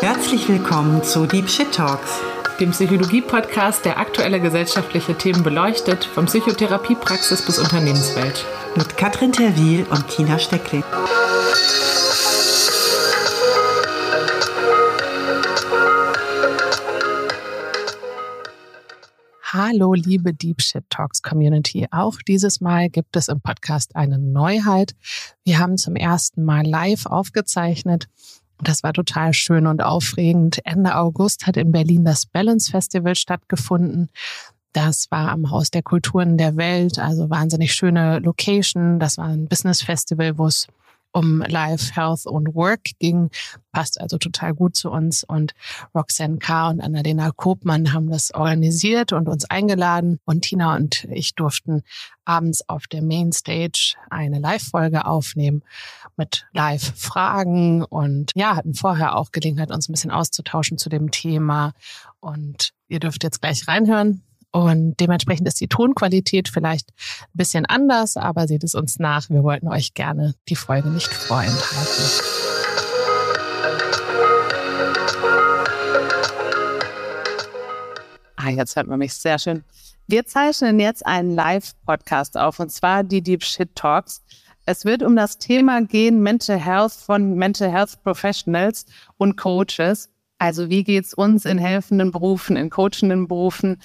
Herzlich 0.00 0.48
willkommen 0.48 1.04
zu 1.04 1.26
Deep 1.26 1.50
Shit 1.50 1.74
Talks, 1.74 2.20
dem 2.58 2.70
Psychologie-Podcast, 2.70 3.84
der 3.84 3.98
aktuelle 3.98 4.40
gesellschaftliche 4.40 5.14
Themen 5.14 5.42
beleuchtet, 5.42 6.06
von 6.06 6.24
Psychotherapiepraxis 6.24 7.44
bis 7.44 7.58
Unternehmenswelt. 7.58 8.46
Mit 8.76 8.96
Katrin 8.96 9.30
Terwil 9.30 9.84
und 9.90 10.08
Tina 10.08 10.38
Steckling. 10.38 10.84
Hallo, 19.52 19.92
liebe 19.92 20.32
Deep 20.32 20.62
Shit 20.62 20.88
Talks 20.88 21.20
Community. 21.20 21.86
Auch 21.90 22.16
dieses 22.26 22.62
Mal 22.62 22.88
gibt 22.88 23.16
es 23.16 23.28
im 23.28 23.42
Podcast 23.42 23.94
eine 23.96 24.18
Neuheit. 24.18 24.94
Wir 25.44 25.58
haben 25.58 25.76
zum 25.76 25.96
ersten 25.96 26.44
Mal 26.44 26.64
live 26.64 27.04
aufgezeichnet. 27.04 28.08
Das 28.62 28.82
war 28.82 28.92
total 28.92 29.32
schön 29.32 29.66
und 29.66 29.82
aufregend. 29.82 30.60
Ende 30.64 30.96
August 30.96 31.46
hat 31.46 31.56
in 31.56 31.72
Berlin 31.72 32.04
das 32.04 32.26
Balance 32.26 32.70
Festival 32.70 33.14
stattgefunden. 33.14 34.10
Das 34.72 35.06
war 35.10 35.30
am 35.30 35.50
Haus 35.50 35.70
der 35.70 35.82
Kulturen 35.82 36.36
der 36.38 36.56
Welt, 36.56 36.98
also 36.98 37.28
wahnsinnig 37.28 37.74
schöne 37.74 38.20
Location. 38.20 39.00
Das 39.00 39.18
war 39.18 39.26
ein 39.26 39.48
Business 39.48 39.82
Festival, 39.82 40.38
wo 40.38 40.46
es 40.46 40.68
um 41.12 41.40
Life, 41.40 41.94
Health 41.94 42.26
und 42.26 42.54
Work 42.54 42.90
ging. 42.98 43.30
Passt 43.72 44.00
also 44.00 44.18
total 44.18 44.54
gut 44.54 44.76
zu 44.76 44.90
uns. 44.90 45.24
Und 45.24 45.52
Roxanne 45.94 46.38
K. 46.38 46.70
und 46.70 46.80
Annalena 46.80 47.30
Kopmann 47.30 47.92
haben 47.92 48.10
das 48.10 48.32
organisiert 48.32 49.12
und 49.12 49.28
uns 49.28 49.44
eingeladen. 49.44 50.18
Und 50.24 50.42
Tina 50.42 50.76
und 50.76 51.04
ich 51.04 51.34
durften 51.34 51.82
abends 52.24 52.68
auf 52.68 52.86
der 52.86 53.02
Mainstage 53.02 53.94
eine 54.08 54.38
Live-Folge 54.38 55.04
aufnehmen 55.04 55.62
mit 56.16 56.46
Live-Fragen 56.52 57.82
und 57.82 58.32
ja, 58.34 58.56
hatten 58.56 58.74
vorher 58.74 59.16
auch 59.16 59.32
Gelegenheit, 59.32 59.70
uns 59.70 59.88
ein 59.88 59.92
bisschen 59.92 60.10
auszutauschen 60.10 60.78
zu 60.78 60.88
dem 60.88 61.10
Thema. 61.10 61.72
Und 62.20 62.72
ihr 62.88 63.00
dürft 63.00 63.24
jetzt 63.24 63.40
gleich 63.40 63.66
reinhören. 63.66 64.22
Und 64.52 64.98
dementsprechend 64.98 65.46
ist 65.46 65.60
die 65.60 65.68
Tonqualität 65.68 66.48
vielleicht 66.48 66.90
ein 66.90 67.28
bisschen 67.34 67.66
anders, 67.66 68.16
aber 68.16 68.48
seht 68.48 68.64
es 68.64 68.74
uns 68.74 68.98
nach. 68.98 69.30
Wir 69.30 69.44
wollten 69.44 69.68
euch 69.68 69.94
gerne 69.94 70.34
die 70.48 70.56
Folge 70.56 70.88
nicht 70.88 71.12
vorenthalten. 71.12 72.04
Ah, 78.36 78.50
jetzt 78.50 78.74
hört 78.74 78.88
man 78.88 78.98
mich 78.98 79.12
sehr 79.12 79.38
schön. 79.38 79.64
Wir 80.08 80.26
zeichnen 80.26 80.80
jetzt 80.80 81.06
einen 81.06 81.34
Live-Podcast 81.36 82.36
auf 82.36 82.58
und 82.58 82.72
zwar 82.72 83.04
die 83.04 83.22
Deep 83.22 83.44
Shit 83.44 83.76
Talks. 83.76 84.22
Es 84.66 84.84
wird 84.84 85.04
um 85.04 85.14
das 85.14 85.38
Thema 85.38 85.82
gehen 85.82 86.22
Mental 86.22 86.58
Health 86.58 86.92
von 86.92 87.34
Mental 87.36 87.70
Health 87.70 88.02
Professionals 88.02 88.86
und 89.18 89.36
Coaches. 89.36 90.10
Also 90.38 90.70
wie 90.70 90.82
geht's 90.82 91.14
uns 91.14 91.44
in 91.44 91.58
helfenden 91.58 92.10
Berufen, 92.10 92.56
in 92.56 92.70
coachenden 92.70 93.28
Berufen? 93.28 93.80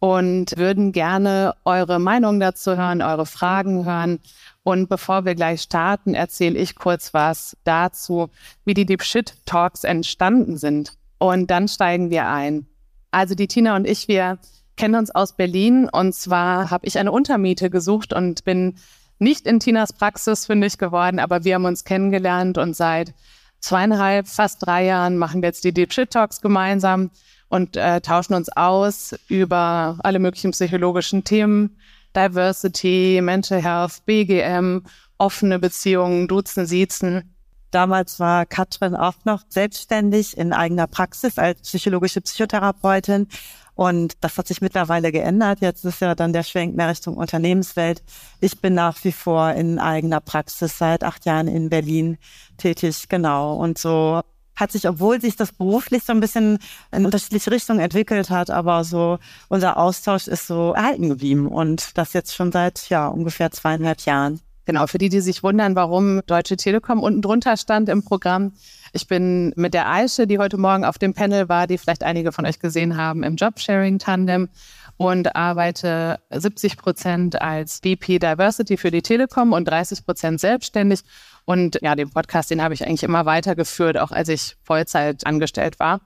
Und 0.00 0.56
würden 0.56 0.92
gerne 0.92 1.54
eure 1.64 2.00
Meinung 2.00 2.40
dazu 2.40 2.76
hören, 2.76 3.02
eure 3.02 3.26
Fragen 3.26 3.84
hören. 3.84 4.18
Und 4.62 4.88
bevor 4.88 5.24
wir 5.24 5.34
gleich 5.34 5.62
starten, 5.62 6.14
erzähle 6.14 6.58
ich 6.58 6.74
kurz 6.74 7.14
was 7.14 7.56
dazu, 7.64 8.30
wie 8.64 8.74
die 8.74 8.86
Deep 8.86 9.02
Shit 9.02 9.34
Talks 9.44 9.84
entstanden 9.84 10.56
sind. 10.56 10.94
Und 11.18 11.50
dann 11.50 11.68
steigen 11.68 12.10
wir 12.10 12.26
ein. 12.26 12.66
Also 13.10 13.34
die 13.34 13.46
Tina 13.46 13.76
und 13.76 13.86
ich, 13.86 14.08
wir 14.08 14.38
kennen 14.76 14.94
uns 14.94 15.14
aus 15.14 15.36
Berlin. 15.36 15.88
Und 15.90 16.14
zwar 16.14 16.70
habe 16.70 16.86
ich 16.86 16.98
eine 16.98 17.12
Untermiete 17.12 17.68
gesucht 17.68 18.14
und 18.14 18.44
bin 18.44 18.76
nicht 19.18 19.46
in 19.46 19.60
Tinas 19.60 19.92
Praxis 19.92 20.46
fündig 20.46 20.78
geworden, 20.78 21.18
aber 21.18 21.44
wir 21.44 21.56
haben 21.56 21.66
uns 21.66 21.84
kennengelernt 21.84 22.56
und 22.56 22.74
seit 22.74 23.12
zweieinhalb, 23.60 24.26
fast 24.26 24.64
drei 24.64 24.86
Jahren 24.86 25.18
machen 25.18 25.42
wir 25.42 25.48
jetzt 25.50 25.64
die 25.64 25.74
Deep 25.74 25.92
Shit 25.92 26.10
Talks 26.10 26.40
gemeinsam 26.40 27.10
und 27.50 27.76
äh, 27.76 28.00
tauschen 28.00 28.34
uns 28.34 28.48
aus 28.56 29.14
über 29.28 29.98
alle 30.02 30.20
möglichen 30.20 30.52
psychologischen 30.52 31.24
Themen, 31.24 31.76
Diversity, 32.16 33.20
Mental 33.22 33.62
Health, 33.62 34.04
BGM, 34.06 34.84
offene 35.18 35.58
Beziehungen, 35.58 36.28
Duzen, 36.28 36.64
Siezen. 36.64 37.34
Damals 37.72 38.18
war 38.18 38.46
Katrin 38.46 38.96
auch 38.96 39.14
noch 39.24 39.42
selbstständig 39.48 40.36
in 40.36 40.52
eigener 40.52 40.86
Praxis 40.86 41.38
als 41.38 41.60
psychologische 41.62 42.20
Psychotherapeutin. 42.20 43.28
Und 43.74 44.14
das 44.20 44.36
hat 44.38 44.46
sich 44.46 44.60
mittlerweile 44.60 45.10
geändert. 45.10 45.60
Jetzt 45.60 45.84
ist 45.84 46.00
ja 46.00 46.14
dann 46.14 46.32
der 46.32 46.42
Schwenk 46.42 46.76
mehr 46.76 46.88
Richtung 46.88 47.16
Unternehmenswelt. 47.16 48.02
Ich 48.40 48.60
bin 48.60 48.74
nach 48.74 49.02
wie 49.04 49.12
vor 49.12 49.52
in 49.52 49.78
eigener 49.78 50.20
Praxis 50.20 50.78
seit 50.78 51.02
acht 51.02 51.24
Jahren 51.24 51.48
in 51.48 51.68
Berlin 51.68 52.18
tätig, 52.58 53.08
genau. 53.08 53.56
Und 53.56 53.78
so 53.78 54.22
hat 54.60 54.72
sich, 54.72 54.88
obwohl 54.88 55.20
sich 55.20 55.36
das 55.36 55.52
beruflich 55.52 56.04
so 56.04 56.12
ein 56.12 56.20
bisschen 56.20 56.58
in 56.92 57.04
unterschiedliche 57.04 57.50
Richtungen 57.50 57.80
entwickelt 57.80 58.30
hat, 58.30 58.50
aber 58.50 58.84
so 58.84 59.18
unser 59.48 59.76
Austausch 59.76 60.28
ist 60.28 60.46
so 60.46 60.72
erhalten 60.72 61.08
geblieben 61.08 61.46
und 61.48 61.96
das 61.98 62.12
jetzt 62.12 62.34
schon 62.34 62.52
seit 62.52 62.88
ja 62.90 63.08
ungefähr 63.08 63.50
zweieinhalb 63.50 64.00
Jahren. 64.02 64.40
Genau, 64.66 64.86
für 64.86 64.98
die, 64.98 65.08
die 65.08 65.20
sich 65.20 65.42
wundern, 65.42 65.74
warum 65.74 66.20
Deutsche 66.26 66.56
Telekom 66.56 67.02
unten 67.02 67.22
drunter 67.22 67.56
stand 67.56 67.88
im 67.88 68.04
Programm. 68.04 68.52
Ich 68.92 69.08
bin 69.08 69.52
mit 69.56 69.74
der 69.74 69.90
Aische, 69.90 70.26
die 70.26 70.38
heute 70.38 70.58
Morgen 70.58 70.84
auf 70.84 70.98
dem 70.98 71.14
Panel 71.14 71.48
war, 71.48 71.66
die 71.66 71.78
vielleicht 71.78 72.04
einige 72.04 72.30
von 72.30 72.46
euch 72.46 72.60
gesehen 72.60 72.96
haben, 72.96 73.24
im 73.24 73.36
Jobsharing-Tandem 73.36 74.48
und 74.96 75.34
arbeite 75.34 76.20
70 76.30 76.76
Prozent 76.76 77.40
als 77.40 77.78
VP 77.78 78.18
Diversity 78.18 78.76
für 78.76 78.90
die 78.90 79.02
Telekom 79.02 79.54
und 79.54 79.64
30 79.64 80.04
Prozent 80.04 80.40
selbstständig 80.40 81.00
und 81.44 81.78
ja, 81.82 81.94
den 81.94 82.10
Podcast, 82.10 82.50
den 82.50 82.62
habe 82.62 82.74
ich 82.74 82.86
eigentlich 82.86 83.02
immer 83.02 83.26
weitergeführt, 83.26 83.98
auch 83.98 84.12
als 84.12 84.28
ich 84.28 84.56
Vollzeit 84.62 85.26
angestellt 85.26 85.78
war. 85.78 86.00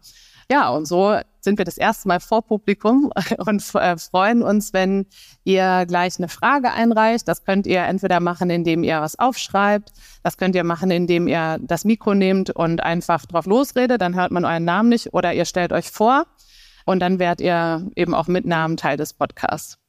Ja, 0.50 0.68
und 0.68 0.86
so 0.86 1.18
sind 1.40 1.58
wir 1.58 1.64
das 1.64 1.78
erste 1.78 2.08
Mal 2.08 2.20
vor 2.20 2.42
Publikum 2.42 3.10
und 3.46 3.74
äh, 3.74 3.96
freuen 3.96 4.42
uns, 4.42 4.72
wenn 4.72 5.06
ihr 5.44 5.84
gleich 5.86 6.18
eine 6.18 6.28
Frage 6.28 6.72
einreicht. 6.72 7.26
Das 7.28 7.44
könnt 7.44 7.66
ihr 7.66 7.82
entweder 7.82 8.20
machen, 8.20 8.50
indem 8.50 8.82
ihr 8.82 9.00
was 9.00 9.18
aufschreibt. 9.18 9.92
Das 10.22 10.36
könnt 10.36 10.54
ihr 10.54 10.64
machen, 10.64 10.90
indem 10.90 11.28
ihr 11.28 11.58
das 11.62 11.84
Mikro 11.84 12.14
nehmt 12.14 12.50
und 12.50 12.82
einfach 12.82 13.24
drauf 13.26 13.46
losredet. 13.46 14.00
Dann 14.00 14.14
hört 14.14 14.32
man 14.32 14.44
euren 14.44 14.64
Namen 14.64 14.90
nicht 14.90 15.14
oder 15.14 15.32
ihr 15.32 15.44
stellt 15.44 15.72
euch 15.72 15.90
vor 15.90 16.26
und 16.84 17.00
dann 17.00 17.18
werdet 17.18 17.40
ihr 17.40 17.88
eben 17.96 18.14
auch 18.14 18.26
mit 18.26 18.44
Namen 18.44 18.76
Teil 18.76 18.96
des 18.96 19.14
Podcasts. 19.14 19.83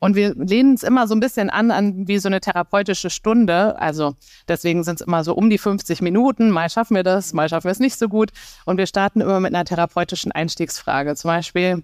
Und 0.00 0.14
wir 0.14 0.34
lehnen 0.34 0.74
es 0.74 0.82
immer 0.82 1.06
so 1.06 1.14
ein 1.14 1.20
bisschen 1.20 1.50
an, 1.50 1.70
an 1.70 2.06
wie 2.08 2.18
so 2.18 2.28
eine 2.28 2.40
therapeutische 2.40 3.10
Stunde. 3.10 3.78
Also 3.78 4.14
deswegen 4.48 4.84
sind 4.84 5.00
es 5.00 5.06
immer 5.06 5.24
so 5.24 5.34
um 5.34 5.50
die 5.50 5.58
50 5.58 6.02
Minuten. 6.02 6.50
Mal 6.50 6.70
schaffen 6.70 6.96
wir 6.96 7.02
das, 7.02 7.32
mal 7.32 7.48
schaffen 7.48 7.64
wir 7.64 7.72
es 7.72 7.80
nicht 7.80 7.98
so 7.98 8.08
gut. 8.08 8.30
Und 8.64 8.78
wir 8.78 8.86
starten 8.86 9.20
immer 9.20 9.40
mit 9.40 9.54
einer 9.54 9.64
therapeutischen 9.64 10.32
Einstiegsfrage. 10.32 11.14
Zum 11.16 11.28
Beispiel, 11.28 11.82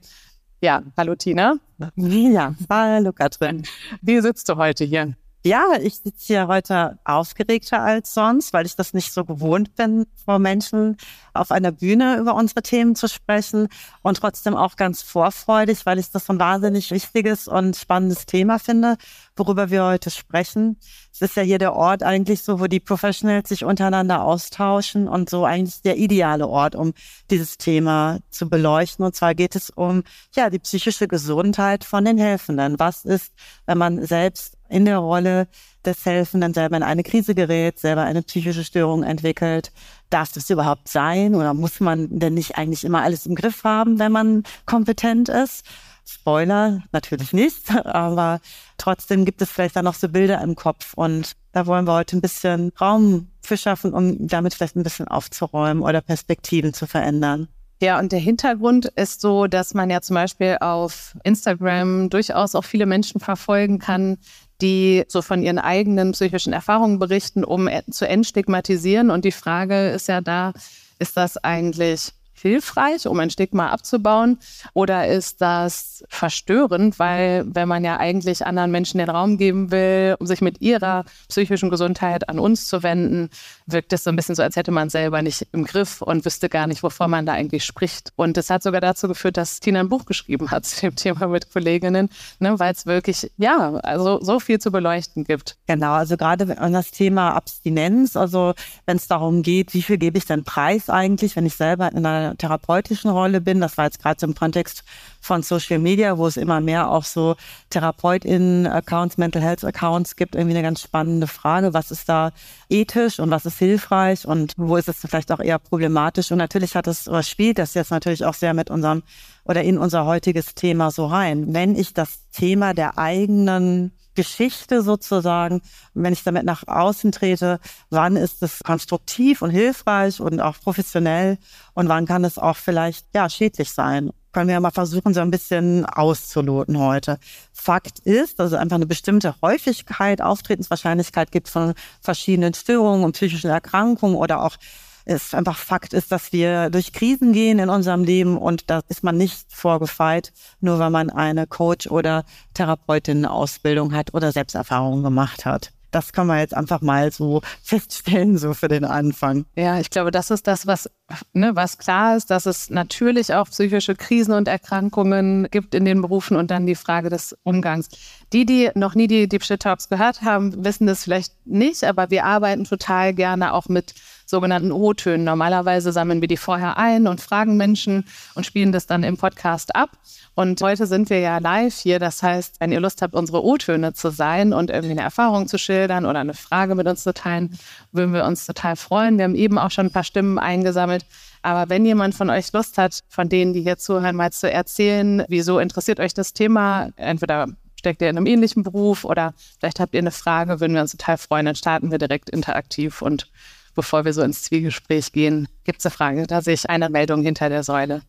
ja, 0.61 0.83
hallo 0.97 1.15
Tina. 1.15 1.57
Ja, 1.97 2.55
hallo 2.69 3.13
Katrin. 3.13 3.65
Wie 4.01 4.21
sitzt 4.21 4.49
du 4.49 4.57
heute 4.57 4.85
hier? 4.85 5.15
Ja, 5.45 5.73
ich 5.81 5.97
sitze 5.97 6.27
hier 6.27 6.47
heute 6.47 7.01
aufgeregter 7.05 7.81
als 7.81 8.15
sonst, 8.15 8.53
weil 8.53 8.65
ich 8.65 8.77
das 8.77 8.95
nicht 8.95 9.13
so 9.13 9.25
gewohnt 9.25 9.75
bin, 9.75 10.07
vor 10.25 10.39
Menschen 10.39 10.97
auf 11.35 11.51
einer 11.51 11.73
Bühne 11.73 12.19
über 12.19 12.37
unsere 12.37 12.63
Themen 12.63 12.95
zu 12.95 13.09
sprechen 13.09 13.67
und 14.03 14.19
trotzdem 14.19 14.55
auch 14.55 14.77
ganz 14.77 15.03
vorfreudig, 15.03 15.85
weil 15.85 15.99
ich 15.99 16.13
das 16.13 16.31
ein 16.31 16.39
wahnsinnig 16.39 16.93
wichtiges 16.93 17.49
und 17.49 17.77
spannendes 17.77 18.27
Thema 18.27 18.61
finde, 18.61 18.97
worüber 19.35 19.69
wir 19.71 19.85
heute 19.85 20.11
sprechen. 20.11 20.77
Es 21.13 21.21
ist 21.23 21.35
ja 21.35 21.43
hier 21.43 21.59
der 21.59 21.75
Ort 21.75 22.05
eigentlich 22.05 22.45
so, 22.45 22.61
wo 22.61 22.69
die 22.69 22.79
Professionals 22.79 23.49
sich 23.49 23.65
untereinander 23.65 24.23
austauschen 24.23 25.09
und 25.09 25.29
so 25.29 25.45
eigentlich 25.45 25.83
der 25.83 25.97
ideale 25.97 26.47
Ort, 26.47 26.77
um 26.77 26.93
dieses 27.31 27.59
Thema 27.59 28.21
zu 28.31 28.49
beleuchten. 28.49 29.05
Und 29.05 29.17
zwar 29.17 29.35
geht 29.35 29.57
es 29.57 29.71
um, 29.71 30.05
ja, 30.37 30.51
die 30.51 30.61
psychische 30.61 31.09
Gesundheit 31.09 31.83
von 31.83 32.05
den 32.05 32.19
Helfenden. 32.19 32.79
Was 32.79 33.05
ist, 33.05 33.33
wenn 33.67 33.79
man 33.79 34.07
selbst 34.07 34.57
in 34.73 34.85
der 34.85 34.99
Rolle 34.99 35.47
des 35.85 36.05
Helfenden 36.07 36.55
selber 36.55 36.77
in 36.77 36.83
eine 36.83 37.03
Krise 37.03 37.35
gerät, 37.35 37.79
selber 37.79 38.03
eine 38.03 38.23
psychische 38.23 38.65
Störung 38.65 39.03
entwickelt. 39.03 39.73
Darf 40.11 40.33
das 40.33 40.51
überhaupt 40.51 40.89
sein 40.89 41.35
oder 41.35 41.55
muss 41.55 41.81
man 41.81 42.19
denn 42.19 42.35
nicht 42.35 42.57
eigentlich 42.57 42.85
immer 42.85 43.03
alles 43.03 43.27
im 43.27 43.35
Griff 43.35 43.65
haben, 43.65 43.99
wenn 43.99 44.13
man 44.13 44.45
kompetent 44.67 45.29
ist? 45.29 45.65
Spoiler, 46.05 46.83
natürlich 46.93 47.33
nicht, 47.33 47.71
aber 47.87 48.41
trotzdem 48.79 49.25
gibt 49.25 49.43
es 49.43 49.51
vielleicht 49.51 49.77
da 49.77 49.83
noch 49.83 49.95
so 49.95 50.09
Bilder 50.09 50.41
im 50.41 50.57
Kopf 50.57 50.95
und 50.95 51.33
da 51.53 51.67
wollen 51.67 51.87
wir 51.87 51.95
heute 51.95 52.17
ein 52.17 52.23
bisschen 52.23 52.73
Raum 52.81 53.29
für 53.43 53.57
schaffen, 53.57 53.93
um 53.93 54.27
damit 54.27 54.55
vielleicht 54.55 54.77
ein 54.77 54.83
bisschen 54.83 55.09
aufzuräumen 55.09 55.83
oder 55.83 56.01
Perspektiven 56.01 56.73
zu 56.73 56.87
verändern. 56.87 57.49
Ja, 57.83 57.99
und 57.99 58.13
der 58.13 58.21
Hintergrund 58.21 58.87
ist 58.95 59.21
so, 59.21 59.49
dass 59.49 59.75
man 59.75 59.91
ja 59.91 60.01
zum 60.01 60.15
Beispiel 60.15 60.57
auf 60.61 61.17
Instagram 61.25 62.11
durchaus 62.11 62.55
auch 62.55 62.63
viele 62.63 62.87
Menschen 62.87 63.21
verfolgen 63.21 63.81
kann, 63.81 64.19
die 64.63 65.05
so 65.09 65.21
von 65.21 65.43
ihren 65.43 65.59
eigenen 65.59 66.13
psychischen 66.13 66.53
Erfahrungen 66.53 66.99
berichten, 66.99 67.45
um 67.45 67.69
zu 67.91 68.09
entstigmatisieren. 68.09 69.11
Und 69.11 69.25
die 69.25 69.33
Frage 69.33 69.91
ist 69.91 70.09
ja 70.09 70.21
da, 70.21 70.53
ist 70.99 71.17
das 71.17 71.37
eigentlich 71.37 72.13
hilfreich, 72.43 73.07
um 73.07 73.19
ein 73.21 73.31
Stigma 73.31 73.71
abzubauen? 73.71 74.39
Oder 74.75 75.09
ist 75.09 75.41
das 75.41 76.05
verstörend, 76.09 76.99
weil 76.99 77.45
wenn 77.47 77.69
man 77.69 77.85
ja 77.85 77.99
eigentlich 77.99 78.45
anderen 78.45 78.71
Menschen 78.71 78.99
den 78.99 79.09
Raum 79.09 79.39
geben 79.39 79.71
will, 79.71 80.17
um 80.19 80.27
sich 80.27 80.41
mit 80.41 80.61
ihrer 80.61 81.05
psychischen 81.29 81.71
Gesundheit 81.71 82.29
an 82.29 82.39
uns 82.39 82.67
zu 82.67 82.83
wenden, 82.83 83.31
wirkt 83.67 83.93
es 83.93 84.05
so 84.05 84.11
ein 84.11 84.17
bisschen 84.17 84.35
so, 84.35 84.43
als 84.43 84.57
hätte 84.57 84.71
man 84.71 84.91
selber 84.91 85.23
nicht 85.23 85.47
im 85.53 85.65
Griff 85.65 86.03
und 86.03 86.25
wüsste 86.25 86.49
gar 86.49 86.67
nicht, 86.67 86.83
wovon 86.83 87.11
man 87.11 87.27
da 87.27 87.33
eigentlich 87.33 87.65
spricht. 87.65 88.13
Und 88.17 88.37
das 88.37 88.51
hat 88.51 88.63
sogar 88.63 88.81
dazu 88.81 89.09
geführt, 89.09 89.37
dass 89.37 89.61
Tina 89.61 89.81
ein 89.81 89.89
Buch 89.89 90.05
geschrieben 90.05 90.51
hat 90.51 90.67
zu 90.67 90.81
dem 90.81 90.97
Thema 90.97 91.29
mit 91.29 91.53
Kolleginnen, 91.53 92.09
ne, 92.41 92.59
weil 92.59 92.73
es 92.73 92.87
wirklich, 92.87 93.31
ja, 93.37 93.75
also 93.77 94.21
so 94.23 94.41
viel 94.41 94.59
zu 94.59 94.71
beleuchten 94.71 95.25
gibt. 95.25 95.57
Genau, 95.67 95.93
also 95.93 96.17
gerade 96.17 96.59
an 96.59 96.73
das 96.73 96.91
Thema 96.91 97.35
Abstinenz, 97.35 98.17
also 98.17 98.55
wenn 98.87 98.97
es 98.97 99.07
darum 99.07 99.43
geht, 99.43 99.75
wie 99.75 99.83
viel 99.83 99.99
gebe 99.99 100.19
ich 100.19 100.27
denn 100.27 100.45
preis 100.45 100.91
eigentlich, 100.91 101.37
wenn 101.37 101.47
ich 101.47 101.57
selber 101.57 101.91
in 101.93 102.05
einer 102.05 102.32
therapeutischen 102.39 103.11
Rolle 103.11 103.41
bin, 103.41 103.61
das 103.61 103.77
war 103.79 103.87
jetzt 103.87 104.03
gerade 104.03 104.19
so 104.21 104.27
im 104.27 104.35
Kontext 104.35 104.85
von 105.21 105.43
Social 105.43 105.79
Media, 105.79 106.19
wo 106.19 106.27
es 106.27 106.37
immer 106.37 106.61
mehr 106.61 106.91
auch 106.91 107.05
so 107.05 107.37
TherapeutInnen-Accounts, 107.71 109.19
Mental 109.19 109.43
Health 109.43 109.65
Accounts 109.65 110.17
gibt, 110.17 110.35
irgendwie 110.35 110.57
eine 110.57 110.63
ganz 110.67 110.83
spannende 110.83 111.27
Frage. 111.27 111.75
Was 111.75 111.91
ist 111.91 112.09
da 112.09 112.33
ethisch 112.69 113.21
und 113.21 113.31
was 113.31 113.47
ist 113.47 113.59
hilfreich 113.59 114.27
und 114.27 114.55
wo 114.57 114.77
ist 114.77 114.89
es 114.89 114.99
vielleicht 114.99 115.31
auch 115.33 115.41
eher 115.41 115.59
problematisch? 115.59 116.33
Und 116.33 116.39
natürlich 116.39 116.75
hat 116.75 116.87
es, 116.87 117.09
oder 117.09 117.23
spielt 117.23 117.59
das 117.59 117.75
jetzt 117.75 117.91
natürlich 117.91 118.25
auch 118.25 118.35
sehr 118.35 118.55
mit 118.55 118.71
unserem 118.71 119.03
oder 119.45 119.63
in 119.63 119.79
unser 119.79 120.07
heutiges 120.07 120.55
Thema 120.55 120.91
so 120.91 121.07
rein. 121.07 121.53
Wenn 121.53 121.77
ich 121.77 121.95
das 121.95 122.29
Thema 122.31 122.75
der 122.75 122.99
eigenen 122.99 123.93
Geschichte 124.15 124.83
sozusagen, 124.83 125.63
wenn 125.95 126.13
ich 126.13 126.23
damit 126.23 126.45
nach 126.45 126.67
außen 126.67 127.13
trete, 127.13 127.61
wann 127.91 128.17
ist 128.17 128.43
es 128.43 128.61
konstruktiv 128.65 129.43
und 129.43 129.51
hilfreich 129.51 130.21
und 130.21 130.41
auch 130.41 130.59
professionell? 130.61 131.39
Und 131.75 131.89
wann 131.89 132.07
kann 132.07 132.25
es 132.25 132.39
auch 132.39 132.57
vielleicht 132.57 133.07
ja 133.15 133.29
schädlich 133.29 133.71
sein? 133.73 134.11
Können 134.33 134.49
wir 134.49 134.61
mal 134.61 134.71
versuchen, 134.71 135.13
so 135.13 135.21
ein 135.21 135.31
bisschen 135.31 135.85
auszuloten 135.85 136.79
heute. 136.79 137.19
Fakt 137.53 137.99
ist, 138.01 138.39
dass 138.39 138.53
es 138.53 138.59
einfach 138.59 138.77
eine 138.77 138.87
bestimmte 138.87 139.35
Häufigkeit, 139.43 140.23
Auftretenswahrscheinlichkeit 140.23 141.31
gibt 141.33 141.49
von 141.49 141.75
verschiedenen 142.01 142.55
Störungen 142.55 143.05
und 143.05 143.13
psychischen 143.13 143.51
Erkrankungen 143.51 144.17
oder 144.17 144.43
auch 144.43 144.57
es 145.05 145.35
einfach 145.35 145.59
Fakt 145.59 145.93
ist, 145.93 146.13
dass 146.13 146.33
wir 146.33 146.71
durch 146.71 146.93
Krisen 146.93 147.33
gehen 147.33 147.59
in 147.59 147.69
unserem 147.69 148.05
Leben 148.05 148.37
und 148.37 148.71
da 148.71 148.81
ist 148.89 149.05
man 149.05 149.17
nicht 149.17 149.53
vorgefeit, 149.53 150.33
nur 150.61 150.79
weil 150.79 150.91
man 150.91 151.11
eine 151.11 151.47
Coach- 151.47 151.89
oder 151.89 152.25
Therapeutin-Ausbildung 152.55 153.95
hat 153.95 154.15
oder 154.15 154.33
Selbsterfahrungen 154.33 155.03
gemacht 155.03 155.45
hat 155.45 155.73
das 155.93 156.13
kann 156.13 156.27
man 156.27 156.39
jetzt 156.39 156.57
einfach 156.57 156.81
mal 156.81 157.13
so 157.13 157.43
feststellen, 157.63 158.39
so 158.39 158.55
für 158.55 158.69
den 158.69 158.85
Anfang. 158.85 159.45
Ja, 159.55 159.79
ich 159.79 159.91
glaube, 159.91 160.11
das 160.11 160.31
ist 160.31 160.47
das, 160.47 160.67
was, 160.67 160.91
ne, 161.33 161.55
was 161.55 161.79
klar 161.79 162.17
ist, 162.17 162.31
dass 162.31 162.47
es 162.47 162.71
natürlich 162.71 163.33
auch 163.33 163.49
psychische 163.49 163.95
Krisen 163.95 164.33
und 164.33 164.49
Erkrankungen 164.49 165.47
gibt 165.51 165.75
in 165.75 165.85
den 165.85 166.03
Berufen 166.03 166.37
und 166.37 166.51
dann 166.51 166.67
die 166.67 166.75
Frage 166.75 167.11
des 167.11 167.37
Umgangs. 167.45 167.89
Die, 168.33 168.47
die 168.47 168.71
noch 168.75 168.95
nie 168.95 169.07
die 169.07 169.29
Deep 169.29 169.45
Shit 169.45 169.61
Talks 169.61 169.89
gehört 169.89 170.23
haben, 170.23 170.65
wissen 170.65 170.87
das 170.87 171.05
vielleicht 171.05 171.35
nicht, 171.47 171.85
aber 171.85 172.11
wir 172.11 172.25
arbeiten 172.25 172.65
total 172.65 173.15
gerne 173.15 173.53
auch 173.53 173.69
mit 173.69 173.95
sogenannten 174.33 174.73
O-Tönen. 174.73 175.25
Normalerweise 175.25 175.93
sammeln 175.93 176.23
wir 176.23 176.27
die 176.27 176.39
vorher 176.39 176.79
ein 176.79 177.07
und 177.07 177.21
fragen 177.21 177.57
Menschen 177.59 178.07
und 178.35 178.47
spielen 178.47 178.73
das 178.73 178.87
dann 178.87 179.05
im 179.05 179.19
Podcast 179.19 179.77
ab. 179.77 179.91
Und 180.35 180.61
heute 180.63 180.87
sind 180.87 181.11
wir 181.11 181.21
ja 181.21 181.37
live 181.39 181.77
hier. 181.79 181.99
Das 181.99 182.23
heißt, 182.23 182.57
wenn 182.59 182.73
ihr 182.73 182.81
Lust 182.81 183.03
habt, 183.03 183.15
unsere 183.15 183.45
O-Töne 183.45 183.93
zu 183.93 184.11
sein 184.11 184.55
und 184.55 184.71
irgendwie 184.71 184.93
eine 184.93 185.03
Erfahrung 185.03 185.47
zu 185.47 185.59
schildern 185.59 186.07
oder 186.07 186.21
eine 186.21 186.33
Frage 186.33 186.75
mit 186.75 186.89
uns 186.89 187.03
zu 187.03 187.13
teilen, 187.13 187.59
würden 187.93 188.15
wir 188.15 188.25
uns 188.25 188.47
total 188.47 188.75
freuen. 188.77 189.19
Wir 189.19 189.25
haben 189.25 189.35
eben 189.35 189.59
auch 189.59 189.71
schon 189.71 189.87
ein 189.87 189.93
paar 189.93 190.03
Stimmen 190.03 190.39
eingesammelt. 190.39 191.05
Aber 191.43 191.69
wenn 191.69 191.85
jemand 191.85 192.15
von 192.15 192.31
euch 192.31 192.53
Lust 192.55 192.79
hat, 192.79 193.01
von 193.09 193.29
denen, 193.29 193.53
die 193.53 193.61
hier 193.61 193.77
zuhören, 193.77 194.17
mal 194.17 194.33
zu 194.33 194.51
erzählen, 194.51 195.25
wieso 195.29 195.59
interessiert 195.59 196.01
euch 196.01 196.15
das 196.15 196.33
Thema, 196.33 196.89
entweder 196.97 197.49
steckt 197.79 198.01
ihr 198.01 198.09
in 198.09 198.17
einem 198.17 198.27
ähnlichen 198.27 198.63
Beruf 198.63 199.05
oder 199.05 199.35
vielleicht 199.59 199.81
habt 199.81 199.93
ihr 199.93 199.99
eine 199.99 200.13
Frage, 200.13 200.61
würden 200.61 200.73
wir 200.73 200.81
uns 200.81 200.93
total 200.93 201.19
freuen. 201.19 201.45
Dann 201.47 201.57
starten 201.57 201.91
wir 201.91 201.99
direkt 201.99 202.31
interaktiv 202.31 203.03
und 203.03 203.29
bevor 203.75 204.05
wir 204.05 204.13
so 204.13 204.23
ins 204.23 204.43
Zwiegespräch 204.43 205.13
gehen, 205.13 205.49
gibt 205.65 205.81
es 205.81 205.87
eine 205.87 205.93
Frage. 205.93 206.27
Da 206.27 206.43
sehe 206.43 206.55
ich 206.55 206.69
eine 206.69 206.89
Meldung 206.89 207.23
hinter 207.23 207.49
der 207.49 207.63
Säule. 207.63 208.03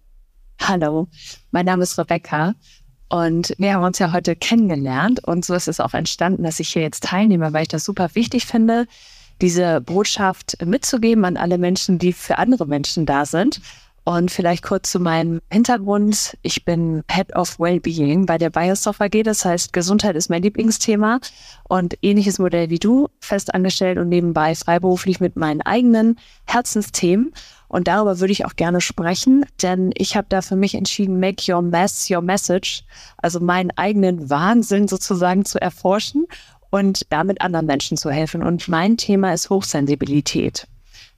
Hallo, 0.61 1.07
mein 1.51 1.65
Name 1.65 1.83
ist 1.83 1.97
Rebecca 1.97 2.55
und 3.09 3.53
wir 3.57 3.73
haben 3.73 3.83
uns 3.83 3.99
ja 3.99 4.11
heute 4.13 4.35
kennengelernt 4.35 5.23
und 5.23 5.45
so 5.45 5.53
ist 5.53 5.67
es 5.67 5.79
auch 5.79 5.93
entstanden, 5.93 6.43
dass 6.43 6.59
ich 6.59 6.69
hier 6.69 6.81
jetzt 6.81 7.03
teilnehme, 7.03 7.53
weil 7.53 7.63
ich 7.63 7.67
das 7.67 7.85
super 7.85 8.09
wichtig 8.13 8.45
finde, 8.45 8.87
diese 9.41 9.81
Botschaft 9.81 10.57
mitzugeben 10.65 11.25
an 11.25 11.37
alle 11.37 11.57
Menschen, 11.57 11.99
die 11.99 12.13
für 12.13 12.37
andere 12.37 12.65
Menschen 12.65 13.05
da 13.05 13.25
sind. 13.25 13.61
Und 14.05 14.31
vielleicht 14.31 14.63
kurz 14.63 14.91
zu 14.91 14.99
meinem 14.99 15.39
Hintergrund. 15.49 16.37
Ich 16.41 16.65
bin 16.65 17.03
Head 17.09 17.33
of 17.37 17.57
Wellbeing 17.57 18.25
bei 18.25 18.37
der 18.37 18.49
Biosoft 18.49 18.99
AG. 18.99 19.23
Das 19.23 19.45
heißt, 19.45 19.71
Gesundheit 19.71 20.17
ist 20.17 20.29
mein 20.29 20.41
Lieblingsthema 20.41 21.21
und 21.69 21.97
ähnliches 22.01 22.37
Modell 22.37 22.69
wie 22.69 22.79
du, 22.79 23.07
festangestellt 23.21 23.97
und 23.97 24.09
nebenbei 24.09 24.55
freiberuflich 24.55 25.21
mit 25.21 25.37
meinen 25.37 25.61
eigenen 25.61 26.19
Herzensthemen. 26.45 27.31
Und 27.69 27.87
darüber 27.87 28.19
würde 28.19 28.33
ich 28.33 28.45
auch 28.45 28.57
gerne 28.57 28.81
sprechen, 28.81 29.45
denn 29.61 29.91
ich 29.95 30.17
habe 30.17 30.27
da 30.29 30.41
für 30.41 30.57
mich 30.57 30.75
entschieden, 30.75 31.21
make 31.21 31.51
your 31.51 31.61
mess 31.61 32.09
your 32.11 32.21
message, 32.21 32.83
also 33.17 33.39
meinen 33.39 33.71
eigenen 33.77 34.29
Wahnsinn 34.29 34.89
sozusagen 34.89 35.45
zu 35.45 35.61
erforschen 35.61 36.27
und 36.71 37.05
damit 37.09 37.41
anderen 37.41 37.67
Menschen 37.67 37.95
zu 37.95 38.11
helfen. 38.11 38.43
Und 38.43 38.67
mein 38.67 38.97
Thema 38.97 39.33
ist 39.33 39.49
Hochsensibilität. 39.49 40.67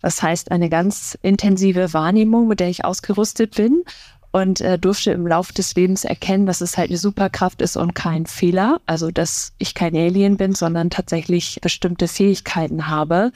Das 0.05 0.21
heißt, 0.21 0.51
eine 0.51 0.69
ganz 0.69 1.17
intensive 1.23 1.91
Wahrnehmung, 1.91 2.47
mit 2.47 2.59
der 2.59 2.69
ich 2.69 2.85
ausgerüstet 2.85 3.55
bin 3.55 3.83
und 4.29 4.61
äh, 4.61 4.77
durfte 4.77 5.09
im 5.09 5.25
Laufe 5.25 5.51
des 5.51 5.73
Lebens 5.73 6.05
erkennen, 6.05 6.45
dass 6.45 6.61
es 6.61 6.77
halt 6.77 6.91
eine 6.91 6.99
Superkraft 6.99 7.59
ist 7.59 7.75
und 7.75 7.95
kein 7.95 8.27
Fehler. 8.27 8.79
Also, 8.85 9.09
dass 9.09 9.53
ich 9.57 9.73
kein 9.73 9.95
Alien 9.95 10.37
bin, 10.37 10.53
sondern 10.53 10.91
tatsächlich 10.91 11.57
bestimmte 11.59 12.07
Fähigkeiten 12.07 12.87
habe, 12.87 13.31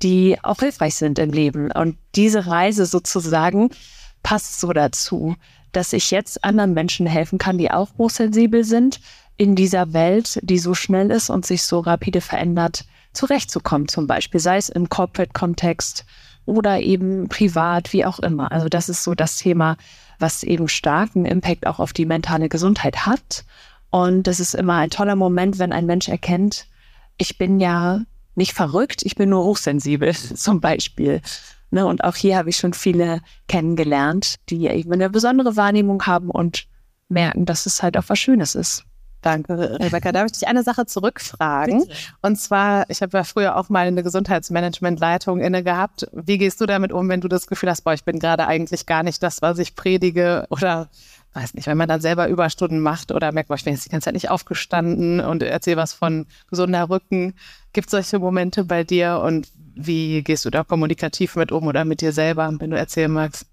die 0.00 0.38
auch 0.42 0.60
hilfreich 0.60 0.94
sind 0.94 1.18
im 1.18 1.32
Leben. 1.32 1.70
Und 1.70 1.98
diese 2.14 2.46
Reise 2.46 2.86
sozusagen 2.86 3.68
passt 4.22 4.58
so 4.58 4.72
dazu, 4.72 5.36
dass 5.72 5.92
ich 5.92 6.10
jetzt 6.10 6.44
anderen 6.44 6.72
Menschen 6.72 7.06
helfen 7.06 7.36
kann, 7.36 7.58
die 7.58 7.70
auch 7.70 7.90
hochsensibel 7.98 8.64
sind, 8.64 9.00
in 9.36 9.54
dieser 9.54 9.92
Welt, 9.92 10.38
die 10.40 10.58
so 10.58 10.72
schnell 10.72 11.10
ist 11.10 11.28
und 11.28 11.44
sich 11.44 11.62
so 11.62 11.80
rapide 11.80 12.22
verändert, 12.22 12.86
zurechtzukommen, 13.16 13.88
zum 13.88 14.06
Beispiel, 14.06 14.40
sei 14.40 14.56
es 14.56 14.68
im 14.68 14.88
Corporate-Kontext 14.88 16.04
oder 16.44 16.80
eben 16.80 17.28
privat, 17.28 17.92
wie 17.92 18.04
auch 18.04 18.20
immer. 18.20 18.52
Also 18.52 18.68
das 18.68 18.88
ist 18.88 19.02
so 19.02 19.14
das 19.14 19.36
Thema, 19.36 19.76
was 20.18 20.42
eben 20.42 20.68
starken 20.68 21.26
Impact 21.26 21.66
auch 21.66 21.80
auf 21.80 21.92
die 21.92 22.06
mentale 22.06 22.48
Gesundheit 22.48 23.06
hat. 23.06 23.44
Und 23.90 24.26
das 24.26 24.40
ist 24.40 24.54
immer 24.54 24.74
ein 24.74 24.90
toller 24.90 25.16
Moment, 25.16 25.58
wenn 25.58 25.72
ein 25.72 25.86
Mensch 25.86 26.08
erkennt, 26.08 26.66
ich 27.18 27.38
bin 27.38 27.60
ja 27.60 28.02
nicht 28.34 28.52
verrückt, 28.52 29.02
ich 29.04 29.16
bin 29.16 29.30
nur 29.30 29.44
hochsensibel 29.44 30.14
zum 30.34 30.60
Beispiel. 30.60 31.20
Ne, 31.70 31.84
und 31.84 32.04
auch 32.04 32.14
hier 32.14 32.36
habe 32.36 32.50
ich 32.50 32.58
schon 32.58 32.74
viele 32.74 33.20
kennengelernt, 33.48 34.36
die 34.48 34.68
eben 34.68 34.92
eine 34.92 35.10
besondere 35.10 35.56
Wahrnehmung 35.56 36.06
haben 36.06 36.30
und 36.30 36.66
merken, 37.08 37.44
dass 37.44 37.66
es 37.66 37.82
halt 37.82 37.96
auch 37.96 38.04
was 38.06 38.18
Schönes 38.18 38.54
ist. 38.54 38.84
Danke, 39.26 39.80
Rebecca. 39.80 40.12
Darf 40.12 40.26
ich 40.26 40.32
dich 40.38 40.46
eine 40.46 40.62
Sache 40.62 40.86
zurückfragen? 40.86 41.80
Bitte. 41.80 41.92
Und 42.22 42.36
zwar, 42.36 42.88
ich 42.88 43.02
habe 43.02 43.18
ja 43.18 43.24
früher 43.24 43.56
auch 43.56 43.68
mal 43.68 43.88
eine 43.88 44.04
Gesundheitsmanagement-Leitung 44.04 45.40
inne 45.40 45.64
gehabt. 45.64 46.06
Wie 46.12 46.38
gehst 46.38 46.60
du 46.60 46.66
damit 46.66 46.92
um, 46.92 47.08
wenn 47.08 47.20
du 47.20 47.26
das 47.26 47.48
Gefühl 47.48 47.68
hast, 47.68 47.82
boah, 47.82 47.92
ich 47.92 48.04
bin 48.04 48.20
gerade 48.20 48.46
eigentlich 48.46 48.86
gar 48.86 49.02
nicht 49.02 49.20
das, 49.24 49.42
was 49.42 49.58
ich 49.58 49.74
predige 49.74 50.46
oder 50.48 50.88
weiß 51.32 51.54
nicht, 51.54 51.66
wenn 51.66 51.76
man 51.76 51.88
dann 51.88 52.00
selber 52.00 52.28
Überstunden 52.28 52.78
macht 52.78 53.10
oder 53.10 53.32
merkt, 53.32 53.48
boah, 53.48 53.56
ich 53.56 53.64
bin 53.64 53.74
jetzt 53.74 53.84
die 53.84 53.88
ganze 53.90 54.04
Zeit 54.04 54.14
nicht 54.14 54.30
aufgestanden 54.30 55.18
und 55.18 55.42
erzähl 55.42 55.76
was 55.76 55.92
von 55.92 56.26
gesunder 56.48 56.88
Rücken. 56.88 57.34
Gibt 57.72 57.88
es 57.88 57.90
solche 57.90 58.20
Momente 58.20 58.64
bei 58.64 58.84
dir 58.84 59.20
und 59.24 59.48
wie 59.74 60.22
gehst 60.22 60.44
du 60.44 60.50
da 60.50 60.62
kommunikativ 60.62 61.34
mit 61.34 61.50
um 61.50 61.66
oder 61.66 61.84
mit 61.84 62.00
dir 62.00 62.12
selber, 62.12 62.54
wenn 62.60 62.70
du 62.70 62.78
erzählen 62.78 63.10
magst? 63.10 63.46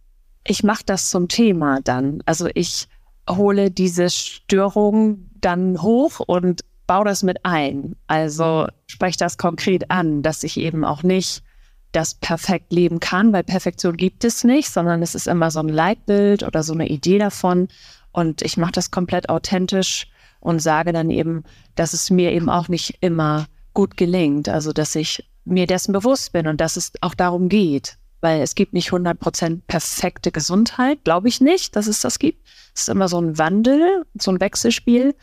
Ich 0.46 0.64
mache 0.64 0.84
das 0.86 1.10
zum 1.10 1.30
Thema 1.30 1.80
dann. 1.82 2.22
Also 2.28 2.48
ich 2.54 2.90
hole 3.30 3.72
diese 3.72 4.10
Störung 4.10 5.30
dann 5.40 5.82
hoch 5.82 6.20
und 6.20 6.62
baue 6.88 7.06
das 7.06 7.24
mit 7.24 7.46
ein. 7.46 7.96
Also 8.08 8.68
spreche 8.88 9.18
das 9.18 9.38
konkret 9.38 9.90
an, 9.90 10.22
dass 10.22 10.44
ich 10.44 10.58
eben 10.58 10.84
auch 10.84 11.04
nicht 11.04 11.44
das 11.92 12.16
perfekt 12.16 12.74
leben 12.74 13.00
kann, 13.00 13.32
weil 13.34 13.44
Perfektion 13.44 13.98
gibt 13.98 14.24
es 14.24 14.44
nicht, 14.44 14.70
sondern 14.70 15.02
es 15.02 15.16
ist 15.16 15.28
immer 15.28 15.52
so 15.52 15.60
ein 15.60 15.70
Leitbild 15.70 16.44
oder 16.44 16.64
so 16.64 16.74
eine 16.74 16.90
Idee 16.90 17.20
davon. 17.20 17.68
Und 18.12 18.42
ich 18.42 18.58
mache 18.58 18.72
das 18.74 18.92
komplett 18.92 19.30
authentisch 19.30 20.08
und 20.40 20.60
sage 20.60 20.92
dann 20.92 21.10
eben, 21.10 21.44
dass 21.76 21.94
es 21.94 22.10
mir 22.10 22.32
eben 22.32 22.50
auch 22.50 22.68
nicht 22.68 22.98
immer 23.02 23.46
gut 23.74 23.96
gelingt. 23.96 24.50
Also, 24.50 24.74
dass 24.74 24.96
ich 24.96 25.30
mir 25.46 25.68
dessen 25.68 25.94
bewusst 25.94 26.34
bin 26.34 26.48
und 26.48 26.60
dass 26.60 26.78
es 26.78 26.92
auch 27.02 27.14
darum 27.14 27.48
geht. 27.48 27.98
Weil 28.24 28.42
es 28.42 28.56
gibt 28.56 28.72
nicht 28.72 28.92
100% 28.92 29.64
perfekte 29.68 30.32
Gesundheit, 30.32 31.04
glaube 31.04 31.28
ich 31.28 31.42
nicht, 31.42 31.76
dass 31.76 31.88
es 31.88 32.00
das 32.00 32.20
gibt. 32.20 32.48
Es 32.74 32.84
ist 32.84 32.90
immer 32.90 33.10
so 33.10 33.20
ein 33.20 33.38
Wandel, 33.38 34.06
so 34.18 34.32
ein 34.32 34.40
Wechselspiel, 34.40 35.14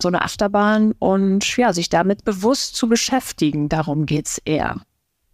so 0.00 0.08
eine 0.08 0.22
Achterbahn 0.22 0.92
und 0.92 1.58
ja, 1.58 1.74
sich 1.74 1.90
damit 1.90 2.24
bewusst 2.24 2.74
zu 2.74 2.88
beschäftigen, 2.88 3.68
darum 3.68 4.06
geht 4.06 4.28
es 4.28 4.38
eher. 4.38 4.80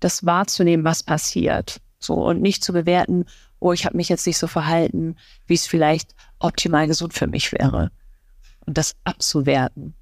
Das 0.00 0.26
wahrzunehmen, 0.26 0.84
was 0.84 1.04
passiert. 1.04 1.80
So 2.00 2.14
und 2.14 2.42
nicht 2.42 2.64
zu 2.64 2.72
bewerten, 2.72 3.26
oh, 3.60 3.70
ich 3.70 3.86
habe 3.86 3.96
mich 3.96 4.08
jetzt 4.08 4.26
nicht 4.26 4.38
so 4.38 4.48
verhalten, 4.48 5.14
wie 5.46 5.54
es 5.54 5.68
vielleicht 5.68 6.16
optimal 6.40 6.88
gesund 6.88 7.14
für 7.14 7.28
mich 7.28 7.52
wäre. 7.52 7.92
Und 8.66 8.76
das 8.76 8.96
abzuwerten. 9.04 9.94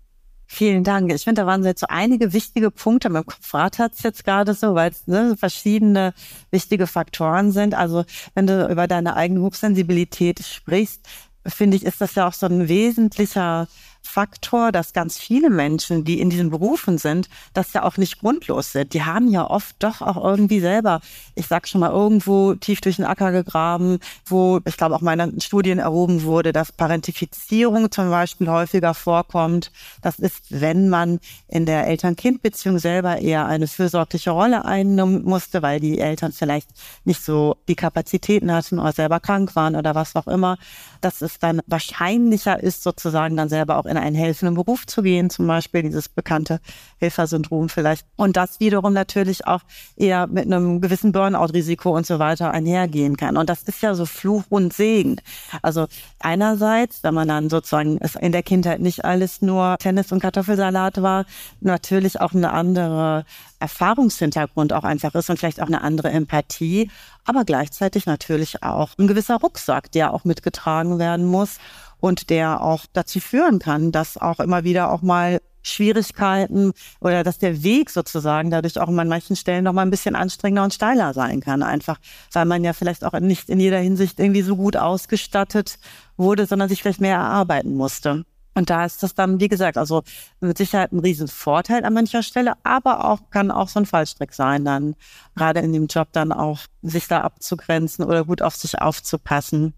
Vielen 0.54 0.84
Dank. 0.84 1.10
Ich 1.10 1.24
finde, 1.24 1.40
da 1.40 1.46
waren 1.46 1.64
jetzt 1.64 1.80
so 1.80 1.86
einige 1.88 2.34
wichtige 2.34 2.70
Punkte. 2.70 3.08
Mein 3.08 3.24
Kopf 3.24 3.54
rattert 3.54 3.94
es 3.94 4.02
jetzt 4.02 4.22
gerade 4.22 4.52
so, 4.52 4.74
weil 4.74 4.90
es 4.90 5.06
ne, 5.06 5.34
verschiedene 5.34 6.12
wichtige 6.50 6.86
Faktoren 6.86 7.52
sind. 7.52 7.72
Also 7.72 8.04
wenn 8.34 8.46
du 8.46 8.68
über 8.70 8.86
deine 8.86 9.16
eigene 9.16 9.40
Hochsensibilität 9.40 10.44
sprichst, 10.44 11.08
finde 11.46 11.78
ich, 11.78 11.86
ist 11.86 12.02
das 12.02 12.16
ja 12.16 12.28
auch 12.28 12.34
so 12.34 12.44
ein 12.44 12.68
wesentlicher 12.68 13.66
Faktor, 14.02 14.72
dass 14.72 14.92
ganz 14.92 15.18
viele 15.18 15.48
Menschen, 15.48 16.04
die 16.04 16.20
in 16.20 16.28
diesen 16.28 16.50
Berufen 16.50 16.98
sind, 16.98 17.28
das 17.54 17.72
ja 17.72 17.84
auch 17.84 17.96
nicht 17.96 18.20
grundlos 18.20 18.72
sind. 18.72 18.92
Die 18.94 19.04
haben 19.04 19.28
ja 19.28 19.48
oft 19.48 19.76
doch 19.78 20.02
auch 20.02 20.22
irgendwie 20.22 20.60
selber, 20.60 21.00
ich 21.34 21.46
sag 21.46 21.68
schon 21.68 21.80
mal, 21.80 21.90
irgendwo 21.90 22.54
tief 22.54 22.80
durch 22.80 22.96
den 22.96 23.04
Acker 23.04 23.32
gegraben, 23.32 24.00
wo 24.26 24.60
ich 24.64 24.76
glaube 24.76 24.96
auch 24.96 25.00
meiner 25.00 25.28
Studien 25.40 25.78
erhoben 25.78 26.22
wurde, 26.24 26.52
dass 26.52 26.72
Parentifizierung 26.72 27.90
zum 27.90 28.10
Beispiel 28.10 28.48
häufiger 28.48 28.92
vorkommt. 28.94 29.72
Das 30.02 30.18
ist, 30.18 30.44
wenn 30.50 30.88
man 30.88 31.20
in 31.48 31.64
der 31.64 31.86
Eltern-Kind-Beziehung 31.86 32.78
selber 32.78 33.18
eher 33.18 33.46
eine 33.46 33.66
fürsorgliche 33.66 34.30
Rolle 34.30 34.64
einnehmen 34.64 35.24
musste, 35.24 35.62
weil 35.62 35.80
die 35.80 35.98
Eltern 35.98 36.32
vielleicht 36.32 36.68
nicht 37.04 37.24
so 37.24 37.56
die 37.68 37.76
Kapazitäten 37.76 38.52
hatten 38.52 38.78
oder 38.78 38.92
selber 38.92 39.20
krank 39.20 39.54
waren 39.56 39.76
oder 39.76 39.94
was 39.94 40.16
auch 40.16 40.26
immer, 40.26 40.58
dass 41.04 41.20
es 41.20 41.38
dann 41.38 41.60
wahrscheinlicher 41.66 42.62
ist, 42.62 42.82
sozusagen 42.82 43.36
dann 43.36 43.48
selber 43.48 43.78
auch 43.78 43.86
in 43.86 43.96
einen 43.96 44.16
helfenden 44.16 44.54
Beruf 44.54 44.86
zu 44.86 45.02
gehen, 45.02 45.30
zum 45.30 45.46
Beispiel 45.46 45.82
dieses 45.82 46.08
bekannte 46.08 46.60
Helfersyndrom 46.98 47.68
vielleicht. 47.68 48.06
Und 48.16 48.36
das 48.36 48.60
wiederum 48.60 48.92
natürlich 48.92 49.46
auch 49.46 49.60
eher 49.96 50.26
mit 50.26 50.46
einem 50.46 50.80
gewissen 50.80 51.12
Burnout-Risiko 51.12 51.94
und 51.94 52.06
so 52.06 52.18
weiter 52.18 52.50
einhergehen 52.52 53.16
kann. 53.16 53.36
Und 53.36 53.50
das 53.50 53.62
ist 53.62 53.82
ja 53.82 53.94
so 53.94 54.06
Fluch 54.06 54.44
und 54.48 54.72
Segen. 54.72 55.20
Also 55.62 55.86
einerseits, 56.20 57.02
wenn 57.02 57.14
man 57.14 57.28
dann 57.28 57.50
sozusagen 57.50 57.98
es 58.00 58.14
in 58.14 58.32
der 58.32 58.42
Kindheit 58.42 58.80
nicht 58.80 59.04
alles 59.04 59.42
nur 59.42 59.76
Tennis 59.78 60.12
und 60.12 60.20
Kartoffelsalat 60.20 61.02
war, 61.02 61.26
natürlich 61.60 62.20
auch 62.20 62.32
eine 62.32 62.52
andere 62.52 63.24
Erfahrungshintergrund 63.62 64.72
auch 64.72 64.84
einfach 64.84 65.14
ist 65.14 65.30
und 65.30 65.38
vielleicht 65.38 65.62
auch 65.62 65.68
eine 65.68 65.82
andere 65.82 66.10
Empathie, 66.10 66.90
aber 67.24 67.44
gleichzeitig 67.44 68.06
natürlich 68.06 68.62
auch 68.62 68.90
ein 68.98 69.06
gewisser 69.06 69.36
Rucksack, 69.36 69.90
der 69.92 70.12
auch 70.12 70.24
mitgetragen 70.24 70.98
werden 70.98 71.24
muss 71.24 71.58
und 71.98 72.28
der 72.28 72.60
auch 72.62 72.84
dazu 72.92 73.20
führen 73.20 73.58
kann, 73.60 73.92
dass 73.92 74.18
auch 74.18 74.40
immer 74.40 74.64
wieder 74.64 74.90
auch 74.90 75.02
mal 75.02 75.40
Schwierigkeiten 75.62 76.72
oder 77.00 77.22
dass 77.22 77.38
der 77.38 77.62
Weg 77.62 77.90
sozusagen 77.90 78.50
dadurch 78.50 78.78
auch 78.78 78.88
an 78.88 79.08
manchen 79.08 79.36
Stellen 79.36 79.64
noch 79.64 79.72
mal 79.72 79.82
ein 79.82 79.90
bisschen 79.90 80.16
anstrengender 80.16 80.64
und 80.64 80.74
steiler 80.74 81.14
sein 81.14 81.40
kann. 81.40 81.62
Einfach, 81.62 81.98
weil 82.32 82.44
man 82.44 82.64
ja 82.64 82.72
vielleicht 82.72 83.04
auch 83.04 83.18
nicht 83.20 83.48
in 83.48 83.60
jeder 83.60 83.78
Hinsicht 83.78 84.18
irgendwie 84.18 84.42
so 84.42 84.56
gut 84.56 84.76
ausgestattet 84.76 85.78
wurde, 86.16 86.46
sondern 86.46 86.68
sich 86.68 86.82
vielleicht 86.82 87.00
mehr 87.00 87.16
erarbeiten 87.16 87.74
musste. 87.74 88.24
Und 88.54 88.70
da 88.70 88.84
ist 88.84 89.02
das 89.02 89.14
dann, 89.14 89.40
wie 89.40 89.48
gesagt, 89.48 89.78
also 89.78 90.02
mit 90.40 90.58
Sicherheit 90.58 90.92
ein 90.92 90.98
Riesenvorteil 90.98 91.84
an 91.84 91.94
mancher 91.94 92.22
Stelle, 92.22 92.52
aber 92.62 93.04
auch 93.06 93.30
kann 93.30 93.50
auch 93.50 93.68
so 93.68 93.80
ein 93.80 93.86
Fallstrick 93.86 94.34
sein, 94.34 94.64
dann 94.64 94.94
gerade 95.34 95.60
in 95.60 95.72
dem 95.72 95.86
Job 95.86 96.08
dann 96.12 96.32
auch 96.32 96.60
sich 96.82 97.08
da 97.08 97.22
abzugrenzen 97.22 98.04
oder 98.04 98.24
gut 98.24 98.42
auf 98.42 98.54
sich 98.56 98.80
aufzupassen. 98.80 99.74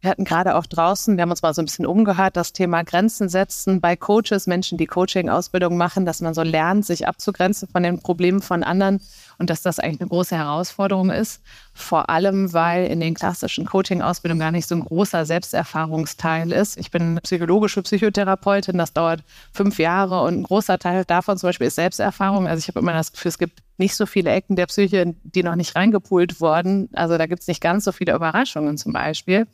Wir 0.00 0.10
hatten 0.10 0.24
gerade 0.24 0.54
auch 0.54 0.66
draußen, 0.66 1.16
wir 1.16 1.22
haben 1.22 1.30
uns 1.30 1.42
mal 1.42 1.54
so 1.54 1.62
ein 1.62 1.64
bisschen 1.64 1.86
umgehört, 1.86 2.36
das 2.36 2.52
Thema 2.52 2.84
Grenzen 2.84 3.28
setzen 3.28 3.80
bei 3.80 3.96
Coaches, 3.96 4.46
Menschen, 4.46 4.78
die 4.78 4.86
Coaching-Ausbildung 4.86 5.76
machen, 5.76 6.04
dass 6.06 6.20
man 6.20 6.34
so 6.34 6.42
lernt, 6.42 6.84
sich 6.84 7.08
abzugrenzen 7.08 7.68
von 7.68 7.82
den 7.82 7.98
Problemen 7.98 8.42
von 8.42 8.62
anderen 8.62 9.00
und 9.38 9.50
dass 9.50 9.62
das 9.62 9.78
eigentlich 9.78 10.02
eine 10.02 10.10
große 10.10 10.36
Herausforderung 10.36 11.10
ist. 11.10 11.42
Vor 11.78 12.08
allem, 12.08 12.54
weil 12.54 12.86
in 12.86 13.00
den 13.00 13.12
klassischen 13.12 13.66
Coaching-Ausbildungen 13.66 14.40
gar 14.40 14.50
nicht 14.50 14.66
so 14.66 14.74
ein 14.74 14.80
großer 14.80 15.26
Selbsterfahrungsteil 15.26 16.50
ist. 16.50 16.78
Ich 16.78 16.90
bin 16.90 17.20
psychologische 17.22 17.82
Psychotherapeutin, 17.82 18.78
das 18.78 18.94
dauert 18.94 19.22
fünf 19.52 19.78
Jahre 19.78 20.22
und 20.22 20.38
ein 20.38 20.42
großer 20.42 20.78
Teil 20.78 21.04
davon 21.04 21.36
zum 21.36 21.48
Beispiel 21.48 21.66
ist 21.66 21.74
Selbsterfahrung. 21.74 22.48
Also 22.48 22.60
ich 22.60 22.68
habe 22.68 22.80
immer 22.80 22.94
das 22.94 23.12
Gefühl, 23.12 23.28
es 23.28 23.36
gibt 23.36 23.62
nicht 23.76 23.94
so 23.94 24.06
viele 24.06 24.30
Ecken 24.30 24.56
der 24.56 24.66
Psyche, 24.66 25.14
die 25.22 25.42
noch 25.42 25.54
nicht 25.54 25.76
reingepult 25.76 26.40
wurden. 26.40 26.88
Also 26.94 27.18
da 27.18 27.26
gibt 27.26 27.42
es 27.42 27.46
nicht 27.46 27.60
ganz 27.60 27.84
so 27.84 27.92
viele 27.92 28.14
Überraschungen 28.14 28.78
zum 28.78 28.94
Beispiel. 28.94 29.46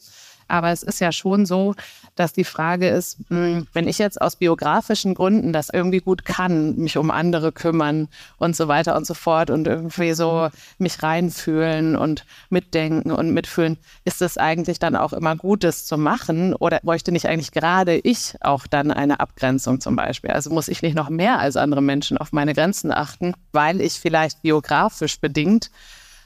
Aber 0.49 0.71
es 0.71 0.83
ist 0.83 1.01
ja 1.01 1.13
schon 1.13 1.47
so, 1.47 1.75
dass 2.15 2.33
die 2.33 2.45
Frage 2.45 2.89
ist, 2.89 3.19
hm, 3.29 3.67
wenn 3.73 3.89
ich 3.89 3.99
jetzt 3.99 4.21
aus 4.21 4.37
biografischen 4.37 5.15
Gründen 5.15 5.53
das 5.53 5.71
irgendwie 5.71 6.01
gut 6.01 6.25
kann, 6.25 6.77
mich 6.77 6.99
um 6.99 7.11
andere 7.11 7.53
kümmern 7.53 8.09
und 8.39 8.55
so 8.55 8.69
weiter 8.69 8.97
und 8.97 9.07
so 9.07 9.15
fort 9.15 9.51
und 9.51 9.67
irgendwie 9.67 10.13
so 10.13 10.49
mich 10.79 11.03
reinfühlen 11.03 11.97
und 11.97 12.25
mitdenken 12.51 13.13
und 13.13 13.33
mitfühlen, 13.33 13.79
ist 14.05 14.23
es 14.23 14.39
eigentlich 14.39 14.79
dann 14.79 14.97
auch 14.97 15.13
immer 15.13 15.37
gut, 15.37 15.65
das 15.65 15.87
zu 15.87 15.97
machen? 15.97 16.55
Oder 16.55 16.81
bräuchte 16.83 17.13
nicht 17.13 17.27
eigentlich 17.27 17.53
gerade 17.53 17.97
ich 17.97 18.35
auch 18.41 18.67
dann 18.67 18.91
eine 18.91 19.21
Abgrenzung 19.21 19.81
zum 19.81 19.97
Beispiel? 19.97 20.31
Also 20.31 20.51
muss 20.51 20.69
ich 20.69 20.83
nicht 20.83 20.95
noch 20.95 21.09
mehr 21.09 21.39
als 21.39 21.57
andere 21.57 21.83
Menschen 21.83 22.19
auf 22.19 22.33
meine 22.33 22.55
Grenzen 22.55 22.93
achten, 22.93 23.35
weil 23.53 23.81
ich 23.81 23.95
vielleicht 23.95 24.43
biografisch 24.43 25.21
bedingt 25.21 25.71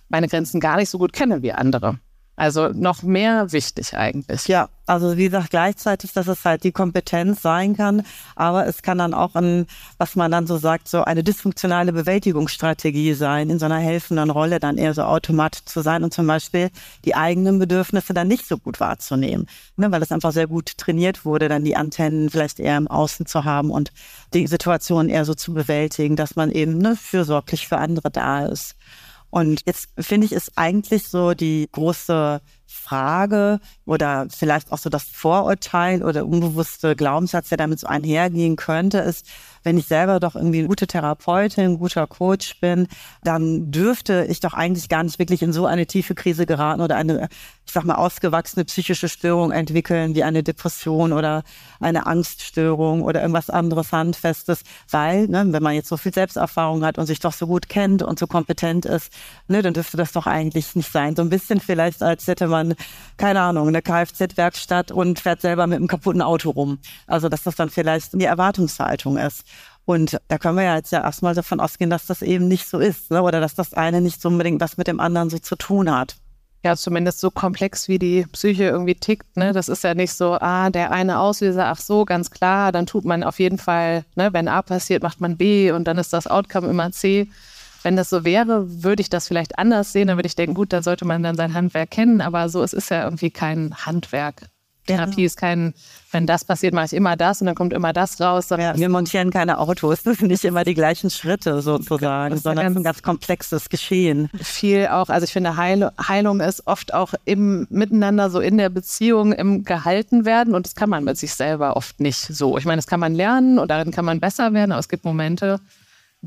meine 0.08 0.28
Grenzen 0.28 0.60
gar 0.60 0.76
nicht 0.76 0.90
so 0.90 0.98
gut 0.98 1.12
kenne 1.12 1.42
wie 1.42 1.52
andere? 1.52 1.98
Also 2.36 2.68
noch 2.68 3.02
mehr 3.02 3.50
wichtig 3.52 3.94
eigentlich. 3.94 4.46
Ja, 4.46 4.68
also 4.84 5.16
wie 5.16 5.24
gesagt, 5.24 5.50
gleichzeitig, 5.50 6.12
dass 6.12 6.28
es 6.28 6.44
halt 6.44 6.64
die 6.64 6.70
Kompetenz 6.70 7.40
sein 7.40 7.74
kann, 7.74 8.02
aber 8.34 8.66
es 8.66 8.82
kann 8.82 8.98
dann 8.98 9.14
auch 9.14 9.34
ein, 9.34 9.66
was 9.96 10.16
man 10.16 10.30
dann 10.30 10.46
so 10.46 10.58
sagt, 10.58 10.86
so 10.86 11.02
eine 11.02 11.24
dysfunktionale 11.24 11.94
Bewältigungsstrategie 11.94 13.14
sein, 13.14 13.48
in 13.48 13.58
so 13.58 13.64
einer 13.64 13.78
helfenden 13.78 14.28
Rolle 14.28 14.60
dann 14.60 14.76
eher 14.76 14.92
so 14.92 15.02
automatisch 15.02 15.64
zu 15.64 15.80
sein 15.80 16.04
und 16.04 16.12
zum 16.12 16.26
Beispiel 16.26 16.70
die 17.06 17.14
eigenen 17.14 17.58
Bedürfnisse 17.58 18.12
dann 18.12 18.28
nicht 18.28 18.46
so 18.46 18.58
gut 18.58 18.80
wahrzunehmen, 18.80 19.46
ne, 19.76 19.90
weil 19.90 20.02
es 20.02 20.12
einfach 20.12 20.32
sehr 20.32 20.46
gut 20.46 20.76
trainiert 20.76 21.24
wurde, 21.24 21.48
dann 21.48 21.64
die 21.64 21.74
Antennen 21.74 22.28
vielleicht 22.28 22.60
eher 22.60 22.76
im 22.76 22.86
Außen 22.86 23.24
zu 23.24 23.44
haben 23.44 23.70
und 23.70 23.92
die 24.34 24.46
Situation 24.46 25.08
eher 25.08 25.24
so 25.24 25.32
zu 25.32 25.54
bewältigen, 25.54 26.16
dass 26.16 26.36
man 26.36 26.50
eben 26.50 26.76
ne, 26.76 26.96
fürsorglich 26.96 27.66
für 27.66 27.78
andere 27.78 28.10
da 28.10 28.44
ist. 28.44 28.76
Und 29.30 29.62
jetzt 29.66 29.88
finde 29.98 30.26
ich, 30.26 30.32
ist 30.32 30.52
eigentlich 30.56 31.04
so 31.04 31.34
die 31.34 31.68
große 31.70 32.40
Frage 32.66 33.60
oder 33.84 34.26
vielleicht 34.28 34.72
auch 34.72 34.78
so 34.78 34.90
das 34.90 35.04
Vorurteil 35.04 36.02
oder 36.02 36.26
unbewusste 36.26 36.96
Glaubenssatz, 36.96 37.48
der 37.48 37.58
damit 37.58 37.80
so 37.80 37.86
einhergehen 37.86 38.56
könnte, 38.56 38.98
ist, 38.98 39.26
wenn 39.66 39.78
ich 39.78 39.86
selber 39.86 40.20
doch 40.20 40.36
irgendwie 40.36 40.60
eine 40.60 40.68
gute 40.68 40.86
Therapeutin, 40.86 41.64
ein 41.64 41.78
guter 41.78 42.06
Coach 42.06 42.60
bin, 42.60 42.86
dann 43.24 43.72
dürfte 43.72 44.24
ich 44.28 44.38
doch 44.38 44.54
eigentlich 44.54 44.88
gar 44.88 45.02
nicht 45.02 45.18
wirklich 45.18 45.42
in 45.42 45.52
so 45.52 45.66
eine 45.66 45.86
tiefe 45.86 46.14
Krise 46.14 46.46
geraten 46.46 46.80
oder 46.80 46.94
eine, 46.94 47.28
ich 47.66 47.72
sag 47.72 47.84
mal, 47.84 47.96
ausgewachsene 47.96 48.64
psychische 48.64 49.08
Störung 49.08 49.50
entwickeln, 49.50 50.14
wie 50.14 50.22
eine 50.22 50.44
Depression 50.44 51.12
oder 51.12 51.42
eine 51.80 52.06
Angststörung 52.06 53.02
oder 53.02 53.20
irgendwas 53.20 53.50
anderes 53.50 53.90
Handfestes, 53.90 54.62
weil, 54.88 55.26
ne, 55.26 55.44
wenn 55.48 55.62
man 55.64 55.74
jetzt 55.74 55.88
so 55.88 55.96
viel 55.96 56.14
Selbsterfahrung 56.14 56.84
hat 56.84 56.96
und 56.96 57.06
sich 57.06 57.18
doch 57.18 57.32
so 57.32 57.48
gut 57.48 57.68
kennt 57.68 58.04
und 58.04 58.20
so 58.20 58.28
kompetent 58.28 58.86
ist, 58.86 59.12
ne, 59.48 59.62
dann 59.62 59.74
dürfte 59.74 59.96
das 59.96 60.12
doch 60.12 60.28
eigentlich 60.28 60.76
nicht 60.76 60.92
sein. 60.92 61.16
So 61.16 61.22
ein 61.22 61.28
bisschen 61.28 61.58
vielleicht, 61.58 62.04
als 62.04 62.28
hätte 62.28 62.46
man, 62.46 62.55
keine 63.16 63.40
Ahnung, 63.40 63.68
eine 63.68 63.82
Kfz-Werkstatt 63.82 64.92
und 64.92 65.20
fährt 65.20 65.40
selber 65.40 65.66
mit 65.66 65.76
einem 65.76 65.88
kaputten 65.88 66.22
Auto 66.22 66.50
rum. 66.50 66.78
Also, 67.06 67.28
dass 67.28 67.42
das 67.42 67.56
dann 67.56 67.70
vielleicht 67.70 68.12
die 68.12 68.24
Erwartungshaltung 68.24 69.16
ist. 69.16 69.44
Und 69.86 70.20
da 70.28 70.38
können 70.38 70.56
wir 70.56 70.64
ja 70.64 70.76
jetzt 70.76 70.90
ja 70.90 71.02
erstmal 71.02 71.34
davon 71.34 71.60
ausgehen, 71.60 71.90
dass 71.90 72.06
das 72.06 72.20
eben 72.20 72.48
nicht 72.48 72.68
so 72.68 72.78
ist, 72.78 73.10
ne? 73.10 73.22
oder 73.22 73.40
dass 73.40 73.54
das 73.54 73.72
eine 73.72 74.00
nicht 74.00 74.20
so 74.20 74.28
unbedingt 74.28 74.60
was 74.60 74.76
mit 74.76 74.88
dem 74.88 74.98
anderen 74.98 75.30
so 75.30 75.38
zu 75.38 75.54
tun 75.56 75.90
hat. 75.90 76.16
Ja, 76.64 76.74
zumindest 76.74 77.20
so 77.20 77.30
komplex, 77.30 77.86
wie 77.86 78.00
die 78.00 78.26
Psyche 78.32 78.64
irgendwie 78.64 78.96
tickt. 78.96 79.36
Ne? 79.36 79.52
Das 79.52 79.68
ist 79.68 79.84
ja 79.84 79.94
nicht 79.94 80.12
so, 80.12 80.32
ah, 80.32 80.70
der 80.70 80.90
eine 80.90 81.20
Auslöser, 81.20 81.66
ach 81.66 81.78
so, 81.78 82.04
ganz 82.04 82.32
klar, 82.32 82.72
dann 82.72 82.86
tut 82.86 83.04
man 83.04 83.22
auf 83.22 83.38
jeden 83.38 83.58
Fall, 83.58 84.04
ne, 84.16 84.32
wenn 84.32 84.48
A 84.48 84.62
passiert, 84.62 85.04
macht 85.04 85.20
man 85.20 85.36
B 85.36 85.70
und 85.70 85.84
dann 85.84 85.98
ist 85.98 86.12
das 86.12 86.26
Outcome 86.26 86.66
immer 86.66 86.90
C. 86.90 87.28
Wenn 87.86 87.94
das 87.94 88.10
so 88.10 88.24
wäre, 88.24 88.82
würde 88.82 89.00
ich 89.00 89.10
das 89.10 89.28
vielleicht 89.28 89.60
anders 89.60 89.92
sehen. 89.92 90.08
Dann 90.08 90.18
würde 90.18 90.26
ich 90.26 90.34
denken, 90.34 90.54
gut, 90.54 90.72
dann 90.72 90.82
sollte 90.82 91.04
man 91.04 91.22
dann 91.22 91.36
sein 91.36 91.54
Handwerk 91.54 91.88
kennen. 91.92 92.20
Aber 92.20 92.48
so, 92.48 92.64
es 92.64 92.72
ist 92.72 92.90
ja 92.90 93.04
irgendwie 93.04 93.30
kein 93.30 93.76
Handwerk. 93.76 94.48
Therapie 94.88 95.24
ist 95.24 95.36
kein, 95.36 95.72
wenn 96.10 96.26
das 96.26 96.44
passiert, 96.44 96.74
mache 96.74 96.86
ich 96.86 96.94
immer 96.94 97.16
das 97.16 97.40
und 97.40 97.46
dann 97.46 97.54
kommt 97.54 97.72
immer 97.72 97.92
das 97.92 98.20
raus. 98.20 98.48
Ja, 98.50 98.76
wir 98.76 98.88
montieren 98.88 99.30
keine 99.30 99.58
Autos, 99.58 100.02
das 100.02 100.18
sind 100.18 100.28
nicht 100.28 100.44
immer 100.44 100.64
die 100.64 100.74
gleichen 100.74 101.10
Schritte 101.10 101.62
sozusagen, 101.62 102.36
sondern 102.36 102.66
ganz, 102.66 102.76
ein 102.76 102.82
ganz 102.82 103.02
komplexes 103.02 103.68
Geschehen. 103.68 104.30
Viel 104.40 104.88
auch, 104.88 105.08
also 105.08 105.24
ich 105.24 105.32
finde, 105.32 105.56
Heil, 105.56 105.90
Heilung 106.08 106.40
ist 106.40 106.66
oft 106.66 106.92
auch 106.92 107.14
im 107.24 107.68
Miteinander, 107.70 108.30
so 108.30 108.40
in 108.40 108.58
der 108.58 108.68
Beziehung, 108.68 109.32
im 109.32 109.64
Gehalten 109.64 110.24
werden 110.24 110.54
und 110.54 110.66
das 110.66 110.74
kann 110.74 110.90
man 110.90 111.04
mit 111.04 111.18
sich 111.18 111.34
selber 111.34 111.76
oft 111.76 112.00
nicht 112.00 112.18
so. 112.18 112.58
Ich 112.58 112.64
meine, 112.64 112.78
das 112.78 112.86
kann 112.86 113.00
man 113.00 113.14
lernen 113.14 113.58
und 113.58 113.70
darin 113.70 113.90
kann 113.90 114.04
man 114.04 114.20
besser 114.20 114.52
werden, 114.54 114.72
aber 114.72 114.80
es 114.80 114.88
gibt 114.88 115.04
Momente, 115.04 115.60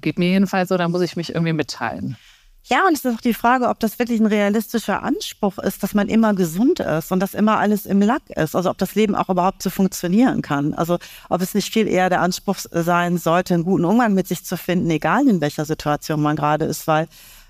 geht 0.02 0.20
mir 0.20 0.30
jedenfalls 0.30 0.70
so, 0.70 0.78
da 0.78 0.88
muss 0.88 1.02
ich 1.02 1.16
mich 1.16 1.30
irgendwie 1.30 1.54
mitteilen. 1.54 2.18
Ja, 2.66 2.86
und 2.86 2.94
es 2.94 3.04
ist 3.04 3.16
auch 3.16 3.22
die 3.22 3.34
Frage, 3.34 3.68
ob 3.68 3.80
das 3.80 3.98
wirklich 3.98 4.20
ein 4.20 4.28
realistischer 4.28 5.02
Anspruch 5.02 5.58
ist, 5.58 5.82
dass 5.82 5.96
man 5.96 6.08
immer 6.08 6.36
gesund 6.36 6.80
ist 6.80 7.12
und 7.12 7.20
dass 7.20 7.34
immer 7.34 7.58
alles 7.58 7.88
im 7.88 8.00
Lack 8.00 8.30
ist. 8.30 8.56
Also 8.56 8.70
ob 8.70 8.78
das 8.78 8.94
Leben 8.94 9.16
auch 9.16 9.30
überhaupt 9.30 9.64
so 9.64 9.72
funktionieren 9.72 10.44
kann. 10.44 10.76
Also 10.76 11.00
ob 11.30 11.42
es 11.42 11.56
nicht 11.56 11.74
viel 11.74 11.88
eher 11.88 12.10
der 12.10 12.22
Anspruch 12.22 12.58
sein 12.72 13.18
sollte, 13.18 13.56
einen 13.56 13.64
guten 13.64 13.86
Umgang 13.86 14.14
mit 14.14 14.28
sich 14.28 14.46
zu 14.46 14.56
finden, 14.56 14.90
egal 14.92 15.28
in 15.28 15.42
welcher 15.42 15.66
Situation 15.66 16.22
man 16.22 16.36
gerade 16.36 16.66
ist, 16.66 16.86
weil 16.86 17.08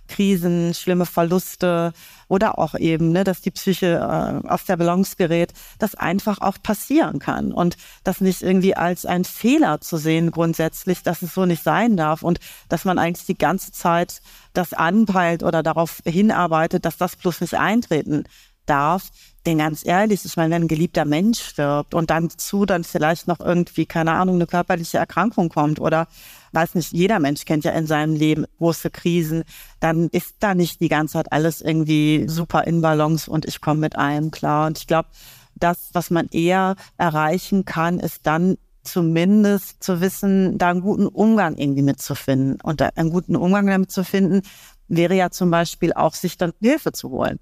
Krisen, 0.07 0.73
schlimme 0.73 1.05
Verluste 1.05 1.93
oder 2.29 2.57
auch 2.57 2.75
eben, 2.75 3.11
ne, 3.11 3.25
dass 3.25 3.41
die 3.41 3.51
Psyche 3.51 3.97
äh, 3.97 4.47
aus 4.47 4.63
der 4.63 4.77
Balance 4.77 5.17
gerät, 5.17 5.51
das 5.79 5.95
einfach 5.95 6.39
auch 6.39 6.57
passieren 6.63 7.19
kann 7.19 7.51
und 7.51 7.75
das 8.05 8.21
nicht 8.21 8.41
irgendwie 8.41 8.75
als 8.75 9.05
ein 9.05 9.25
Fehler 9.25 9.81
zu 9.81 9.97
sehen 9.97 10.31
grundsätzlich, 10.31 11.03
dass 11.03 11.21
es 11.21 11.33
so 11.33 11.45
nicht 11.45 11.63
sein 11.63 11.97
darf 11.97 12.21
und 12.23 12.39
dass 12.69 12.85
man 12.85 12.97
eigentlich 12.97 13.25
die 13.25 13.37
ganze 13.37 13.73
Zeit 13.73 14.21
das 14.53 14.73
anpeilt 14.73 15.43
oder 15.43 15.63
darauf 15.63 16.01
hinarbeitet, 16.05 16.85
dass 16.85 16.97
das 16.97 17.17
bloß 17.17 17.41
nicht 17.41 17.55
eintreten 17.55 18.23
darf. 18.65 19.09
Denn 19.45 19.57
ganz 19.57 19.85
ehrlich, 19.85 20.23
ich 20.23 20.37
meine, 20.37 20.53
wenn 20.53 20.63
ein 20.63 20.67
geliebter 20.67 21.05
Mensch 21.05 21.41
stirbt 21.41 21.95
und 21.95 22.09
dann 22.09 22.29
zu 22.29 22.65
dann 22.65 22.83
vielleicht 22.83 23.27
noch 23.27 23.39
irgendwie, 23.39 23.85
keine 23.85 24.11
Ahnung, 24.11 24.35
eine 24.35 24.47
körperliche 24.47 24.99
Erkrankung 24.99 25.49
kommt 25.49 25.79
oder 25.79 26.07
weiß 26.51 26.75
nicht, 26.75 26.91
jeder 26.91 27.19
Mensch 27.19 27.45
kennt 27.45 27.63
ja 27.63 27.71
in 27.71 27.87
seinem 27.87 28.15
Leben 28.15 28.45
große 28.57 28.89
Krisen, 28.89 29.43
dann 29.79 30.09
ist 30.09 30.35
da 30.39 30.55
nicht 30.55 30.81
die 30.81 30.89
ganze 30.89 31.13
Zeit 31.13 31.31
alles 31.31 31.61
irgendwie 31.61 32.25
super 32.27 32.65
in 32.65 32.81
Balance 32.81 33.29
und 33.29 33.45
ich 33.45 33.61
komme 33.61 33.79
mit 33.81 33.95
allem 33.95 34.31
klar. 34.31 34.67
Und 34.67 34.77
ich 34.77 34.87
glaube, 34.87 35.09
das, 35.55 35.89
was 35.93 36.09
man 36.09 36.27
eher 36.27 36.75
erreichen 36.97 37.65
kann, 37.65 37.99
ist 37.99 38.25
dann 38.25 38.57
zumindest 38.83 39.83
zu 39.83 40.01
wissen, 40.01 40.57
da 40.57 40.69
einen 40.69 40.81
guten 40.81 41.07
Umgang 41.07 41.57
irgendwie 41.57 41.81
mitzufinden. 41.81 42.59
Und 42.61 42.81
einen 42.81 43.11
guten 43.11 43.35
Umgang 43.35 43.67
damit 43.67 43.91
zu 43.91 44.03
finden, 44.03 44.41
wäre 44.87 45.15
ja 45.15 45.29
zum 45.29 45.51
Beispiel 45.51 45.93
auch, 45.93 46.13
sich 46.13 46.37
dann 46.37 46.53
Hilfe 46.61 46.91
zu 46.91 47.09
holen 47.09 47.39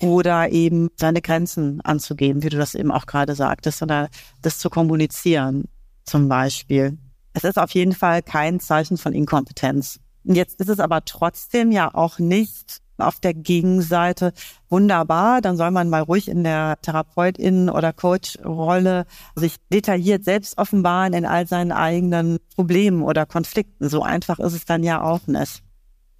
oder 0.00 0.50
eben 0.50 0.88
seine 0.96 1.20
Grenzen 1.20 1.80
anzugeben, 1.82 2.42
wie 2.42 2.48
du 2.48 2.56
das 2.56 2.74
eben 2.74 2.92
auch 2.92 3.06
gerade 3.06 3.34
sagtest, 3.34 3.82
oder 3.82 4.08
das 4.42 4.58
zu 4.58 4.70
kommunizieren 4.70 5.64
zum 6.04 6.28
Beispiel. 6.28 6.98
Es 7.38 7.44
ist 7.44 7.56
auf 7.56 7.70
jeden 7.70 7.94
Fall 7.94 8.20
kein 8.20 8.58
Zeichen 8.58 8.96
von 8.96 9.12
Inkompetenz. 9.12 10.00
Jetzt 10.24 10.60
ist 10.60 10.68
es 10.68 10.80
aber 10.80 11.04
trotzdem 11.04 11.70
ja 11.70 11.94
auch 11.94 12.18
nicht 12.18 12.78
auf 12.96 13.20
der 13.20 13.32
Gegenseite 13.32 14.32
wunderbar. 14.68 15.40
Dann 15.40 15.56
soll 15.56 15.70
man 15.70 15.88
mal 15.88 16.02
ruhig 16.02 16.26
in 16.26 16.42
der 16.42 16.78
Therapeutin- 16.82 17.70
oder 17.70 17.92
Coach-Rolle 17.92 19.06
sich 19.36 19.54
detailliert 19.72 20.24
selbst 20.24 20.58
offenbaren 20.58 21.12
in 21.12 21.24
all 21.24 21.46
seinen 21.46 21.70
eigenen 21.70 22.38
Problemen 22.56 23.02
oder 23.02 23.24
Konflikten. 23.24 23.88
So 23.88 24.02
einfach 24.02 24.40
ist 24.40 24.54
es 24.54 24.64
dann 24.64 24.82
ja 24.82 25.00
auch 25.00 25.28
nicht. 25.28 25.62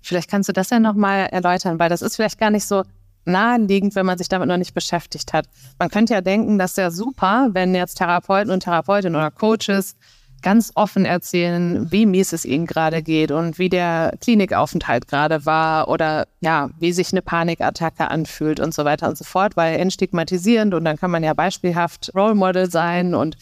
Vielleicht 0.01 0.31
kannst 0.31 0.49
du 0.49 0.53
das 0.53 0.71
ja 0.71 0.79
nochmal 0.79 1.27
erläutern, 1.33 1.81
weil 1.81 1.89
das 1.89 2.01
ist 2.01 2.15
vielleicht 2.15 2.39
gar 2.39 2.51
nicht 2.51 2.65
so 2.65 2.85
naheliegend, 3.25 3.97
wenn 3.97 4.07
man 4.07 4.19
sich 4.19 4.29
damit 4.29 4.47
noch 4.47 4.57
nicht 4.57 4.73
beschäftigt 4.73 5.33
hat. 5.33 5.49
Man 5.81 5.91
könnte 5.91 6.15
ja 6.15 6.21
denken, 6.21 6.61
das 6.61 6.71
ist 6.71 6.79
ja 6.79 6.93
super, 6.93 7.49
wenn 7.55 7.75
jetzt 7.75 7.97
Therapeuten 7.97 8.53
und 8.53 8.63
Therapeutinnen 8.63 9.17
oder 9.17 9.33
Coaches 9.33 9.97
ganz 10.43 10.73
offen 10.75 11.05
erzählen, 11.05 11.91
wie 11.91 12.07
mies 12.07 12.33
es 12.33 12.45
ihnen 12.45 12.67
gerade 12.67 13.03
geht 13.03 13.31
und 13.31 13.59
wie 13.59 13.69
der 13.69 14.15
Klinikaufenthalt 14.21 15.09
gerade 15.09 15.45
war 15.47 15.89
oder 15.89 16.27
ja, 16.41 16.71
wie 16.79 16.93
sich 16.93 17.13
eine 17.13 17.23
Panikattacke 17.23 18.11
anfühlt 18.11 18.61
und 18.61 18.73
so 18.75 18.85
weiter 18.85 19.09
und 19.09 19.19
so 19.19 19.25
fort, 19.25 19.57
weil 19.57 19.79
entstigmatisierend 19.79 20.75
und 20.75 20.85
dann 20.85 20.97
kann 20.97 21.11
man 21.11 21.25
ja 21.25 21.35
beispielhaft 21.35 22.13
Role 22.15 22.35
Model 22.35 22.71
sein 22.71 23.15
und 23.15 23.37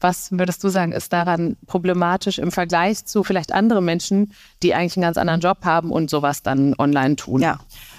was 0.00 0.32
würdest 0.32 0.64
du 0.64 0.70
sagen, 0.70 0.92
ist 0.92 1.12
daran 1.12 1.56
problematisch 1.66 2.38
im 2.38 2.50
Vergleich 2.50 3.04
zu 3.04 3.22
vielleicht 3.22 3.52
anderen 3.52 3.84
Menschen, 3.84 4.32
die 4.62 4.74
eigentlich 4.74 4.96
einen 4.96 5.02
ganz 5.02 5.18
anderen 5.18 5.40
Job 5.40 5.58
haben 5.64 5.92
und 5.92 6.08
sowas 6.08 6.42
dann 6.42 6.74
online 6.78 7.16
tun? 7.16 7.42
Ja, 7.42 7.58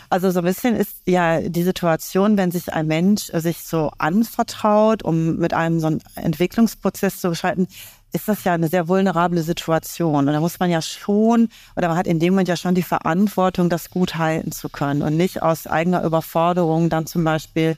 also 0.10 0.32
so 0.32 0.40
ein 0.40 0.46
bisschen 0.46 0.76
ist 0.76 1.04
ja 1.06 1.42
die 1.42 1.64
Situation, 1.64 2.38
wenn 2.38 2.52
sich 2.52 2.74
ein 2.74 2.88
Mensch 2.88 3.26
sich 3.34 3.64
so 3.64 3.92
anvertraut, 3.98 5.04
um 5.04 5.38
mit 5.38 5.54
einem 5.54 5.80
so 5.80 5.88
einen 5.88 6.02
Entwicklungsprozess 6.16 7.22
zu 7.22 7.30
beschreiten, 7.30 7.68
ist 8.14 8.28
das 8.28 8.44
ja 8.44 8.54
eine 8.54 8.68
sehr 8.68 8.88
vulnerable 8.88 9.42
Situation. 9.42 10.28
Und 10.28 10.34
da 10.34 10.40
muss 10.40 10.60
man 10.60 10.70
ja 10.70 10.82
schon, 10.82 11.50
oder 11.76 11.88
man 11.88 11.98
hat 11.98 12.08
in 12.08 12.20
dem 12.20 12.34
Moment 12.34 12.50
ja 12.50 12.58
schon 12.58 12.76
die 12.76 12.84
Verantwortung, 12.84 13.70
das 13.70 13.90
gut 13.90 14.16
halten 14.16 14.52
zu 14.52 14.70
können 14.70 15.02
und 15.02 15.18
nicht 15.18 15.42
aus 15.42 15.68
eigener 15.68 16.04
Überforderung 16.04 16.90
dann 16.90 17.06
zum 17.06 17.24
Beispiel 17.24 17.78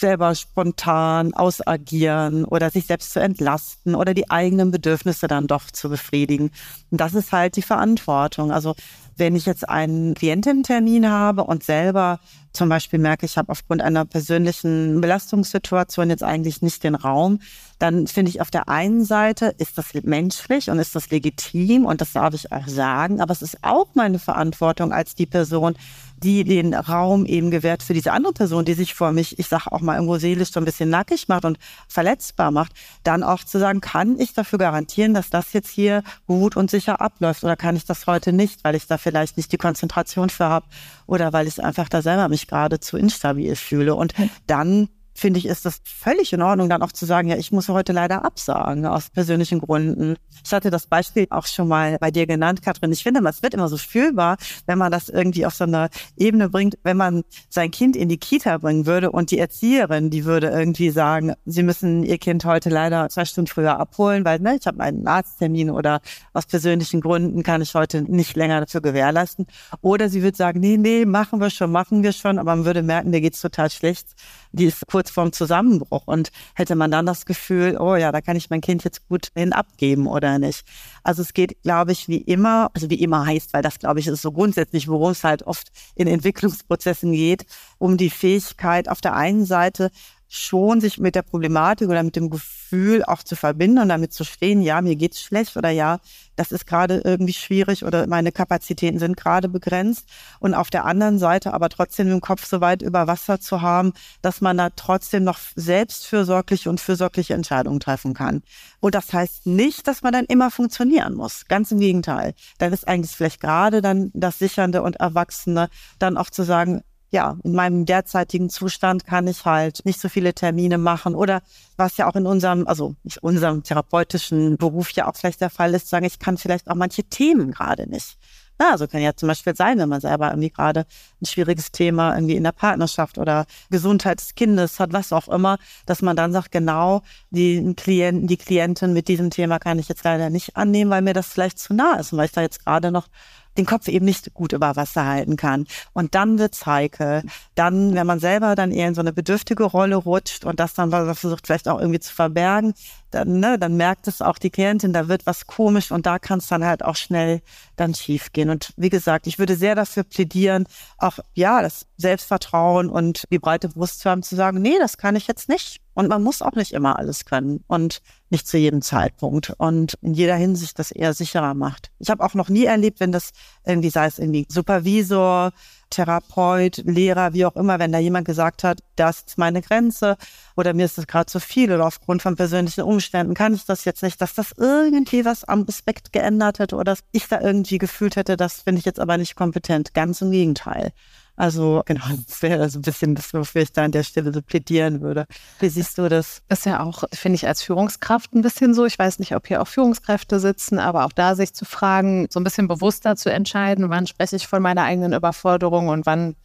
selber 0.00 0.34
spontan 0.34 1.34
ausagieren 1.34 2.44
oder 2.44 2.70
sich 2.70 2.86
selbst 2.86 3.12
zu 3.12 3.20
entlasten 3.20 3.94
oder 3.94 4.14
die 4.14 4.30
eigenen 4.30 4.70
Bedürfnisse 4.70 5.28
dann 5.28 5.46
doch 5.46 5.70
zu 5.70 5.88
befriedigen. 5.88 6.50
Und 6.90 7.00
das 7.00 7.14
ist 7.14 7.32
halt 7.32 7.56
die 7.56 7.62
Verantwortung. 7.62 8.50
Also 8.50 8.74
wenn 9.16 9.36
ich 9.36 9.46
jetzt 9.46 9.68
einen 9.68 10.14
Kliententermin 10.14 11.08
habe 11.08 11.44
und 11.44 11.62
selber 11.62 12.18
zum 12.52 12.68
Beispiel 12.68 12.98
merke, 12.98 13.26
ich 13.26 13.36
habe 13.36 13.50
aufgrund 13.50 13.82
einer 13.82 14.04
persönlichen 14.04 15.00
Belastungssituation 15.00 16.10
jetzt 16.10 16.24
eigentlich 16.24 16.62
nicht 16.62 16.82
den 16.82 16.96
Raum, 16.96 17.40
dann 17.78 18.06
finde 18.08 18.30
ich 18.30 18.40
auf 18.40 18.50
der 18.50 18.68
einen 18.68 19.04
Seite 19.04 19.54
ist 19.58 19.78
das 19.78 19.94
menschlich 20.02 20.68
und 20.68 20.78
ist 20.78 20.96
das 20.96 21.10
legitim 21.10 21.86
und 21.86 22.00
das 22.00 22.12
darf 22.12 22.34
ich 22.34 22.50
auch 22.50 22.66
sagen, 22.66 23.20
aber 23.20 23.32
es 23.32 23.42
ist 23.42 23.58
auch 23.62 23.88
meine 23.94 24.18
Verantwortung 24.18 24.92
als 24.92 25.14
die 25.14 25.26
Person, 25.26 25.76
die 26.22 26.44
den 26.44 26.74
Raum 26.74 27.24
eben 27.24 27.50
gewährt 27.50 27.82
für 27.82 27.94
diese 27.94 28.12
andere 28.12 28.32
Person, 28.32 28.64
die 28.64 28.74
sich 28.74 28.94
vor 28.94 29.12
mich, 29.12 29.38
ich 29.38 29.48
sage 29.48 29.72
auch 29.72 29.80
mal 29.80 29.94
irgendwo 29.94 30.18
seelisch 30.18 30.52
so 30.52 30.60
ein 30.60 30.64
bisschen 30.64 30.90
nackig 30.90 31.28
macht 31.28 31.44
und 31.44 31.58
verletzbar 31.88 32.50
macht, 32.50 32.72
dann 33.04 33.22
auch 33.22 33.44
zu 33.44 33.58
sagen, 33.58 33.80
kann 33.80 34.18
ich 34.18 34.34
dafür 34.34 34.58
garantieren, 34.58 35.14
dass 35.14 35.30
das 35.30 35.52
jetzt 35.52 35.70
hier 35.70 36.02
gut 36.26 36.56
und 36.56 36.70
sicher 36.70 37.00
abläuft 37.00 37.44
oder 37.44 37.56
kann 37.56 37.76
ich 37.76 37.84
das 37.84 38.06
heute 38.06 38.32
nicht, 38.32 38.64
weil 38.64 38.74
ich 38.74 38.86
da 38.86 38.98
vielleicht 38.98 39.36
nicht 39.36 39.52
die 39.52 39.58
Konzentration 39.58 40.30
für 40.30 40.46
habe 40.46 40.66
oder 41.06 41.32
weil 41.32 41.46
ich 41.46 41.62
einfach 41.62 41.88
da 41.88 42.02
selber 42.02 42.28
mich 42.28 42.46
gerade 42.46 42.80
zu 42.80 42.96
instabil 42.96 43.56
fühle. 43.56 43.94
Und 43.94 44.14
dann 44.46 44.88
finde 45.14 45.38
ich, 45.38 45.46
ist 45.46 45.66
das 45.66 45.80
völlig 45.84 46.32
in 46.32 46.42
Ordnung, 46.42 46.68
dann 46.68 46.82
auch 46.82 46.92
zu 46.92 47.04
sagen, 47.06 47.28
ja, 47.28 47.36
ich 47.36 47.52
muss 47.52 47.68
heute 47.68 47.92
leider 47.92 48.24
absagen 48.24 48.86
aus 48.86 49.10
persönlichen 49.10 49.60
Gründen. 49.60 50.16
Ich 50.44 50.52
hatte 50.52 50.70
das 50.70 50.86
Beispiel 50.86 51.26
auch 51.30 51.46
schon 51.46 51.68
mal 51.68 51.98
bei 52.00 52.10
dir 52.10 52.26
genannt, 52.26 52.62
Katrin. 52.62 52.92
Ich 52.92 53.02
finde, 53.02 53.20
es 53.28 53.42
wird 53.42 53.54
immer 53.54 53.68
so 53.68 53.76
fühlbar, 53.76 54.36
wenn 54.66 54.78
man 54.78 54.90
das 54.90 55.08
irgendwie 55.08 55.46
auf 55.46 55.54
so 55.54 55.64
eine 55.64 55.90
Ebene 56.16 56.48
bringt, 56.48 56.78
wenn 56.82 56.96
man 56.96 57.22
sein 57.48 57.70
Kind 57.70 57.96
in 57.96 58.08
die 58.08 58.18
Kita 58.18 58.58
bringen 58.58 58.86
würde 58.86 59.10
und 59.10 59.30
die 59.30 59.38
Erzieherin, 59.38 60.10
die 60.10 60.24
würde 60.24 60.48
irgendwie 60.48 60.90
sagen, 60.90 61.34
sie 61.44 61.62
müssen 61.62 62.02
ihr 62.02 62.18
Kind 62.18 62.44
heute 62.44 62.70
leider 62.70 63.08
zwei 63.08 63.24
Stunden 63.24 63.48
früher 63.48 63.78
abholen, 63.78 64.24
weil 64.24 64.40
ne, 64.40 64.56
ich 64.58 64.66
habe 64.66 64.80
einen 64.80 65.06
Arzttermin 65.06 65.70
oder 65.70 66.00
aus 66.32 66.46
persönlichen 66.46 67.00
Gründen 67.00 67.42
kann 67.42 67.62
ich 67.62 67.74
heute 67.74 68.02
nicht 68.02 68.36
länger 68.36 68.60
dafür 68.60 68.80
gewährleisten. 68.80 69.46
Oder 69.82 70.08
sie 70.08 70.22
würde 70.22 70.36
sagen, 70.36 70.60
nee, 70.60 70.76
nee, 70.76 71.04
machen 71.04 71.40
wir 71.40 71.50
schon, 71.50 71.72
machen 71.72 72.02
wir 72.02 72.12
schon, 72.12 72.38
aber 72.38 72.56
man 72.56 72.64
würde 72.64 72.82
merken, 72.82 73.12
der 73.12 73.20
geht's 73.20 73.40
total 73.40 73.70
schlecht 73.70 74.08
die 74.52 74.66
ist 74.66 74.86
kurz 74.86 75.10
vorm 75.10 75.32
Zusammenbruch 75.32 76.02
und 76.06 76.30
hätte 76.54 76.74
man 76.74 76.90
dann 76.90 77.06
das 77.06 77.24
Gefühl, 77.24 77.76
oh 77.78 77.96
ja, 77.96 78.12
da 78.12 78.20
kann 78.20 78.36
ich 78.36 78.50
mein 78.50 78.60
Kind 78.60 78.84
jetzt 78.84 79.08
gut 79.08 79.28
hin 79.34 79.52
abgeben 79.52 80.06
oder 80.06 80.38
nicht. 80.38 80.64
Also 81.02 81.22
es 81.22 81.32
geht, 81.32 81.62
glaube 81.62 81.92
ich, 81.92 82.08
wie 82.08 82.18
immer, 82.18 82.70
also 82.74 82.90
wie 82.90 83.02
immer 83.02 83.26
heißt, 83.26 83.52
weil 83.52 83.62
das, 83.62 83.78
glaube 83.78 84.00
ich, 84.00 84.06
ist 84.06 84.22
so 84.22 84.32
grundsätzlich, 84.32 84.88
worum 84.88 85.12
es 85.12 85.24
halt 85.24 85.42
oft 85.44 85.68
in 85.94 86.06
Entwicklungsprozessen 86.06 87.12
geht, 87.12 87.46
um 87.78 87.96
die 87.96 88.10
Fähigkeit 88.10 88.88
auf 88.88 89.00
der 89.00 89.14
einen 89.14 89.44
Seite 89.44 89.90
schon 90.32 90.80
sich 90.80 90.98
mit 90.98 91.16
der 91.16 91.22
Problematik 91.22 91.88
oder 91.88 92.04
mit 92.04 92.14
dem 92.14 92.30
Gefühl 92.30 93.02
auch 93.04 93.24
zu 93.24 93.34
verbinden 93.34 93.80
und 93.80 93.88
damit 93.88 94.12
zu 94.12 94.22
stehen, 94.22 94.62
ja, 94.62 94.80
mir 94.80 94.94
geht's 94.94 95.20
schlecht 95.20 95.56
oder 95.56 95.70
ja, 95.70 95.98
das 96.36 96.52
ist 96.52 96.68
gerade 96.68 97.02
irgendwie 97.04 97.32
schwierig 97.32 97.84
oder 97.84 98.06
meine 98.06 98.30
Kapazitäten 98.30 99.00
sind 99.00 99.16
gerade 99.16 99.48
begrenzt. 99.48 100.08
Und 100.38 100.54
auf 100.54 100.70
der 100.70 100.84
anderen 100.84 101.18
Seite 101.18 101.52
aber 101.52 101.68
trotzdem 101.68 102.12
im 102.12 102.20
Kopf 102.20 102.46
so 102.46 102.60
weit 102.60 102.80
über 102.80 103.08
Wasser 103.08 103.40
zu 103.40 103.60
haben, 103.60 103.92
dass 104.22 104.40
man 104.40 104.56
da 104.56 104.70
trotzdem 104.70 105.24
noch 105.24 105.40
selbstfürsorgliche 105.56 106.70
und 106.70 106.80
fürsorgliche 106.80 107.34
Entscheidungen 107.34 107.80
treffen 107.80 108.14
kann. 108.14 108.42
Und 108.78 108.94
das 108.94 109.12
heißt 109.12 109.46
nicht, 109.46 109.88
dass 109.88 110.02
man 110.02 110.12
dann 110.12 110.26
immer 110.26 110.52
funktionieren 110.52 111.14
muss. 111.14 111.46
Ganz 111.46 111.72
im 111.72 111.80
Gegenteil. 111.80 112.34
Dann 112.58 112.72
ist 112.72 112.86
eigentlich 112.86 113.16
vielleicht 113.16 113.40
gerade 113.40 113.82
dann 113.82 114.12
das 114.14 114.38
Sichernde 114.38 114.82
und 114.82 114.94
Erwachsene, 114.96 115.70
dann 115.98 116.16
auch 116.16 116.30
zu 116.30 116.44
sagen, 116.44 116.82
ja, 117.10 117.36
in 117.42 117.52
meinem 117.52 117.86
derzeitigen 117.86 118.50
Zustand 118.50 119.04
kann 119.04 119.26
ich 119.26 119.44
halt 119.44 119.84
nicht 119.84 120.00
so 120.00 120.08
viele 120.08 120.32
Termine 120.32 120.78
machen 120.78 121.14
oder 121.14 121.42
was 121.76 121.96
ja 121.96 122.08
auch 122.08 122.14
in 122.14 122.26
unserem, 122.26 122.66
also 122.66 122.94
nicht 123.02 123.22
unserem 123.22 123.62
therapeutischen 123.64 124.56
Beruf 124.56 124.92
ja 124.92 125.08
auch 125.08 125.16
vielleicht 125.16 125.40
der 125.40 125.50
Fall 125.50 125.74
ist, 125.74 125.88
sagen, 125.88 126.06
ich 126.06 126.18
kann 126.20 126.38
vielleicht 126.38 126.70
auch 126.70 126.76
manche 126.76 127.02
Themen 127.04 127.50
gerade 127.50 127.88
nicht. 127.88 128.16
Ja, 128.60 128.72
also 128.72 128.86
kann 128.86 129.00
ja 129.00 129.16
zum 129.16 129.26
Beispiel 129.26 129.56
sein, 129.56 129.78
wenn 129.78 129.88
man 129.88 130.02
selber 130.02 130.28
irgendwie 130.28 130.50
gerade 130.50 130.84
ein 131.22 131.24
schwieriges 131.24 131.72
Thema 131.72 132.14
irgendwie 132.14 132.36
in 132.36 132.44
der 132.44 132.52
Partnerschaft 132.52 133.16
oder 133.16 133.46
Gesundheit 133.70 134.20
des 134.20 134.34
Kindes 134.34 134.78
hat, 134.78 134.92
was 134.92 135.14
auch 135.14 135.28
immer, 135.28 135.56
dass 135.86 136.02
man 136.02 136.14
dann 136.14 136.30
sagt, 136.30 136.52
genau, 136.52 137.00
die 137.30 137.74
Klienten, 137.74 138.26
die 138.26 138.36
Klientin 138.36 138.92
mit 138.92 139.08
diesem 139.08 139.30
Thema 139.30 139.58
kann 139.58 139.78
ich 139.78 139.88
jetzt 139.88 140.04
leider 140.04 140.28
nicht 140.28 140.58
annehmen, 140.58 140.90
weil 140.90 141.00
mir 141.00 141.14
das 141.14 141.28
vielleicht 141.28 141.58
zu 141.58 141.72
nah 141.72 141.94
ist 141.94 142.12
und 142.12 142.18
weil 142.18 142.26
ich 142.26 142.32
da 142.32 142.42
jetzt 142.42 142.62
gerade 142.62 142.90
noch 142.92 143.08
den 143.56 143.66
Kopf 143.66 143.88
eben 143.88 144.04
nicht 144.04 144.32
gut 144.34 144.52
über 144.52 144.76
Wasser 144.76 145.06
halten 145.06 145.36
kann. 145.36 145.66
Und 145.92 146.14
dann 146.14 146.38
wird's 146.38 146.66
heikel. 146.66 147.22
Dann, 147.54 147.94
wenn 147.94 148.06
man 148.06 148.20
selber 148.20 148.54
dann 148.54 148.72
eher 148.72 148.88
in 148.88 148.94
so 148.94 149.00
eine 149.00 149.12
bedürftige 149.12 149.64
Rolle 149.64 149.96
rutscht 149.96 150.44
und 150.44 150.60
das 150.60 150.74
dann 150.74 150.90
versucht 150.90 151.46
vielleicht 151.46 151.68
auch 151.68 151.80
irgendwie 151.80 152.00
zu 152.00 152.14
verbergen, 152.14 152.74
dann, 153.10 153.40
ne, 153.40 153.58
dann 153.58 153.76
merkt 153.76 154.06
es 154.06 154.22
auch 154.22 154.38
die 154.38 154.50
Klientin, 154.50 154.92
da 154.92 155.08
wird 155.08 155.26
was 155.26 155.46
komisch 155.46 155.90
und 155.90 156.06
da 156.06 156.18
kann 156.18 156.38
es 156.38 156.46
dann 156.46 156.64
halt 156.64 156.84
auch 156.84 156.96
schnell 156.96 157.42
dann 157.76 157.94
schief 157.94 158.32
gehen. 158.32 158.50
Und 158.50 158.72
wie 158.76 158.88
gesagt, 158.88 159.26
ich 159.26 159.38
würde 159.38 159.56
sehr 159.56 159.74
dafür 159.74 160.04
plädieren, 160.04 160.66
auch 160.98 161.18
ja, 161.34 161.60
das 161.60 161.86
Selbstvertrauen 161.96 162.88
und 162.88 163.24
die 163.30 163.38
breite 163.38 163.68
Brust 163.68 164.00
zu 164.00 164.10
haben, 164.10 164.22
zu 164.22 164.36
sagen, 164.36 164.62
nee, 164.62 164.78
das 164.78 164.96
kann 164.96 165.16
ich 165.16 165.26
jetzt 165.26 165.48
nicht. 165.48 165.80
Und 165.94 166.08
man 166.08 166.22
muss 166.22 166.40
auch 166.40 166.52
nicht 166.52 166.72
immer 166.72 166.98
alles 166.98 167.24
können. 167.24 167.64
Und 167.66 168.00
nicht 168.30 168.46
zu 168.46 168.58
jedem 168.58 168.80
Zeitpunkt 168.80 169.52
und 169.58 169.98
in 170.02 170.14
jeder 170.14 170.36
Hinsicht 170.36 170.78
das 170.78 170.92
eher 170.92 171.14
sicherer 171.14 171.54
macht. 171.54 171.90
Ich 171.98 172.10
habe 172.10 172.24
auch 172.24 172.34
noch 172.34 172.48
nie 172.48 172.64
erlebt, 172.64 173.00
wenn 173.00 173.12
das 173.12 173.30
irgendwie, 173.66 173.90
sei 173.90 174.06
es 174.06 174.18
irgendwie 174.18 174.46
Supervisor, 174.48 175.52
Therapeut, 175.90 176.78
Lehrer, 176.84 177.34
wie 177.34 177.44
auch 177.44 177.56
immer, 177.56 177.80
wenn 177.80 177.90
da 177.90 177.98
jemand 177.98 178.24
gesagt 178.24 178.62
hat, 178.62 178.80
das 178.94 179.22
ist 179.26 179.38
meine 179.38 179.60
Grenze 179.60 180.16
oder 180.56 180.72
mir 180.72 180.84
ist 180.84 180.96
das 180.96 181.08
gerade 181.08 181.26
zu 181.26 181.40
viel 181.40 181.72
oder 181.72 181.86
aufgrund 181.86 182.22
von 182.22 182.36
persönlichen 182.36 182.82
Umständen 182.82 183.34
kann 183.34 183.54
ich 183.54 183.64
das 183.66 183.84
jetzt 183.84 184.02
nicht, 184.02 184.20
dass 184.20 184.34
das 184.34 184.52
irgendwie 184.56 185.24
was 185.24 185.44
am 185.44 185.62
Respekt 185.62 186.12
geändert 186.12 186.60
hätte 186.60 186.76
oder 186.76 186.84
dass 186.84 187.00
ich 187.10 187.26
da 187.28 187.40
irgendwie 187.40 187.78
gefühlt 187.78 188.14
hätte, 188.14 188.36
das 188.36 188.62
finde 188.62 188.78
ich 188.78 188.84
jetzt 188.84 189.00
aber 189.00 189.18
nicht 189.18 189.34
kompetent. 189.34 189.92
Ganz 189.92 190.20
im 190.22 190.30
Gegenteil. 190.30 190.92
Also 191.40 191.80
genau, 191.86 192.04
das 192.26 192.42
wäre 192.42 192.68
so 192.68 192.78
ein 192.78 192.82
bisschen 192.82 193.14
das, 193.14 193.32
wofür 193.32 193.62
ich 193.62 193.72
da 193.72 193.84
an 193.84 193.92
der 193.92 194.02
Stelle 194.02 194.30
so 194.30 194.42
plädieren 194.42 195.00
würde. 195.00 195.24
Wie 195.58 195.70
siehst 195.70 195.96
du 195.96 196.06
das? 196.10 196.42
Das 196.48 196.60
ist 196.60 196.64
ja 196.66 196.82
auch, 196.82 197.04
finde 197.14 197.36
ich, 197.36 197.46
als 197.46 197.62
Führungskraft 197.62 198.34
ein 198.34 198.42
bisschen 198.42 198.74
so. 198.74 198.84
Ich 198.84 198.98
weiß 198.98 199.18
nicht, 199.20 199.34
ob 199.34 199.46
hier 199.46 199.62
auch 199.62 199.66
Führungskräfte 199.66 200.38
sitzen, 200.38 200.78
aber 200.78 201.06
auch 201.06 201.12
da 201.12 201.34
sich 201.34 201.54
zu 201.54 201.64
fragen, 201.64 202.26
so 202.28 202.40
ein 202.40 202.44
bisschen 202.44 202.68
bewusster 202.68 203.16
zu 203.16 203.32
entscheiden, 203.32 203.88
wann 203.88 204.06
spreche 204.06 204.36
ich 204.36 204.46
von 204.46 204.60
meiner 204.60 204.82
eigenen 204.82 205.14
Überforderung 205.14 205.88
und 205.88 206.04
wann 206.04 206.36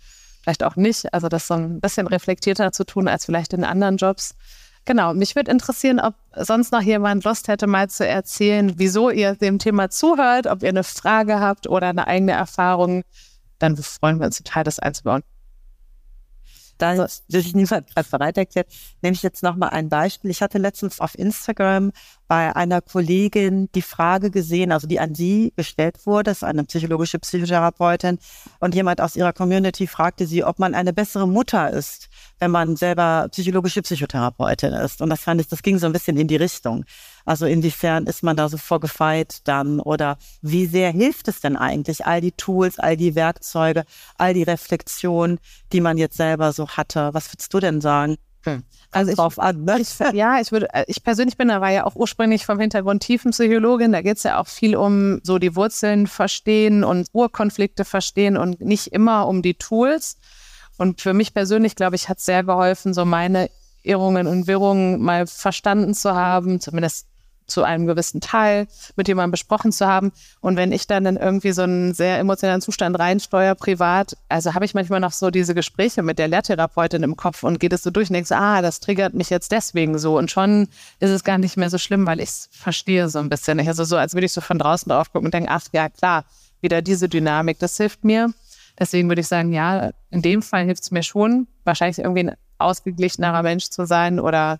vielleicht 0.41 0.63
auch 0.63 0.77
nicht. 0.77 1.13
Also 1.13 1.27
das 1.27 1.47
so 1.47 1.55
ein 1.55 1.81
bisschen 1.81 2.08
reflektierter 2.08 2.71
zu 2.71 2.86
tun 2.86 3.10
als 3.10 3.25
vielleicht 3.25 3.51
in 3.51 3.65
anderen 3.65 3.97
Jobs. 3.97 4.34
Genau, 4.86 5.13
mich 5.13 5.36
würde 5.36 5.51
interessieren, 5.51 5.99
ob 5.99 6.13
sonst 6.38 6.71
noch 6.71 6.81
jemand 6.81 7.25
Lust 7.25 7.49
hätte, 7.49 7.67
mal 7.67 7.89
zu 7.89 8.08
erzählen, 8.08 8.75
wieso 8.77 9.10
ihr 9.10 9.36
dem 9.36 9.60
Thema 9.60 9.89
zuhört, 9.89 10.47
ob 10.47 10.63
ihr 10.63 10.69
eine 10.69 10.86
Frage 10.86 11.41
habt 11.41 11.67
oder 11.67 11.89
eine 11.89 12.08
eigene 12.08 12.31
Erfahrung 12.31 13.03
dann 13.65 13.78
freuen 13.78 14.19
wir 14.19 14.28
uns 14.28 14.38
total, 14.38 14.63
das 14.63 14.80
einzubauen. 14.80 15.23
Da 16.78 17.08
sich 17.08 17.56
niemand 17.56 17.88
gerade 17.95 18.10
bereit 18.10 18.38
erklärt, 18.38 18.67
nehme 19.01 19.13
ich 19.13 19.23
jetzt 19.23 19.43
nochmal 19.43 19.69
ein 19.69 19.88
Beispiel. 19.88 20.30
Ich 20.30 20.41
hatte 20.41 20.58
letztens 20.58 20.99
auf 20.99 21.17
Instagram 21.17 21.93
bei 22.28 22.54
einer 22.54 22.82
Kollegin 22.82 23.69
die 23.73 23.82
Frage 23.82 24.30
gesehen, 24.30 24.73
also 24.73 24.86
die 24.86 24.99
an 24.99 25.15
sie 25.15 25.54
gestellt 25.56 26.06
wurde, 26.06 26.32
das 26.32 26.38
ist 26.39 26.43
eine 26.43 26.65
psychologische 26.65 27.17
Psychotherapeutin, 27.17 28.19
und 28.60 28.75
jemand 28.75 28.99
aus 28.99 29.15
ihrer 29.15 29.32
Community 29.32 29.88
fragte 29.88 30.28
sie, 30.28 30.43
ob 30.43 30.60
man 30.60 30.75
eine 30.75 30.91
bessere 30.91 31.28
Mutter 31.28 31.69
ist, 31.69 32.10
wenn 32.39 32.51
man 32.51 32.75
selber 32.75 33.30
psychologische 33.32 33.82
Psychotherapeutin 33.82 34.73
ist. 34.73 35.01
Und 35.01 35.10
das 35.10 35.21
fand 35.21 35.39
ich, 35.39 35.47
das 35.47 35.63
ging 35.63 35.80
so 35.80 35.86
ein 35.86 35.93
bisschen 35.93 36.17
in 36.17 36.28
die 36.28 36.36
Richtung. 36.36 36.84
Also 37.25 37.47
inwiefern 37.47 38.05
ist 38.05 38.23
man 38.23 38.38
da 38.38 38.47
so 38.49 38.57
vorgefeit 38.57 39.39
dann 39.45 39.79
oder 39.79 40.17
wie 40.41 40.67
sehr 40.67 40.91
hilft 40.91 41.27
es 41.27 41.41
denn 41.41 41.57
eigentlich, 41.57 42.05
all 42.05 42.21
die 42.21 42.31
Tools, 42.31 42.79
all 42.79 42.95
die 42.95 43.15
Werkzeuge, 43.15 43.83
all 44.17 44.33
die 44.33 44.43
Reflexionen, 44.43 45.39
die 45.73 45.81
man 45.81 45.97
jetzt 45.97 46.17
selber 46.17 46.53
so 46.53 46.69
hatte? 46.69 47.09
Was 47.13 47.31
würdest 47.33 47.53
du 47.53 47.59
denn 47.59 47.81
sagen? 47.81 48.17
Hm. 48.43 48.63
Also 48.91 49.11
ich, 49.11 49.17
drauf 49.17 49.39
an, 49.39 49.65
ne? 49.65 49.79
ich, 49.79 49.97
ja, 50.13 50.39
ich 50.39 50.51
würde, 50.51 50.67
ich 50.88 51.03
persönlich 51.03 51.35
bin 51.35 51.49
aber 51.49 51.69
ja 51.69 51.85
auch 51.85 51.95
ursprünglich 51.95 52.45
vom 52.45 52.59
Hintergrund 52.59 53.01
Tiefenpsychologin. 53.03 53.91
Da 53.91 54.01
geht 54.01 54.17
es 54.17 54.23
ja 54.23 54.39
auch 54.39 54.47
viel 54.47 54.75
um 54.75 55.19
so 55.23 55.39
die 55.39 55.55
Wurzeln 55.55 56.07
verstehen 56.07 56.83
und 56.83 57.07
Urkonflikte 57.11 57.85
verstehen 57.85 58.38
und 58.38 58.61
nicht 58.61 58.88
immer 58.88 59.27
um 59.27 59.41
die 59.41 59.55
Tools. 59.55 60.17
Und 60.77 61.01
für 61.01 61.13
mich 61.13 61.33
persönlich, 61.33 61.75
glaube 61.75 61.95
ich, 61.95 62.07
hat 62.07 62.19
es 62.19 62.25
sehr 62.25 62.43
geholfen, 62.43 62.93
so 62.93 63.03
meine 63.03 63.49
Irrungen 63.83 64.27
und 64.27 64.47
Wirrungen 64.47 65.01
mal 65.01 65.25
verstanden 65.27 65.93
zu 65.93 66.13
haben, 66.13 66.59
zumindest 66.59 67.07
zu 67.47 67.63
einem 67.63 67.86
gewissen 67.86 68.21
Teil 68.21 68.67
mit 68.95 69.08
jemandem 69.08 69.31
besprochen 69.31 69.71
zu 69.71 69.86
haben. 69.88 70.12
Und 70.41 70.58
wenn 70.58 70.71
ich 70.71 70.88
dann 70.88 71.05
in 71.05 71.17
irgendwie 71.17 71.51
so 71.51 71.63
einen 71.63 71.93
sehr 71.93 72.17
emotionalen 72.19 72.62
Zustand 72.62 72.97
reinsteuere, 72.97 73.55
privat, 73.55 74.17
also 74.29 74.53
habe 74.53 74.65
ich 74.65 74.73
manchmal 74.73 74.99
noch 74.99 75.12
so 75.12 75.29
diese 75.29 75.53
Gespräche 75.53 76.03
mit 76.03 76.19
der 76.19 76.27
Lehrtherapeutin 76.27 77.03
im 77.03 77.15
Kopf 77.15 77.43
und 77.43 77.60
geht 77.60 77.73
es 77.73 77.84
so 77.84 77.91
durch 77.91 78.10
und 78.10 78.13
denke 78.13 78.36
ah, 78.36 78.62
das 78.62 78.79
triggert 78.79 79.13
mich 79.13 79.29
jetzt 79.29 79.51
deswegen 79.51 79.99
so. 79.99 80.17
Und 80.17 80.31
schon 80.31 80.67
ist 80.99 81.12
es 81.12 81.23
gar 81.23 81.38
nicht 81.38 81.58
mehr 81.58 81.69
so 81.69 81.77
schlimm, 81.77 82.05
weil 82.05 82.19
ich 82.19 82.29
es 82.29 82.49
verstehe 82.51 83.10
so 83.10 83.19
ein 83.19 83.29
bisschen. 83.29 83.60
Also 83.65 83.84
so, 83.84 83.97
als 83.97 84.13
würde 84.13 84.25
ich 84.25 84.34
so 84.34 84.41
von 84.41 84.60
draußen 84.60 84.89
drauf 84.89 85.12
gucken 85.12 85.27
und 85.27 85.34
denke, 85.34 85.49
ach 85.51 85.63
ja, 85.71 85.89
klar, 85.89 86.25
wieder 86.62 86.81
diese 86.81 87.10
Dynamik, 87.10 87.60
das 87.60 87.77
hilft 87.77 88.03
mir. 88.03 88.34
Deswegen 88.77 89.08
würde 89.08 89.21
ich 89.21 89.27
sagen, 89.27 89.53
ja, 89.53 89.91
in 90.10 90.21
dem 90.21 90.41
Fall 90.41 90.65
hilft 90.65 90.84
es 90.84 90.91
mir 90.91 91.03
schon, 91.03 91.47
wahrscheinlich 91.63 91.99
irgendwie 91.99 92.23
ein 92.23 92.36
ausgeglichenerer 92.58 93.43
Mensch 93.43 93.69
zu 93.69 93.86
sein 93.86 94.19
oder 94.19 94.60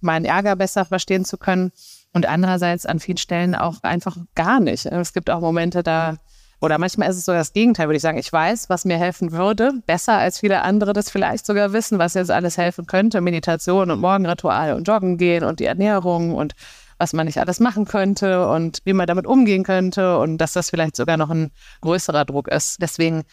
meinen 0.00 0.24
Ärger 0.24 0.56
besser 0.56 0.84
verstehen 0.84 1.24
zu 1.24 1.38
können 1.38 1.72
und 2.16 2.24
andererseits 2.24 2.86
an 2.86 2.98
vielen 2.98 3.18
Stellen 3.18 3.54
auch 3.54 3.82
einfach 3.82 4.16
gar 4.34 4.58
nicht. 4.58 4.86
Es 4.86 5.12
gibt 5.12 5.28
auch 5.28 5.42
Momente 5.42 5.82
da, 5.82 6.16
oder 6.62 6.78
manchmal 6.78 7.10
ist 7.10 7.18
es 7.18 7.26
so 7.26 7.32
das 7.32 7.52
Gegenteil, 7.52 7.88
würde 7.88 7.96
ich 7.96 8.02
sagen. 8.02 8.16
Ich 8.16 8.32
weiß, 8.32 8.70
was 8.70 8.86
mir 8.86 8.96
helfen 8.96 9.32
würde, 9.32 9.72
besser 9.84 10.14
als 10.14 10.40
viele 10.40 10.62
andere 10.62 10.94
das 10.94 11.10
vielleicht 11.10 11.44
sogar 11.44 11.74
wissen, 11.74 11.98
was 11.98 12.14
jetzt 12.14 12.30
alles 12.30 12.56
helfen 12.56 12.86
könnte. 12.86 13.20
Meditation 13.20 13.90
und 13.90 14.00
Morgenritual 14.00 14.72
und 14.72 14.88
Joggen 14.88 15.18
gehen 15.18 15.44
und 15.44 15.60
die 15.60 15.66
Ernährung 15.66 16.34
und 16.34 16.54
was 16.96 17.12
man 17.12 17.26
nicht 17.26 17.38
alles 17.38 17.60
machen 17.60 17.84
könnte 17.84 18.48
und 18.48 18.78
wie 18.84 18.94
man 18.94 19.06
damit 19.06 19.26
umgehen 19.26 19.62
könnte 19.62 20.18
und 20.18 20.38
dass 20.38 20.54
das 20.54 20.70
vielleicht 20.70 20.96
sogar 20.96 21.18
noch 21.18 21.28
ein 21.28 21.50
größerer 21.82 22.24
Druck 22.24 22.48
ist. 22.48 22.80
Deswegen 22.80 23.24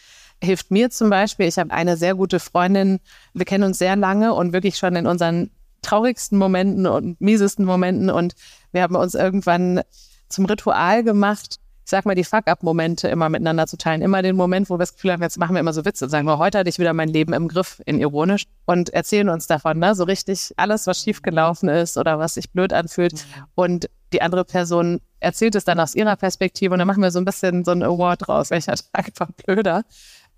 hilft 0.42 0.70
mir 0.70 0.90
zum 0.90 1.08
Beispiel, 1.08 1.46
ich 1.46 1.56
habe 1.56 1.70
eine 1.70 1.96
sehr 1.96 2.14
gute 2.14 2.38
Freundin, 2.38 3.00
wir 3.32 3.46
kennen 3.46 3.64
uns 3.64 3.78
sehr 3.78 3.96
lange 3.96 4.34
und 4.34 4.52
wirklich 4.52 4.76
schon 4.76 4.94
in 4.94 5.06
unseren 5.06 5.48
traurigsten 5.84 6.38
Momenten 6.38 6.86
und 6.86 7.20
miesesten 7.20 7.64
Momenten 7.64 8.10
und 8.10 8.34
wir 8.74 8.82
haben 8.82 8.96
uns 8.96 9.14
irgendwann 9.14 9.80
zum 10.28 10.44
Ritual 10.46 11.04
gemacht, 11.04 11.58
ich 11.84 11.90
sag 11.90 12.06
mal, 12.06 12.14
die 12.14 12.24
Fuck-up-Momente 12.24 13.08
immer 13.08 13.28
miteinander 13.28 13.66
zu 13.66 13.76
teilen. 13.76 14.00
Immer 14.00 14.22
den 14.22 14.36
Moment, 14.36 14.70
wo 14.70 14.74
wir 14.74 14.78
das 14.78 14.94
Gefühl 14.94 15.12
haben, 15.12 15.22
jetzt 15.22 15.38
machen 15.38 15.54
wir 15.54 15.60
immer 15.60 15.74
so 15.74 15.84
Witze 15.84 16.06
und 16.06 16.10
sagen, 16.10 16.26
wir, 16.26 16.38
heute 16.38 16.58
hatte 16.58 16.70
ich 16.70 16.78
wieder 16.78 16.94
mein 16.94 17.10
Leben 17.10 17.34
im 17.34 17.46
Griff, 17.46 17.82
in 17.84 18.00
ironisch 18.00 18.44
und 18.64 18.88
erzählen 18.90 19.28
uns 19.28 19.46
davon, 19.46 19.78
ne? 19.78 19.94
so 19.94 20.04
richtig 20.04 20.52
alles, 20.56 20.86
was 20.86 21.02
schiefgelaufen 21.02 21.68
ist 21.68 21.98
oder 21.98 22.18
was 22.18 22.34
sich 22.34 22.50
blöd 22.50 22.72
anfühlt. 22.72 23.12
Mhm. 23.12 23.44
Und 23.54 23.90
die 24.14 24.22
andere 24.22 24.46
Person 24.46 25.00
erzählt 25.20 25.54
es 25.56 25.64
dann 25.64 25.78
aus 25.78 25.94
ihrer 25.94 26.16
Perspektive 26.16 26.72
und 26.72 26.78
dann 26.78 26.88
machen 26.88 27.02
wir 27.02 27.10
so 27.10 27.18
ein 27.18 27.24
bisschen 27.26 27.64
so 27.64 27.72
ein 27.72 27.82
Award 27.82 28.28
draus, 28.28 28.50
welcher 28.50 28.76
Tag 28.76 29.10
war 29.18 29.28
blöder. 29.44 29.84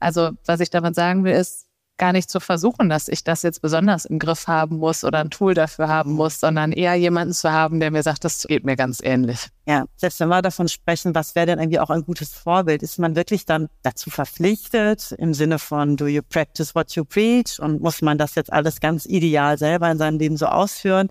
Also, 0.00 0.30
was 0.46 0.60
ich 0.60 0.70
damit 0.70 0.96
sagen 0.96 1.24
will, 1.24 1.32
ist, 1.32 1.65
gar 1.98 2.12
nicht 2.12 2.30
zu 2.30 2.40
versuchen, 2.40 2.88
dass 2.88 3.08
ich 3.08 3.24
das 3.24 3.42
jetzt 3.42 3.62
besonders 3.62 4.04
im 4.04 4.18
Griff 4.18 4.46
haben 4.46 4.76
muss 4.76 5.04
oder 5.04 5.20
ein 5.20 5.30
Tool 5.30 5.54
dafür 5.54 5.88
haben 5.88 6.12
muss, 6.12 6.40
sondern 6.40 6.72
eher 6.72 6.94
jemanden 6.94 7.34
zu 7.34 7.50
haben, 7.50 7.80
der 7.80 7.90
mir 7.90 8.02
sagt, 8.02 8.24
das 8.24 8.42
geht 8.42 8.64
mir 8.64 8.76
ganz 8.76 9.00
ähnlich. 9.02 9.48
Ja, 9.68 9.86
selbst 9.96 10.20
wenn 10.20 10.28
wir 10.28 10.42
davon 10.42 10.68
sprechen, 10.68 11.12
was 11.16 11.34
wäre 11.34 11.46
denn 11.46 11.58
irgendwie 11.58 11.80
auch 11.80 11.90
ein 11.90 12.04
gutes 12.04 12.32
Vorbild? 12.32 12.84
Ist 12.84 13.00
man 13.00 13.16
wirklich 13.16 13.46
dann 13.46 13.68
dazu 13.82 14.10
verpflichtet 14.10 15.10
im 15.18 15.34
Sinne 15.34 15.58
von 15.58 15.96
do 15.96 16.06
you 16.06 16.22
practice 16.22 16.76
what 16.76 16.92
you 16.92 17.04
preach 17.04 17.58
und 17.58 17.82
muss 17.82 18.00
man 18.00 18.16
das 18.16 18.36
jetzt 18.36 18.52
alles 18.52 18.78
ganz 18.78 19.06
ideal 19.06 19.58
selber 19.58 19.90
in 19.90 19.98
seinem 19.98 20.20
Leben 20.20 20.36
so 20.36 20.46
ausführen? 20.46 21.08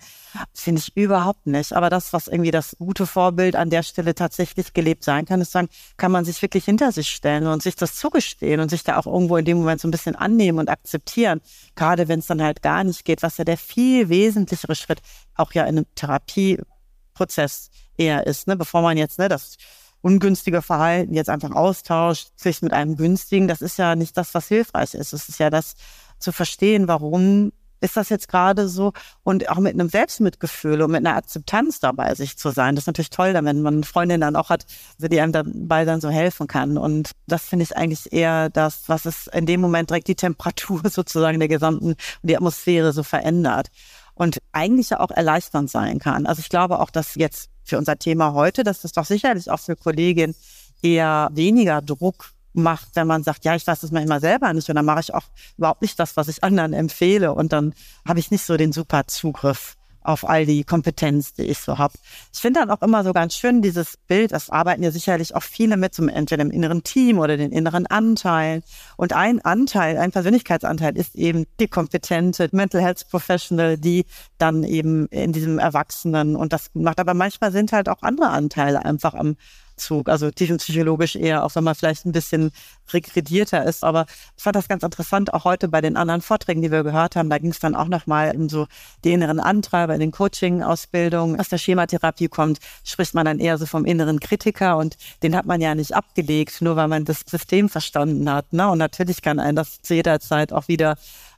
Finde 0.53 0.79
ich 0.79 0.95
überhaupt 0.95 1.47
nicht. 1.47 1.73
Aber 1.73 1.89
das, 1.89 2.13
was 2.13 2.29
irgendwie 2.29 2.51
das 2.51 2.77
gute 2.79 3.05
Vorbild 3.05 3.57
an 3.57 3.69
der 3.69 3.83
Stelle 3.83 4.15
tatsächlich 4.15 4.71
gelebt 4.71 5.03
sein 5.03 5.25
kann, 5.25 5.41
ist 5.41 5.51
sagen, 5.51 5.67
kann 5.97 6.13
man 6.13 6.23
sich 6.23 6.41
wirklich 6.41 6.63
hinter 6.63 6.93
sich 6.93 7.09
stellen 7.09 7.47
und 7.47 7.61
sich 7.61 7.75
das 7.75 7.95
zugestehen 7.95 8.61
und 8.61 8.69
sich 8.69 8.85
da 8.85 8.95
auch 8.95 9.05
irgendwo 9.05 9.35
in 9.35 9.43
dem 9.43 9.57
Moment 9.57 9.81
so 9.81 9.89
ein 9.89 9.91
bisschen 9.91 10.15
annehmen 10.15 10.59
und 10.59 10.69
akzeptieren. 10.69 11.41
Gerade 11.75 12.07
wenn 12.07 12.19
es 12.19 12.27
dann 12.27 12.41
halt 12.41 12.61
gar 12.61 12.85
nicht 12.85 13.03
geht, 13.03 13.21
was 13.21 13.37
ja 13.37 13.43
der 13.43 13.57
viel 13.57 14.07
wesentlichere 14.07 14.75
Schritt 14.75 15.01
auch 15.35 15.51
ja 15.51 15.63
in 15.63 15.77
einem 15.77 15.85
Therapieprozess 15.95 17.69
eher 17.97 18.27
ist, 18.27 18.47
ne? 18.47 18.55
bevor 18.55 18.81
man 18.81 18.97
jetzt 18.97 19.19
ne, 19.19 19.29
das 19.29 19.57
ungünstige 20.01 20.61
Verhalten 20.61 21.13
jetzt 21.13 21.29
einfach 21.29 21.51
austauscht, 21.51 22.29
sich 22.35 22.61
mit 22.61 22.73
einem 22.73 22.95
günstigen, 22.95 23.47
das 23.47 23.61
ist 23.61 23.77
ja 23.77 23.95
nicht 23.95 24.15
das, 24.17 24.33
was 24.33 24.47
hilfreich 24.47 24.93
ist. 24.93 25.13
Es 25.13 25.29
ist 25.29 25.39
ja 25.39 25.49
das 25.49 25.73
zu 26.19 26.31
verstehen, 26.31 26.87
warum 26.87 27.51
ist 27.81 27.97
das 27.97 28.09
jetzt 28.09 28.27
gerade 28.27 28.67
so 28.67 28.93
und 29.23 29.49
auch 29.49 29.57
mit 29.57 29.73
einem 29.73 29.89
Selbstmitgefühl 29.89 30.81
und 30.81 30.91
mit 30.91 31.05
einer 31.05 31.15
Akzeptanz 31.15 31.79
dabei 31.79 32.13
sich 32.15 32.37
zu 32.37 32.49
sein. 32.51 32.75
Das 32.75 32.83
ist 32.83 32.87
natürlich 32.87 33.09
toll, 33.09 33.33
wenn 33.33 33.43
man 33.43 33.67
eine 33.67 33.83
Freundin 33.83 34.21
dann 34.21 34.35
auch 34.35 34.49
hat, 34.49 34.65
die 34.97 35.19
einem 35.19 35.31
dabei 35.31 35.85
dann 35.85 36.01
so 36.01 36.09
helfen 36.09 36.47
kann. 36.47 36.77
Und 36.77 37.11
das 37.27 37.45
finde 37.45 37.63
ich 37.63 37.75
eigentlich 37.75 38.11
eher 38.11 38.49
das, 38.49 38.83
was 38.87 39.05
es 39.05 39.27
in 39.27 39.45
dem 39.45 39.61
Moment 39.61 39.89
direkt 39.89 40.07
die 40.07 40.15
Temperatur 40.15 40.81
sozusagen 40.89 41.39
der 41.39 41.49
gesamten 41.49 41.95
die 42.23 42.35
Atmosphäre 42.35 42.93
so 42.93 43.03
verändert 43.03 43.67
und 44.13 44.39
eigentlich 44.51 44.89
ja 44.89 44.99
auch 44.99 45.11
erleichternd 45.11 45.69
sein 45.69 45.99
kann. 45.99 46.25
Also 46.25 46.39
ich 46.39 46.49
glaube 46.49 46.79
auch, 46.79 46.89
dass 46.89 47.15
jetzt 47.15 47.49
für 47.65 47.77
unser 47.77 47.97
Thema 47.97 48.33
heute, 48.33 48.63
dass 48.63 48.81
das 48.81 48.93
doch 48.93 49.05
sicherlich 49.05 49.49
auch 49.49 49.59
für 49.59 49.75
Kolleginnen 49.75 50.35
eher 50.81 51.29
weniger 51.33 51.81
Druck 51.81 52.31
macht, 52.53 52.95
wenn 52.95 53.07
man 53.07 53.23
sagt, 53.23 53.43
ja, 53.43 53.55
ich 53.55 53.67
weiß 53.67 53.81
das 53.81 53.91
manchmal 53.91 54.21
selber 54.21 54.53
nicht 54.53 54.69
und 54.69 54.75
dann 54.75 54.85
mache 54.85 55.01
ich 55.01 55.13
auch 55.13 55.25
überhaupt 55.57 55.81
nicht 55.81 55.99
das, 55.99 56.15
was 56.15 56.27
ich 56.27 56.43
anderen 56.43 56.73
empfehle 56.73 57.33
und 57.33 57.51
dann 57.51 57.73
habe 58.07 58.19
ich 58.19 58.31
nicht 58.31 58.45
so 58.45 58.55
den 58.55 58.71
super 58.71 59.07
Zugriff 59.07 59.75
auf 60.05 60.27
all 60.27 60.45
die 60.45 60.63
Kompetenz, 60.63 61.33
die 61.33 61.43
ich 61.43 61.59
so 61.59 61.77
habe. 61.77 61.93
Ich 62.33 62.39
finde 62.39 62.61
dann 62.61 62.69
auch 62.69 62.81
immer 62.81 63.03
so 63.03 63.13
ganz 63.13 63.35
schön 63.35 63.61
dieses 63.61 63.97
Bild, 64.07 64.31
das 64.31 64.49
arbeiten 64.49 64.83
ja 64.83 64.91
sicherlich 64.91 65.35
auch 65.35 65.43
viele 65.43 65.77
mit, 65.77 65.93
zum 65.93 66.09
entweder 66.09 66.43
im 66.43 66.51
inneren 66.51 66.83
Team 66.83 67.19
oder 67.19 67.37
den 67.37 67.51
inneren 67.51 67.87
Anteilen. 67.87 68.63
Und 68.97 69.13
ein 69.13 69.43
Anteil, 69.43 69.97
ein 69.97 70.11
Persönlichkeitsanteil 70.11 70.97
ist 70.97 71.15
eben 71.15 71.45
die 71.59 71.67
kompetente 71.67 72.49
Mental 72.51 72.81
Health 72.81 73.07
Professional, 73.09 73.77
die 73.77 74.05
dann 74.37 74.63
eben 74.63 75.07
in 75.07 75.33
diesem 75.33 75.59
Erwachsenen 75.59 76.35
und 76.35 76.53
das 76.53 76.69
macht. 76.73 76.99
Aber 76.99 77.13
manchmal 77.13 77.51
sind 77.51 77.71
halt 77.71 77.89
auch 77.89 78.01
andere 78.01 78.29
Anteile 78.29 78.85
einfach 78.85 79.13
am 79.13 79.35
Abzug, 79.75 80.09
also 80.09 80.31
tiefenpsychologisch 80.31 81.15
eher, 81.15 81.43
auch 81.43 81.53
wenn 81.55 81.63
man 81.63 81.75
vielleicht 81.75 82.05
ein 82.05 82.11
bisschen 82.13 82.51
regredierter 82.93 83.65
ist. 83.65 83.83
Aber 83.83 84.05
ich 84.37 84.43
fand 84.43 84.55
das 84.55 84.67
ganz 84.67 84.83
interessant, 84.83 85.33
auch 85.33 85.43
heute 85.43 85.67
bei 85.67 85.81
den 85.81 85.97
anderen 85.97 86.21
Vorträgen, 86.21 86.61
die 86.61 86.71
wir 86.71 86.83
gehört 86.83 87.15
haben, 87.15 87.29
da 87.29 87.37
ging 87.37 87.51
es 87.51 87.59
dann 87.59 87.75
auch 87.75 87.87
nochmal 87.87 88.35
um 88.35 88.47
so 88.47 88.67
die 89.03 89.11
inneren 89.11 89.39
Antreiber 89.39 89.93
in 89.93 89.99
den 89.99 90.11
Coaching-Ausbildungen. 90.11 91.39
Aus 91.39 91.49
der 91.49 91.57
Schematherapie 91.57 92.29
kommt, 92.29 92.59
spricht 92.83 93.13
man 93.13 93.25
dann 93.25 93.39
eher 93.39 93.57
so 93.57 93.65
vom 93.65 93.85
inneren 93.85 94.19
Kritiker 94.19 94.77
und 94.77 94.95
den 95.23 95.35
hat 95.35 95.45
man 95.45 95.59
ja 95.59 95.75
nicht 95.75 95.93
abgelegt, 95.93 96.61
nur 96.61 96.75
weil 96.75 96.87
man 96.87 97.03
das 97.03 97.21
System 97.29 97.67
verstanden 97.67 98.29
hat. 98.29 98.53
Ne? 98.53 98.69
Und 98.69 98.77
natürlich 98.77 99.21
kann 99.21 99.39
einen 99.39 99.57
das 99.57 99.81
zu 99.81 99.93
jeder 99.93 100.19
Zeit 100.19 100.53
auch 100.53 100.67
wieder 100.67 100.95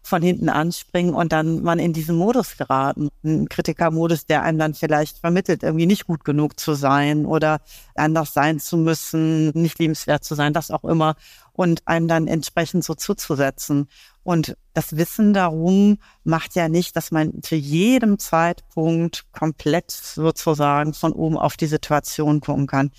von 0.08 0.22
hinten 0.22 0.50
anspringen 0.50 1.14
und 1.14 1.32
dann 1.32 1.62
man 1.62 1.80
in 1.80 1.94
diesen 1.94 2.16
Modus 2.16 2.58
geraten. 2.58 3.10
Ein 3.24 3.50
Kritikermodus, 3.50 4.26
der 4.26 4.44
einem 4.44 4.58
dann 4.58 4.74
vielleicht 4.74 5.20
vermittelt, 5.20 5.64
irgendwie 5.64 5.86
nicht 5.86 6.08
gut 6.08 6.24
genug 6.24 6.60
zu 6.60 6.74
sein 6.74 7.26
oder 7.26 7.60
anders 7.96 8.34
sein 8.34 8.60
zu 8.60 8.78
müssen, 8.78 9.50
nicht 9.50 9.80
liebenswert 9.80 10.24
zu 10.24 10.36
sein, 10.36 10.54
das 10.54 10.72
auch 10.72 10.84
immer 10.84 11.16
und 11.54 11.88
einem 11.88 12.08
dann 12.08 12.28
entsprechend 12.28 12.84
so 12.84 12.94
zuzusetzen. 12.94 13.88
Und 14.24 14.56
das 14.74 14.96
Wissen 14.96 15.34
darum 15.34 15.98
macht 16.24 16.56
ja 16.56 16.70
nicht, 16.70 16.96
dass 16.96 17.12
man 17.12 17.42
zu 17.42 17.56
jedem 17.56 18.20
Zeitpunkt 18.20 19.26
komplett 19.32 19.92
sozusagen 19.92 20.94
von 20.94 21.14
oben 21.14 21.38
auf 21.38 21.58
die 21.58 21.68
Situation 21.68 22.42
gucken 22.42 22.68
kann 22.68 22.92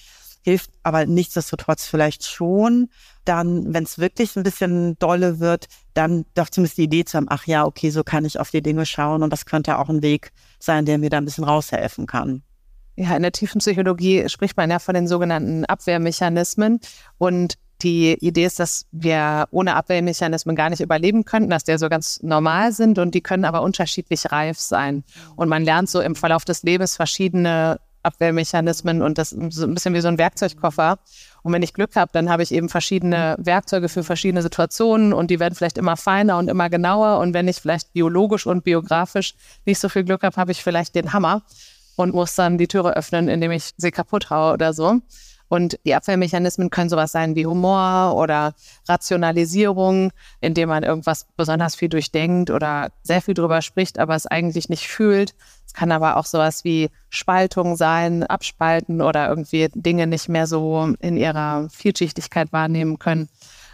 hilft 0.48 0.70
aber 0.82 1.04
nichtsdestotrotz 1.04 1.86
vielleicht 1.86 2.24
schon, 2.24 2.88
dann, 3.24 3.74
wenn 3.74 3.84
es 3.84 3.98
wirklich 3.98 4.34
ein 4.36 4.42
bisschen 4.42 4.98
dolle 4.98 5.40
wird, 5.40 5.66
dann 5.92 6.24
doch 6.34 6.48
zumindest 6.48 6.78
die 6.78 6.84
Idee 6.84 7.04
zu 7.04 7.18
haben, 7.18 7.26
ach 7.28 7.46
ja, 7.46 7.66
okay, 7.66 7.90
so 7.90 8.02
kann 8.02 8.24
ich 8.24 8.40
auf 8.40 8.50
die 8.50 8.62
Dinge 8.62 8.86
schauen 8.86 9.22
und 9.22 9.30
das 9.30 9.44
könnte 9.44 9.78
auch 9.78 9.90
ein 9.90 10.02
Weg 10.02 10.32
sein, 10.58 10.86
der 10.86 10.96
mir 10.96 11.10
da 11.10 11.18
ein 11.18 11.26
bisschen 11.26 11.44
raushelfen 11.44 12.06
kann. 12.06 12.42
Ja, 12.96 13.14
in 13.14 13.22
der 13.22 13.32
tiefen 13.32 13.58
Psychologie 13.58 14.28
spricht 14.28 14.56
man 14.56 14.70
ja 14.70 14.78
von 14.78 14.94
den 14.94 15.06
sogenannten 15.06 15.66
Abwehrmechanismen 15.66 16.80
und 17.18 17.54
die 17.82 18.14
Idee 18.14 18.46
ist, 18.46 18.58
dass 18.58 18.86
wir 18.90 19.46
ohne 19.50 19.76
Abwehrmechanismen 19.76 20.56
gar 20.56 20.70
nicht 20.70 20.80
überleben 20.80 21.24
könnten, 21.24 21.50
dass 21.50 21.62
die 21.62 21.78
so 21.78 21.88
ganz 21.88 22.20
normal 22.22 22.72
sind 22.72 22.98
und 22.98 23.14
die 23.14 23.20
können 23.20 23.44
aber 23.44 23.62
unterschiedlich 23.62 24.32
reif 24.32 24.58
sein. 24.58 25.04
Und 25.36 25.48
man 25.48 25.62
lernt 25.62 25.88
so 25.88 26.00
im 26.00 26.16
Verlauf 26.16 26.44
des 26.44 26.64
Lebens 26.64 26.96
verschiedene 26.96 27.78
Abwehrmechanismen 28.08 29.02
und 29.02 29.18
das 29.18 29.32
ist 29.32 29.58
ein 29.62 29.74
bisschen 29.74 29.94
wie 29.94 30.00
so 30.00 30.08
ein 30.08 30.18
Werkzeugkoffer. 30.18 30.98
Und 31.42 31.52
wenn 31.52 31.62
ich 31.62 31.72
Glück 31.72 31.96
habe, 31.96 32.10
dann 32.12 32.28
habe 32.28 32.42
ich 32.42 32.52
eben 32.52 32.68
verschiedene 32.68 33.36
Werkzeuge 33.38 33.88
für 33.88 34.02
verschiedene 34.02 34.42
Situationen 34.42 35.12
und 35.12 35.30
die 35.30 35.40
werden 35.40 35.54
vielleicht 35.54 35.78
immer 35.78 35.96
feiner 35.96 36.38
und 36.38 36.48
immer 36.48 36.68
genauer. 36.68 37.20
Und 37.20 37.34
wenn 37.34 37.48
ich 37.48 37.56
vielleicht 37.56 37.92
biologisch 37.92 38.46
und 38.46 38.64
biografisch 38.64 39.34
nicht 39.64 39.78
so 39.78 39.88
viel 39.88 40.04
Glück 40.04 40.22
habe, 40.22 40.36
habe 40.36 40.52
ich 40.52 40.62
vielleicht 40.62 40.94
den 40.94 41.12
Hammer 41.12 41.42
und 41.96 42.14
muss 42.14 42.34
dann 42.34 42.58
die 42.58 42.68
Türe 42.68 42.96
öffnen, 42.96 43.28
indem 43.28 43.52
ich 43.52 43.70
sie 43.76 43.90
kaputt 43.90 44.30
haue 44.30 44.52
oder 44.52 44.72
so. 44.72 45.00
Und 45.48 45.78
die 45.84 45.94
Abwehrmechanismen 45.94 46.70
können 46.70 46.90
sowas 46.90 47.12
sein 47.12 47.34
wie 47.34 47.46
Humor 47.46 48.14
oder 48.16 48.54
Rationalisierung, 48.86 50.12
indem 50.40 50.68
man 50.68 50.82
irgendwas 50.82 51.26
besonders 51.36 51.74
viel 51.74 51.88
durchdenkt 51.88 52.50
oder 52.50 52.90
sehr 53.02 53.22
viel 53.22 53.34
drüber 53.34 53.62
spricht, 53.62 53.98
aber 53.98 54.14
es 54.14 54.26
eigentlich 54.26 54.68
nicht 54.68 54.88
fühlt. 54.88 55.34
Es 55.66 55.72
kann 55.72 55.90
aber 55.90 56.16
auch 56.16 56.26
sowas 56.26 56.64
wie 56.64 56.90
Spaltung 57.08 57.76
sein, 57.76 58.24
Abspalten 58.24 59.00
oder 59.00 59.28
irgendwie 59.28 59.68
Dinge 59.74 60.06
nicht 60.06 60.28
mehr 60.28 60.46
so 60.46 60.94
in 61.00 61.16
ihrer 61.16 61.68
Vielschichtigkeit 61.70 62.52
wahrnehmen 62.52 62.98
können. 62.98 63.28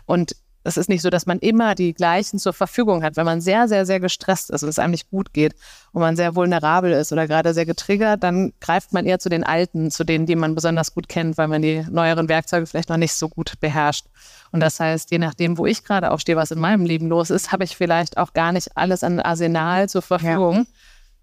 Und 0.06 0.36
es 0.64 0.78
ist 0.78 0.88
nicht 0.88 1.02
so, 1.02 1.10
dass 1.10 1.26
man 1.26 1.38
immer 1.38 1.74
die 1.74 1.92
gleichen 1.92 2.38
zur 2.38 2.54
Verfügung 2.54 3.04
hat. 3.04 3.16
Wenn 3.16 3.26
man 3.26 3.42
sehr, 3.42 3.68
sehr, 3.68 3.84
sehr 3.84 4.00
gestresst 4.00 4.50
ist 4.50 4.62
und 4.62 4.70
es 4.70 4.78
einem 4.78 4.92
nicht 4.92 5.10
gut 5.10 5.34
geht 5.34 5.54
und 5.92 6.00
man 6.00 6.16
sehr 6.16 6.34
vulnerabel 6.34 6.92
ist 6.92 7.12
oder 7.12 7.28
gerade 7.28 7.52
sehr 7.52 7.66
getriggert, 7.66 8.22
dann 8.22 8.54
greift 8.60 8.94
man 8.94 9.04
eher 9.04 9.18
zu 9.18 9.28
den 9.28 9.44
alten, 9.44 9.90
zu 9.90 10.04
denen, 10.04 10.24
die 10.24 10.36
man 10.36 10.54
besonders 10.54 10.94
gut 10.94 11.08
kennt, 11.08 11.36
weil 11.36 11.48
man 11.48 11.60
die 11.60 11.84
neueren 11.90 12.30
Werkzeuge 12.30 12.66
vielleicht 12.66 12.88
noch 12.88 12.96
nicht 12.96 13.12
so 13.12 13.28
gut 13.28 13.60
beherrscht. 13.60 14.06
Und 14.52 14.60
das 14.60 14.80
heißt, 14.80 15.10
je 15.10 15.18
nachdem, 15.18 15.58
wo 15.58 15.66
ich 15.66 15.84
gerade 15.84 16.10
aufstehe, 16.10 16.36
was 16.36 16.50
in 16.50 16.60
meinem 16.60 16.86
Leben 16.86 17.08
los 17.08 17.28
ist, 17.28 17.52
habe 17.52 17.64
ich 17.64 17.76
vielleicht 17.76 18.16
auch 18.16 18.32
gar 18.32 18.52
nicht 18.52 18.74
alles 18.74 19.04
an 19.04 19.20
Arsenal 19.20 19.88
zur 19.90 20.02
Verfügung, 20.02 20.56
ja. 20.56 20.64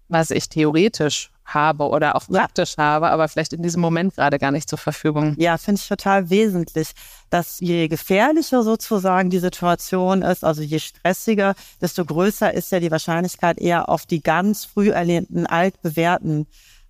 was 0.08 0.30
ich 0.30 0.48
theoretisch 0.48 1.32
habe 1.54 1.88
oder 1.88 2.16
auch 2.16 2.26
praktisch 2.26 2.76
habe, 2.78 3.10
aber 3.10 3.28
vielleicht 3.28 3.52
in 3.52 3.62
diesem 3.62 3.80
Moment 3.80 4.14
gerade 4.14 4.38
gar 4.38 4.50
nicht 4.50 4.68
zur 4.68 4.78
Verfügung. 4.78 5.34
Ja, 5.38 5.58
finde 5.58 5.80
ich 5.80 5.88
total 5.88 6.30
wesentlich, 6.30 6.92
dass 7.30 7.60
je 7.60 7.88
gefährlicher 7.88 8.62
sozusagen 8.62 9.30
die 9.30 9.38
Situation 9.38 10.22
ist, 10.22 10.44
also 10.44 10.62
je 10.62 10.78
stressiger, 10.78 11.54
desto 11.80 12.04
größer 12.04 12.52
ist 12.52 12.72
ja 12.72 12.80
die 12.80 12.90
Wahrscheinlichkeit 12.90 13.58
eher 13.58 13.88
auf 13.88 14.06
die 14.06 14.22
ganz 14.22 14.64
früh 14.64 14.90
erlehnten, 14.90 15.46
altbewährten 15.46 16.46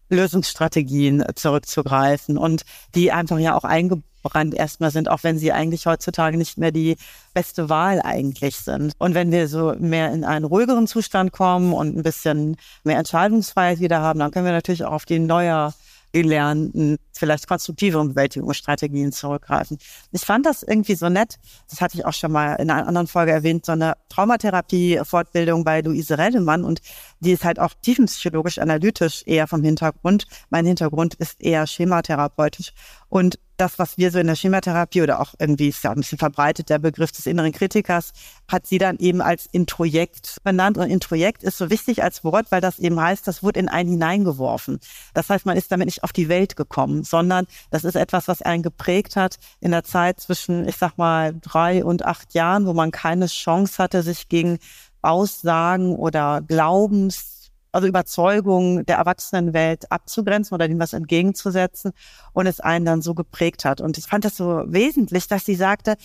Lösungsstrategien 0.08 1.24
zurückzugreifen 1.34 2.36
und 2.36 2.62
die 2.94 3.12
einfach 3.12 3.38
ja 3.38 3.56
auch 3.56 3.64
eingebaut 3.64 4.04
Brand 4.22 4.54
erstmal 4.54 4.90
sind, 4.90 5.10
auch 5.10 5.22
wenn 5.22 5.38
sie 5.38 5.52
eigentlich 5.52 5.86
heutzutage 5.86 6.36
nicht 6.36 6.58
mehr 6.58 6.72
die 6.72 6.96
beste 7.34 7.68
Wahl 7.68 8.00
eigentlich 8.02 8.56
sind. 8.56 8.94
Und 8.98 9.14
wenn 9.14 9.30
wir 9.30 9.48
so 9.48 9.74
mehr 9.78 10.12
in 10.12 10.24
einen 10.24 10.44
ruhigeren 10.44 10.86
Zustand 10.86 11.32
kommen 11.32 11.72
und 11.72 11.96
ein 11.96 12.02
bisschen 12.02 12.56
mehr 12.84 12.98
Entscheidungsfreiheit 12.98 13.80
wieder 13.80 14.00
haben, 14.00 14.18
dann 14.18 14.30
können 14.30 14.46
wir 14.46 14.52
natürlich 14.52 14.84
auch 14.84 14.92
auf 14.92 15.04
die 15.04 15.18
neue 15.18 15.72
gelernten, 16.12 16.98
vielleicht 17.12 17.48
konstruktiveren 17.48 18.10
Bewältigungsstrategien 18.10 19.12
zurückgreifen. 19.12 19.78
Ich 20.12 20.22
fand 20.22 20.46
das 20.46 20.62
irgendwie 20.62 20.94
so 20.94 21.08
nett, 21.08 21.36
das 21.68 21.80
hatte 21.80 21.96
ich 21.96 22.04
auch 22.04 22.12
schon 22.12 22.32
mal 22.32 22.54
in 22.56 22.70
einer 22.70 22.86
anderen 22.86 23.06
Folge 23.06 23.32
erwähnt, 23.32 23.64
so 23.66 23.72
eine 23.72 23.94
Traumatherapie-Fortbildung 24.10 25.64
bei 25.64 25.80
Luise 25.80 26.18
Redemann 26.18 26.64
und 26.64 26.80
die 27.22 27.32
ist 27.32 27.44
halt 27.44 27.58
auch 27.58 27.72
tiefenpsychologisch 27.82 28.58
analytisch 28.58 29.22
eher 29.26 29.46
vom 29.46 29.62
Hintergrund. 29.62 30.26
Mein 30.50 30.66
Hintergrund 30.66 31.14
ist 31.14 31.40
eher 31.40 31.66
schematherapeutisch 31.66 32.72
und 33.08 33.38
das, 33.62 33.78
was 33.78 33.98
wir 33.98 34.10
so 34.10 34.18
in 34.18 34.26
der 34.26 34.34
Schematherapie 34.34 35.02
oder 35.02 35.20
auch 35.20 35.34
irgendwie 35.38 35.68
ist 35.68 35.84
ja 35.84 35.90
ein 35.90 35.96
bisschen 35.96 36.18
verbreitet, 36.18 36.68
der 36.68 36.78
Begriff 36.78 37.12
des 37.12 37.26
inneren 37.26 37.52
Kritikers, 37.52 38.12
hat 38.50 38.66
sie 38.66 38.78
dann 38.78 38.96
eben 38.98 39.20
als 39.20 39.46
Introjekt 39.52 40.38
benannt. 40.42 40.78
Und 40.78 40.90
Introjekt 40.90 41.42
ist 41.42 41.58
so 41.58 41.70
wichtig 41.70 42.02
als 42.02 42.24
Wort, 42.24 42.46
weil 42.50 42.60
das 42.60 42.78
eben 42.78 43.00
heißt, 43.00 43.28
das 43.28 43.42
wurde 43.42 43.60
in 43.60 43.68
einen 43.68 43.90
hineingeworfen. 43.90 44.80
Das 45.14 45.28
heißt, 45.28 45.46
man 45.46 45.56
ist 45.56 45.70
damit 45.70 45.86
nicht 45.86 46.02
auf 46.02 46.12
die 46.12 46.28
Welt 46.28 46.56
gekommen, 46.56 47.04
sondern 47.04 47.46
das 47.70 47.84
ist 47.84 47.94
etwas, 47.94 48.26
was 48.26 48.42
einen 48.42 48.62
geprägt 48.62 49.14
hat 49.14 49.36
in 49.60 49.70
der 49.70 49.84
Zeit 49.84 50.18
zwischen, 50.18 50.66
ich 50.66 50.76
sag 50.76 50.98
mal, 50.98 51.34
drei 51.40 51.84
und 51.84 52.04
acht 52.04 52.34
Jahren, 52.34 52.66
wo 52.66 52.72
man 52.72 52.90
keine 52.90 53.26
Chance 53.26 53.80
hatte, 53.80 54.02
sich 54.02 54.28
gegen 54.28 54.58
Aussagen 55.02 55.96
oder 55.96 56.40
Glaubens 56.40 57.32
also 57.72 57.88
Überzeugung 57.88 58.84
der 58.84 58.98
Erwachsenenwelt 58.98 59.90
abzugrenzen 59.90 60.54
oder 60.54 60.68
dem 60.68 60.78
was 60.78 60.92
entgegenzusetzen 60.92 61.92
und 62.34 62.46
es 62.46 62.60
einen 62.60 62.84
dann 62.84 63.02
so 63.02 63.14
geprägt 63.14 63.64
hat. 63.64 63.80
Und 63.80 63.98
ich 63.98 64.04
fand 64.04 64.24
das 64.24 64.36
so 64.36 64.62
wesentlich, 64.66 65.26
dass 65.26 65.46
sie 65.46 65.54
sagte, 65.54 65.96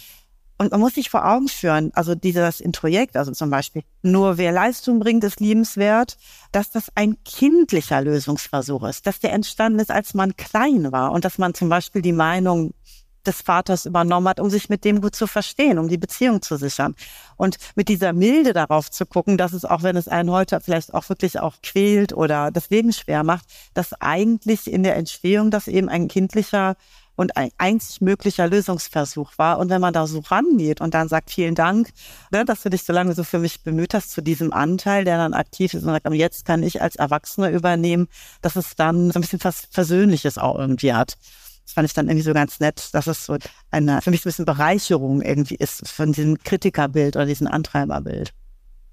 und 0.59 0.71
man 0.71 0.79
muss 0.79 0.95
sich 0.95 1.11
vor 1.11 1.27
Augen 1.27 1.49
führen, 1.49 1.91
also 1.93 2.15
dieses 2.15 2.61
Introjekt, 2.61 3.15
also 3.15 3.31
zum 3.31 3.51
Beispiel, 3.51 3.83
nur 4.01 4.39
wer 4.39 4.51
Leistung 4.51 4.99
bringt, 4.99 5.23
ist 5.23 5.39
liebenswert, 5.39 6.17
dass 6.51 6.71
das 6.71 6.87
ein 6.95 7.17
kindlicher 7.23 8.01
Lösungsversuch 8.01 8.83
ist, 8.85 9.05
dass 9.05 9.19
der 9.19 9.33
entstanden 9.33 9.77
ist, 9.77 9.91
als 9.91 10.15
man 10.15 10.35
klein 10.35 10.91
war 10.91 11.11
und 11.11 11.25
dass 11.25 11.37
man 11.37 11.53
zum 11.53 11.69
Beispiel 11.69 12.01
die 12.01 12.13
Meinung 12.13 12.73
des 13.27 13.41
Vaters 13.41 13.85
übernommen 13.85 14.27
hat, 14.27 14.39
um 14.39 14.49
sich 14.49 14.69
mit 14.69 14.85
dem 14.85 15.01
gut 15.01 15.15
zu 15.15 15.27
verstehen, 15.27 15.77
um 15.77 15.87
die 15.87 15.97
Beziehung 15.97 16.41
zu 16.41 16.57
sichern. 16.57 16.95
Und 17.35 17.57
mit 17.75 17.89
dieser 17.89 18.13
Milde 18.13 18.53
darauf 18.53 18.89
zu 18.89 19.05
gucken, 19.05 19.37
dass 19.37 19.53
es 19.53 19.65
auch, 19.65 19.83
wenn 19.83 19.97
es 19.97 20.07
einen 20.07 20.31
heute 20.31 20.59
vielleicht 20.61 20.93
auch 20.93 21.07
wirklich 21.09 21.39
auch 21.39 21.55
quält 21.61 22.13
oder 22.13 22.51
das 22.51 22.69
Leben 22.69 22.93
schwer 22.93 23.23
macht, 23.23 23.45
dass 23.73 23.93
eigentlich 23.93 24.71
in 24.71 24.83
der 24.83 24.95
Entstehung 24.95 25.51
das 25.51 25.67
eben 25.67 25.89
ein 25.89 26.07
kindlicher 26.07 26.75
und 27.17 27.35
ein 27.35 27.49
einzig 27.57 27.99
möglicher 27.99 28.47
Lösungsversuch 28.47 29.33
war. 29.37 29.57
Und 29.59 29.69
wenn 29.69 29.81
man 29.81 29.93
da 29.93 30.07
so 30.07 30.19
rangeht 30.19 30.79
und 30.79 30.93
dann 30.93 31.09
sagt, 31.09 31.31
vielen 31.31 31.55
Dank, 31.55 31.89
ne, 32.31 32.45
dass 32.45 32.61
du 32.61 32.69
dich 32.69 32.83
so 32.83 32.93
lange 32.93 33.13
so 33.13 33.23
für 33.23 33.39
mich 33.39 33.63
bemüht 33.63 33.93
hast 33.93 34.11
zu 34.11 34.21
diesem 34.21 34.53
Anteil, 34.53 35.03
der 35.03 35.17
dann 35.17 35.33
aktiv 35.33 35.73
ist 35.73 35.83
und 35.83 35.89
sagt, 35.89 36.07
jetzt 36.13 36.45
kann 36.45 36.63
ich 36.63 36.81
als 36.81 36.95
Erwachsener 36.95 37.49
übernehmen, 37.49 38.07
dass 38.41 38.55
es 38.55 38.75
dann 38.75 39.11
so 39.11 39.19
ein 39.19 39.21
bisschen 39.21 39.43
was 39.43 39.67
Versöhnliches 39.71 40.37
auch 40.37 40.57
irgendwie 40.57 40.93
hat. 40.93 41.17
Das 41.67 41.73
fand 41.73 41.85
ich 41.85 41.93
dann 41.93 42.07
irgendwie 42.07 42.23
so 42.23 42.33
ganz 42.33 42.61
nett, 42.61 42.89
dass 42.93 43.07
es 43.07 43.25
so 43.25 43.37
eine, 43.71 44.01
für 44.01 44.09
mich 44.09 44.21
so 44.21 44.29
ein 44.29 44.31
bisschen 44.31 44.45
Bereicherung 44.45 45.21
irgendwie 45.21 45.55
ist 45.55 45.85
von 45.87 46.13
diesem 46.13 46.39
Kritikerbild 46.39 47.17
oder 47.17 47.25
diesem 47.25 47.47
Antreiberbild 47.47 48.33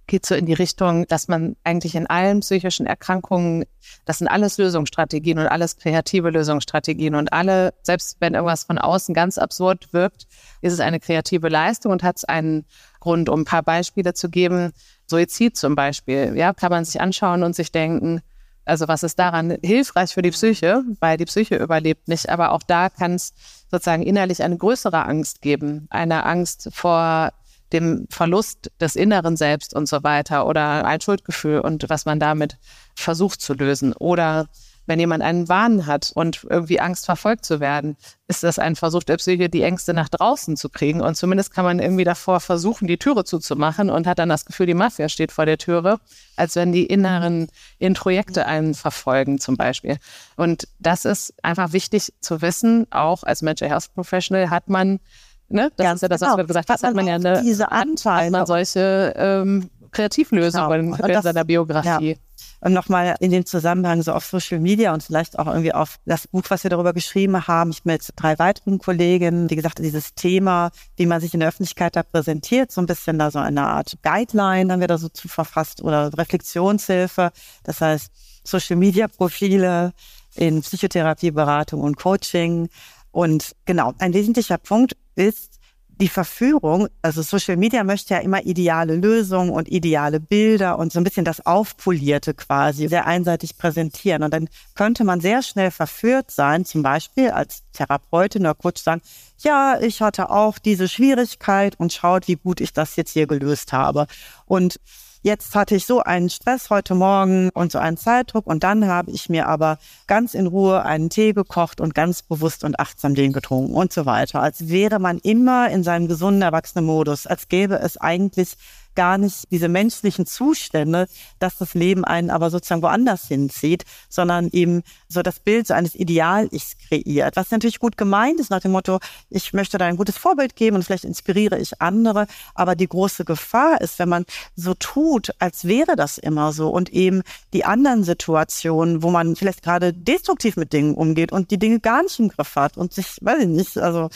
geht 0.07 0.27
so 0.27 0.35
in 0.35 0.47
die 0.47 0.53
Richtung, 0.53 1.07
dass 1.07 1.29
man 1.29 1.57
eigentlich 1.65 1.95
in 1.95 2.07
allen 2.07 2.41
psychischen 2.41 2.87
Erkrankungen, 2.87 3.65
das 4.05 4.19
sind 4.19 4.29
alles 4.29 4.59
Lösungsstrategien 4.59 5.39
und 5.39 5.47
alles 5.47 5.77
kreative 5.77 6.31
Lösungsstrategien 6.31 7.15
und 7.15 7.33
alle, 7.33 7.73
selbst 7.83 8.17
wenn 8.21 8.35
irgendwas 8.35 8.65
von 8.65 8.79
außen 8.79 9.15
ganz 9.15 9.39
absurd 9.39 9.93
wirkt, 9.93 10.27
ist 10.61 10.73
es 10.73 10.81
eine 10.81 11.01
kreative 11.01 11.49
Leistung 11.49 11.93
und 11.93 12.03
hat 12.03 12.17
es 12.19 12.25
einen 12.25 12.67
Grund, 13.01 13.29
um 13.29 13.41
ein 13.41 13.45
paar 13.45 13.63
Beispiele 13.63 14.15
zu 14.15 14.29
geben. 14.29 14.73
Suizid 15.07 15.57
zum 15.57 15.75
Beispiel, 15.75 16.35
ja, 16.37 16.53
kann 16.53 16.71
man 16.71 16.85
sich 16.85 17.01
anschauen 17.01 17.43
und 17.43 17.57
sich 17.57 17.73
denken, 17.73 18.21
also 18.65 18.89
was 18.89 19.03
ist 19.03 19.19
daran 19.19 19.57
hilfreich 19.63 20.13
für 20.13 20.23
die 20.23 20.31
Psyche, 20.31 20.83
weil 21.01 21.17
die 21.17 21.27
Psyche 21.27 21.57
überlebt 21.57 22.09
nicht, 22.09 22.29
aber 22.29 22.53
auch 22.53 22.63
da 22.63 22.89
kann 22.89 23.15
es 23.15 23.35
sozusagen 23.71 24.03
innerlich 24.03 24.43
eine 24.43 24.57
größere 24.57 25.05
Angst 25.05 25.43
geben, 25.43 25.87
eine 25.91 26.25
Angst 26.25 26.69
vor 26.73 27.33
dem 27.73 28.07
Verlust 28.09 28.71
des 28.81 28.95
inneren 28.95 29.37
Selbst 29.37 29.75
und 29.75 29.89
so 29.89 30.03
weiter 30.03 30.47
oder 30.47 30.85
ein 30.85 31.01
Schuldgefühl 31.01 31.61
und 31.61 31.89
was 31.89 32.05
man 32.05 32.21
damit 32.21 32.57
versucht 32.95 33.41
zu 33.41 33.53
lösen. 33.55 33.93
Oder 33.95 34.47
wenn 34.87 35.01
jemand 35.01 35.23
einen 35.23 35.49
Wahn 35.49 35.87
hat 35.87 36.13
und 36.15 36.47
irgendwie 36.49 36.81
Angst 36.81 37.07
verfolgt 37.07 37.45
zu 37.45 37.61
werden, 37.61 37.97
ist 38.29 38.43
das 38.43 38.59
ein 38.59 38.77
Versuch 38.77 39.03
der 39.03 39.17
Psyche, 39.17 39.49
die 39.49 39.63
Ängste 39.63 39.95
nach 39.95 40.09
draußen 40.09 40.57
zu 40.57 40.69
kriegen. 40.69 41.01
Und 41.01 41.17
zumindest 41.17 41.53
kann 41.53 41.65
man 41.65 41.79
irgendwie 41.79 42.05
davor 42.05 42.41
versuchen, 42.41 42.87
die 42.87 42.99
Türe 42.99 43.25
zuzumachen 43.25 43.91
und 43.91 44.07
hat 44.07 44.19
dann 44.19 44.29
das 44.29 44.45
Gefühl, 44.45 44.67
die 44.67 44.75
Mafia 44.75 45.09
steht 45.09 45.33
vor 45.33 45.47
der 45.47 45.59
Türe, 45.59 45.99
als 46.37 46.57
wenn 46.57 46.73
die 46.73 46.87
inneren 46.87 47.49
Introjekte 47.79 48.47
einen 48.47 48.75
verfolgen 48.75 49.39
zum 49.39 49.57
Beispiel. 49.57 49.99
Und 50.37 50.69
das 50.79 51.05
ist 51.05 51.35
einfach 51.43 51.73
wichtig 51.73 52.13
zu 52.21 52.43
wissen, 52.43 52.87
auch 52.91 53.23
als 53.23 53.43
Mental 53.43 53.69
Health 53.69 53.93
Professional 53.95 54.51
hat 54.51 54.69
man 54.69 55.01
Ne? 55.49 55.71
Das 55.77 55.85
Ganz 55.85 55.99
ist 55.99 56.03
ja 56.03 56.09
das, 56.09 56.21
was 56.23 56.29
genau. 56.29 56.39
wir 56.39 56.45
gesagt 56.47 56.71
haben. 56.71 56.83
Hat 56.83 56.95
man 56.95 57.09
Hat 57.09 57.23
man 57.23 57.23
ja 57.23 57.31
eine, 57.33 57.43
diese 57.43 57.67
hat, 57.67 57.87
hat 58.05 58.31
man 58.31 58.47
solche 58.47 59.13
ähm, 59.17 59.71
Kreativlösungen 59.91 60.93
Genau. 60.93 61.07
In 61.07 61.23
seiner 61.23 61.45
Biografie. 61.45 62.19
Und 62.65 62.73
nochmal 62.73 63.15
in 63.21 63.31
dem 63.31 63.45
Zusammenhang 63.45 64.01
so 64.01 64.15
auf 64.15 64.25
Social 64.25 64.59
Media 64.59 64.95
und 64.95 65.03
vielleicht 65.03 65.39
auch 65.39 65.47
irgendwie 65.47 65.75
auf 65.75 65.99
das 66.07 66.27
Buch, 66.27 66.45
was 66.49 66.65
wir 66.65 66.71
darüber 66.71 66.95
geschrieben 66.95 67.47
haben, 67.47 67.69
ich 67.69 67.85
mit 67.85 68.09
drei 68.17 68.39
weiteren 68.39 68.79
Kollegen, 68.79 69.51
wie 69.51 69.57
gesagt, 69.57 69.81
dieses 69.81 70.15
Thema, 70.15 70.71
wie 70.97 71.05
man 71.05 71.21
sich 71.21 71.35
in 71.35 71.41
der 71.41 71.51
Öffentlichkeit 71.51 71.95
da 71.95 72.03
präsentiert, 72.03 72.73
so 72.73 72.81
ein 72.81 72.87
bisschen 72.87 73.19
da 73.19 73.31
so 73.31 73.39
eine 73.39 73.67
Art 73.67 73.99
Guideline 74.03 74.73
haben 74.73 74.81
wir 74.81 74.89
da 74.89 74.97
so 74.97 75.11
zu 75.11 75.29
verfasst 75.29 75.83
oder 75.83 76.11
Reflexionshilfe. 76.17 77.33
Das 77.65 77.83
heißt, 77.83 78.11
Social 78.45 78.77
Media 78.77 79.09
Profile 79.09 79.93
in 80.35 80.63
Psychotherapie, 80.63 81.33
Beratung 81.33 81.83
und 81.83 81.99
Coaching. 81.99 82.71
Und 83.11 83.55
genau, 83.67 83.93
ein 83.99 84.15
wesentlicher 84.15 84.57
Punkt 84.57 84.97
ist, 85.17 85.61
die 86.01 86.09
Verführung, 86.09 86.89
also 87.03 87.23
Social 87.23 87.57
Media 87.57 87.85
möchte 87.85 88.15
ja 88.15 88.21
immer 88.21 88.45
ideale 88.45 88.97
Lösungen 88.97 89.51
und 89.51 89.69
ideale 89.69 90.19
Bilder 90.19 90.79
und 90.79 90.93
so 90.93 90.99
ein 90.99 91.05
bisschen 91.05 91.25
das 91.25 91.45
Aufpolierte 91.47 92.35
quasi 92.35 92.89
sehr 92.89 93.07
einseitig 93.07 93.57
präsentieren. 93.57 94.23
Und 94.23 94.33
dann 94.33 94.49
könnte 94.75 95.05
man 95.05 95.21
sehr 95.21 95.43
schnell 95.43 95.71
verführt 95.71 96.31
sein, 96.31 96.65
zum 96.65 96.83
Beispiel 96.83 97.31
als 97.31 97.63
Therapeutin 97.73 98.43
oder 98.43 98.55
Coach 98.55 98.83
sagen, 98.83 99.03
ja, 99.39 99.79
ich 99.81 100.01
hatte 100.01 100.31
auch 100.31 100.59
diese 100.59 100.89
Schwierigkeit 100.89 101.79
und 101.79 101.93
schaut, 101.93 102.29
wie 102.29 102.37
gut 102.37 102.61
ich 102.61 102.73
das 102.73 102.97
jetzt 102.97 103.13
hier 103.13 103.27
gelöst 103.27 103.73
habe. 103.73 104.07
Und 104.47 104.81
Jetzt 105.27 105.55
hatte 105.55 105.75
ich 105.75 105.87
so 105.87 106.03
einen 106.03 106.29
Stress 106.29 106.69
heute 106.69 106.95
Morgen 106.95 107.49
und 107.55 107.73
so 107.73 107.79
einen 107.79 107.97
Zeitdruck 107.97 108.47
und 108.47 108.63
dann 108.63 108.87
habe 108.87 109.11
ich 109.11 109.31
mir 109.31 109.49
aber 109.49 109.79
ganz 110.07 110.35
in 110.35 110.47
Ruhe 110.47 110.85
einen 110.85 111.09
Tee 111.09 111.33
gekocht 111.33 111.81
und 111.81 111.95
ganz 111.95 112.21
bewusst 112.21 112.63
und 112.63 112.79
achtsam 112.79 113.15
den 113.15 113.33
getrunken 113.33 113.73
und 113.73 113.91
so 113.91 114.05
weiter. 114.05 114.43
Als 114.43 114.69
wäre 114.69 114.99
man 114.99 115.17
immer 115.21 115.71
in 115.71 115.83
seinem 115.83 116.09
gesunden 116.09 116.43
Erwachsenen-Modus, 116.43 117.27
als 117.27 117.49
gäbe 117.49 117.77
es 117.77 117.97
eigentlich 117.97 118.59
gar 118.95 119.19
nicht 119.19 119.51
diese 119.51 119.69
menschlichen 119.69 120.27
Zustände, 120.27 121.07
dass 121.39 121.59
das 121.59 121.75
Leben 121.75 122.05
einen 122.05 122.31
aber 122.31 122.51
sozusagen 122.51 122.83
woanders 122.83 123.29
hinzieht, 123.29 123.85
sondern 124.09 124.49
eben 124.53 124.83
so 125.09 125.23
das 125.23 125.41
Bild 125.41 125.67
so 125.67 125.75
eines 125.75 125.95
Ideal-Ichs 125.95 126.77
kreiert. 126.89 127.37
Was 127.37 127.51
natürlich 127.51 127.79
gut 127.79 127.97
gemeint 127.97 128.41
ist 128.41 128.51
nach 128.51 128.61
dem 128.61 128.73
Motto, 128.73 128.99
ich 129.31 129.53
möchte 129.53 129.79
da 129.79 129.87
ein 129.87 129.97
gutes 129.97 130.17
Vorbild 130.17 130.57
geben 130.57 130.77
und 130.77 130.83
vielleicht 130.85 131.05
inspiriere 131.05 131.59
ich 131.59 131.81
andere. 131.81 132.27
Aber 132.55 132.75
die 132.75 132.89
große 132.89 133.25
Gefahr 133.25 133.81
ist, 133.81 133.99
wenn 133.99 134.09
man 134.09 134.25
so 134.57 134.75
tut, 134.75 135.31
als 135.39 135.65
wäre 135.65 135.97
das 135.97 136.19
immer 136.19 136.53
so 136.53 136.71
und 136.71 136.93
eben 136.93 137.23
die 137.53 137.65
anderen 137.65 138.05
Situationen, 138.05 139.03
wo 139.03 139.11
man 139.11 139.37
vielleicht 139.37 139.63
gerade 139.63 139.93
destruktiv 139.93 140.57
mit 140.57 140.73
Dingen 140.73 140.95
umgeht 140.95 141.33
und 141.33 141.51
die 141.51 141.59
Dinge 141.59 141.81
gar 141.81 142.03
nicht 142.03 142.19
im 142.19 142.29
Griff 142.29 142.57
hat 142.57 142.77
und 142.77 142.93
sich, 142.93 143.19
weiß 143.21 143.41
ich 143.41 143.49
nicht, 143.49 143.79
also 143.79 144.11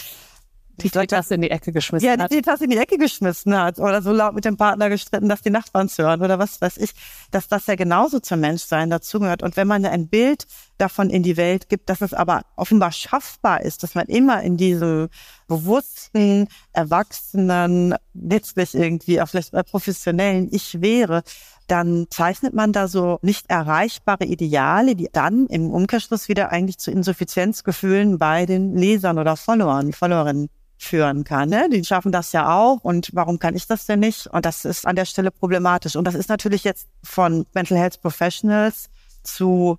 Die 0.83 0.91
Tasse 0.91 1.35
in 1.35 1.43
die 1.43 1.51
Ecke 1.51 1.73
geschmissen 1.73 2.07
ja, 2.07 2.17
die, 2.17 2.23
hat. 2.23 2.31
die 2.31 2.43
Tasse 2.43 2.65
in 2.65 2.71
die 2.71 2.77
Ecke 2.77 2.99
geschmissen 2.99 3.57
hat 3.57 3.79
oder 3.79 4.01
so 4.01 4.13
laut 4.13 4.35
mit 4.35 4.45
dem 4.45 4.57
Partner 4.57 4.89
gestritten, 4.89 5.29
dass 5.29 5.43
die 5.43 5.51
Nachbarn 5.51 5.89
hören 5.89 6.23
oder 6.23 6.39
was 6.39 6.61
weiß 6.61 6.77
ich, 6.79 6.93
dass 7.31 7.49
das 7.49 7.67
ja 7.67 7.75
genauso 7.75 8.21
zum 8.21 8.41
Menschsein 8.41 8.91
dazugehört. 8.91 9.43
Und 9.43 9.57
wenn 9.57 9.67
man 9.67 9.85
ein 9.85 10.09
Bild 10.09 10.47
davon 10.79 11.11
in 11.11 11.23
die 11.23 11.37
Welt 11.37 11.69
gibt, 11.69 11.91
dass 11.91 12.01
es 12.01 12.15
aber 12.15 12.43
offenbar 12.57 12.93
schaffbar 12.93 13.63
ist, 13.63 13.83
dass 13.83 13.95
man 13.95 14.07
immer 14.07 14.43
in 14.43 14.57
diesem 14.57 15.09
bewussten, 15.49 16.49
erwachsenen, 16.73 17.95
letztlich 18.15 18.75
irgendwie 18.75 19.21
auch 19.21 19.29
vielleicht 19.29 19.53
professionellen 19.67 20.49
Ich 20.53 20.81
wäre, 20.81 21.23
dann 21.67 22.07
zeichnet 22.11 22.55
man 22.55 22.73
da 22.73 22.89
so 22.89 23.19
nicht 23.23 23.51
erreichbare 23.51 24.25
Ideale, 24.25 24.97
die 24.97 25.09
dann 25.13 25.47
im 25.47 25.71
Umkehrschluss 25.71 26.29
wieder 26.29 26.51
eigentlich 26.51 26.79
zu 26.79 26.91
Insuffizienzgefühlen 26.91 28.19
bei 28.19 28.47
den 28.47 28.75
Lesern 28.77 29.19
oder 29.19 29.37
Followern, 29.37 29.93
Followerinnen 29.93 30.49
führen 30.79 31.25
kann. 31.25 31.49
Ne? 31.49 31.69
Die 31.71 31.85
schaffen 31.85 32.13
das 32.13 32.33
ja 32.33 32.57
auch 32.57 32.83
und 32.83 33.11
warum 33.13 33.39
kann 33.39 33.57
ich 33.57 33.67
das 33.67 33.87
denn 33.87 34.01
nicht? 34.01 34.29
Und 34.29 34.47
das 34.47 34.65
ist 34.65 34.87
an 34.87 34.97
der 34.97 35.05
Stelle 35.05 35.31
problematisch. 35.31 35.97
Und 35.97 36.05
das 36.05 36.15
ist 36.15 36.29
natürlich 36.29 36.65
jetzt 36.65 36.89
von 37.03 37.45
Mental 37.53 37.77
Health 37.77 38.01
Professionals 38.01 38.89
zu 39.25 39.79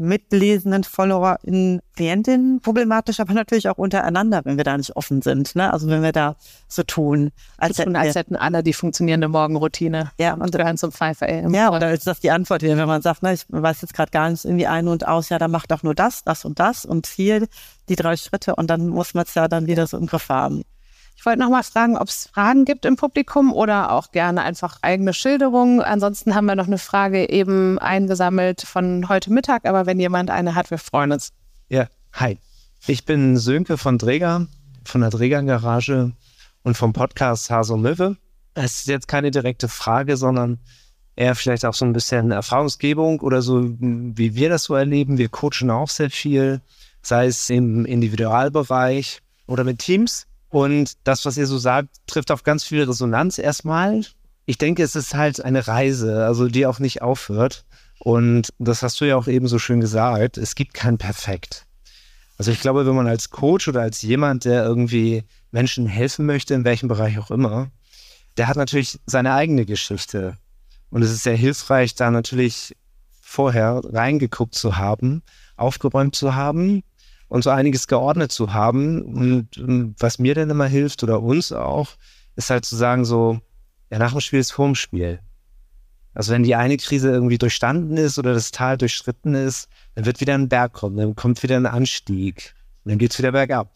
mitlesenden 0.00 0.84
FollowerInnen, 0.84 1.80
Klientinnen 1.96 2.60
problematisch, 2.60 3.20
aber 3.20 3.34
natürlich 3.34 3.68
auch 3.68 3.78
untereinander, 3.78 4.42
wenn 4.44 4.56
wir 4.56 4.64
da 4.64 4.76
nicht 4.76 4.96
offen 4.96 5.22
sind. 5.22 5.54
Ne? 5.54 5.72
Also 5.72 5.88
wenn 5.88 6.02
wir 6.02 6.12
da 6.12 6.36
so 6.68 6.82
tun, 6.82 7.30
als 7.56 7.70
Als, 7.70 7.78
hätten 7.78 7.96
als 7.96 8.14
hätten 8.14 8.36
alle 8.36 8.62
die 8.62 8.72
funktionierende 8.72 9.28
Morgenroutine 9.28 10.10
ja, 10.18 10.34
und 10.34 10.50
und 10.50 10.58
gehören 10.58 10.76
zum 10.76 10.92
5 10.92 11.22
AM. 11.22 11.54
ja, 11.54 11.70
oder 11.70 11.92
ist 11.92 12.06
das 12.06 12.20
die 12.20 12.30
Antwort 12.30 12.62
wenn 12.62 12.76
man 12.78 13.02
sagt, 13.02 13.22
ne, 13.22 13.32
ich 13.34 13.44
weiß 13.48 13.82
jetzt 13.82 13.94
gerade 13.94 14.10
gar 14.10 14.30
nicht 14.30 14.44
irgendwie 14.44 14.66
ein 14.66 14.88
und 14.88 15.06
aus, 15.06 15.28
ja, 15.28 15.38
dann 15.38 15.50
mach 15.50 15.66
doch 15.66 15.82
nur 15.82 15.94
das, 15.94 16.24
das 16.24 16.44
und 16.44 16.58
das 16.58 16.84
und 16.84 17.06
hier 17.06 17.46
die 17.88 17.96
drei 17.96 18.16
Schritte 18.16 18.56
und 18.56 18.68
dann 18.68 18.88
muss 18.88 19.14
man 19.14 19.24
es 19.24 19.34
ja 19.34 19.48
dann 19.48 19.66
wieder 19.66 19.86
so 19.86 19.96
im 19.96 20.06
Griff 20.06 20.28
haben. 20.28 20.62
Ich 21.20 21.26
wollte 21.26 21.40
noch 21.40 21.50
mal 21.50 21.62
fragen, 21.62 21.98
ob 21.98 22.08
es 22.08 22.30
Fragen 22.32 22.64
gibt 22.64 22.86
im 22.86 22.96
Publikum 22.96 23.52
oder 23.52 23.92
auch 23.92 24.10
gerne 24.10 24.40
einfach 24.40 24.78
eigene 24.80 25.12
Schilderungen. 25.12 25.82
Ansonsten 25.82 26.34
haben 26.34 26.46
wir 26.46 26.54
noch 26.54 26.66
eine 26.66 26.78
Frage 26.78 27.28
eben 27.28 27.78
eingesammelt 27.78 28.62
von 28.62 29.06
heute 29.10 29.30
Mittag, 29.30 29.66
aber 29.66 29.84
wenn 29.84 30.00
jemand 30.00 30.30
eine 30.30 30.54
hat, 30.54 30.70
wir 30.70 30.78
freuen 30.78 31.12
uns. 31.12 31.34
Ja, 31.68 31.88
hi. 32.14 32.38
Ich 32.86 33.04
bin 33.04 33.36
Sönke 33.36 33.76
von 33.76 33.98
Dräger, 33.98 34.46
von 34.86 35.02
der 35.02 35.10
Dräger 35.10 35.42
Garage 35.42 36.12
und 36.62 36.78
vom 36.78 36.94
Podcast 36.94 37.50
Hase 37.50 37.74
und 37.74 37.82
Möwe. 37.82 38.16
Es 38.54 38.80
ist 38.80 38.86
jetzt 38.86 39.06
keine 39.06 39.30
direkte 39.30 39.68
Frage, 39.68 40.16
sondern 40.16 40.58
eher 41.16 41.34
vielleicht 41.34 41.66
auch 41.66 41.74
so 41.74 41.84
ein 41.84 41.92
bisschen 41.92 42.30
Erfahrungsgebung 42.30 43.20
oder 43.20 43.42
so, 43.42 43.62
wie 43.78 44.34
wir 44.36 44.48
das 44.48 44.64
so 44.64 44.74
erleben. 44.74 45.18
Wir 45.18 45.28
coachen 45.28 45.68
auch 45.70 45.90
sehr 45.90 46.08
viel, 46.08 46.62
sei 47.02 47.26
es 47.26 47.50
im 47.50 47.84
Individualbereich 47.84 49.20
oder 49.46 49.64
mit 49.64 49.80
Teams. 49.80 50.26
Und 50.50 50.98
das, 51.04 51.24
was 51.24 51.36
ihr 51.36 51.46
so 51.46 51.58
sagt, 51.58 51.88
trifft 52.06 52.30
auf 52.30 52.42
ganz 52.42 52.64
viel 52.64 52.82
Resonanz 52.82 53.38
erstmal. 53.38 54.02
Ich 54.46 54.58
denke, 54.58 54.82
es 54.82 54.96
ist 54.96 55.14
halt 55.14 55.42
eine 55.42 55.66
Reise, 55.66 56.26
also 56.26 56.48
die 56.48 56.66
auch 56.66 56.80
nicht 56.80 57.02
aufhört. 57.02 57.64
Und 58.00 58.52
das 58.58 58.82
hast 58.82 59.00
du 59.00 59.04
ja 59.04 59.16
auch 59.16 59.28
eben 59.28 59.46
so 59.46 59.58
schön 59.58 59.80
gesagt. 59.80 60.38
Es 60.38 60.56
gibt 60.56 60.74
kein 60.74 60.98
Perfekt. 60.98 61.66
Also 62.36 62.50
ich 62.50 62.60
glaube, 62.60 62.86
wenn 62.86 62.96
man 62.96 63.06
als 63.06 63.30
Coach 63.30 63.68
oder 63.68 63.82
als 63.82 64.02
jemand, 64.02 64.44
der 64.44 64.64
irgendwie 64.64 65.24
Menschen 65.52 65.86
helfen 65.86 66.26
möchte, 66.26 66.54
in 66.54 66.64
welchem 66.64 66.88
Bereich 66.88 67.18
auch 67.18 67.30
immer, 67.30 67.70
der 68.36 68.48
hat 68.48 68.56
natürlich 68.56 68.98
seine 69.06 69.34
eigene 69.34 69.66
Geschichte. 69.66 70.36
Und 70.90 71.02
es 71.02 71.12
ist 71.12 71.22
sehr 71.22 71.36
hilfreich, 71.36 71.94
da 71.94 72.10
natürlich 72.10 72.76
vorher 73.20 73.82
reingeguckt 73.84 74.54
zu 74.54 74.76
haben, 74.76 75.22
aufgeräumt 75.56 76.16
zu 76.16 76.34
haben 76.34 76.82
und 77.30 77.42
so 77.42 77.50
einiges 77.50 77.86
geordnet 77.86 78.32
zu 78.32 78.52
haben. 78.52 79.02
Und, 79.02 79.56
ähm, 79.56 79.94
was 79.98 80.18
mir 80.18 80.34
dann 80.34 80.50
immer 80.50 80.66
hilft 80.66 81.02
oder 81.02 81.22
uns 81.22 81.52
auch, 81.52 81.88
ist 82.36 82.50
halt 82.50 82.66
zu 82.66 82.76
sagen 82.76 83.06
so, 83.06 83.40
ja, 83.90 83.98
nach 83.98 84.12
dem 84.12 84.20
Spiel 84.20 84.40
ist 84.40 84.52
vorm 84.52 84.74
Spiel. 84.74 85.20
Also 86.12 86.32
wenn 86.32 86.42
die 86.42 86.56
eine 86.56 86.76
Krise 86.76 87.08
irgendwie 87.08 87.38
durchstanden 87.38 87.96
ist 87.96 88.18
oder 88.18 88.34
das 88.34 88.50
Tal 88.50 88.76
durchschritten 88.76 89.34
ist, 89.34 89.68
dann 89.94 90.06
wird 90.06 90.20
wieder 90.20 90.34
ein 90.34 90.48
Berg 90.48 90.72
kommen, 90.72 90.96
dann 90.96 91.14
kommt 91.14 91.42
wieder 91.42 91.56
ein 91.56 91.66
Anstieg 91.66 92.54
und 92.84 92.90
dann 92.90 92.98
geht's 92.98 93.18
wieder 93.18 93.32
bergab. 93.32 93.72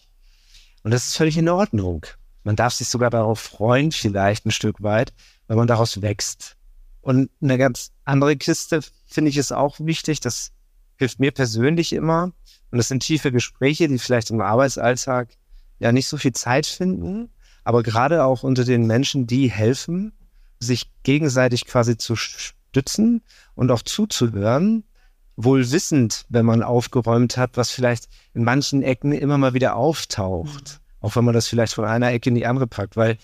Und 0.83 0.91
das 0.91 1.07
ist 1.07 1.17
völlig 1.17 1.39
in 1.39 1.49
Ordnung. 1.49 2.07
Man 2.43 2.57
darf 2.57 2.75
sich 2.75 2.89
sogar 2.89 3.11
darauf 3.11 3.39
freuen, 3.39 3.93
vielleicht 3.93 4.47
ein 4.47 4.51
Stück 4.51 4.83
weit, 4.83 5.13
weil 5.47 5.57
man 5.57 5.69
daraus 5.69 6.03
wächst. 6.03 6.57
Und 7.03 7.31
eine 7.41 7.57
ganz 7.57 7.93
andere 8.05 8.37
Kiste 8.37 8.81
finde 9.07 9.31
ich 9.31 9.37
ist 9.37 9.53
auch 9.53 9.79
wichtig. 9.79 10.19
Das 10.21 10.51
hilft 10.97 11.21
mir 11.21 11.31
persönlich 11.31 11.93
immer. 11.93 12.33
Und 12.75 12.79
das 12.79 12.89
sind 12.89 13.05
tiefe 13.05 13.31
Gespräche, 13.31 13.87
die 13.87 14.01
vielleicht 14.01 14.31
im 14.31 14.41
Arbeitsalltag 14.41 15.29
ja 15.79 15.93
nicht 15.93 16.09
so 16.09 16.17
viel 16.17 16.33
Zeit 16.33 16.67
finden, 16.67 17.31
aber 17.63 17.85
gerade 17.85 18.25
auch 18.25 18.43
unter 18.43 18.65
den 18.65 18.89
Menschen, 18.89 19.29
die 19.29 19.49
helfen, 19.49 20.13
sich 20.59 20.91
gegenseitig 21.05 21.67
quasi 21.67 21.97
zu 21.97 22.17
stützen 22.17 23.23
und 23.55 23.71
auch 23.71 23.83
zuzuhören, 23.83 24.83
wohl 25.37 25.71
wissend, 25.71 26.27
wenn 26.31 26.45
man 26.47 26.65
aufgeräumt 26.65 27.37
hat, 27.37 27.57
was 27.57 27.71
vielleicht 27.71 28.09
in 28.33 28.43
manchen 28.43 28.83
Ecken 28.83 29.13
immer 29.13 29.39
mal 29.39 29.55
wieder 29.55 29.77
auftaucht. 29.77 30.81
Auch 30.99 31.15
wenn 31.15 31.25
man 31.25 31.35
das 31.35 31.47
vielleicht 31.47 31.75
von 31.75 31.85
einer 31.85 32.11
Ecke 32.11 32.31
in 32.31 32.35
die 32.35 32.47
andere 32.47 32.67
packt, 32.67 32.97
weil 32.97 33.19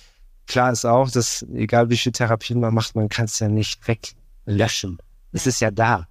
klar 0.46 0.70
ist 0.70 0.84
auch, 0.84 1.10
dass 1.10 1.44
egal 1.52 1.90
wie 1.90 1.96
viel 1.96 2.12
Therapien 2.12 2.60
man 2.60 2.72
macht, 2.72 2.94
man 2.94 3.08
kann 3.08 3.24
es 3.24 3.40
ja 3.40 3.48
nicht 3.48 3.80
weglöschen. 3.88 4.98
Es 5.32 5.48
ist 5.48 5.58
ja 5.58 5.72
da. 5.72 6.06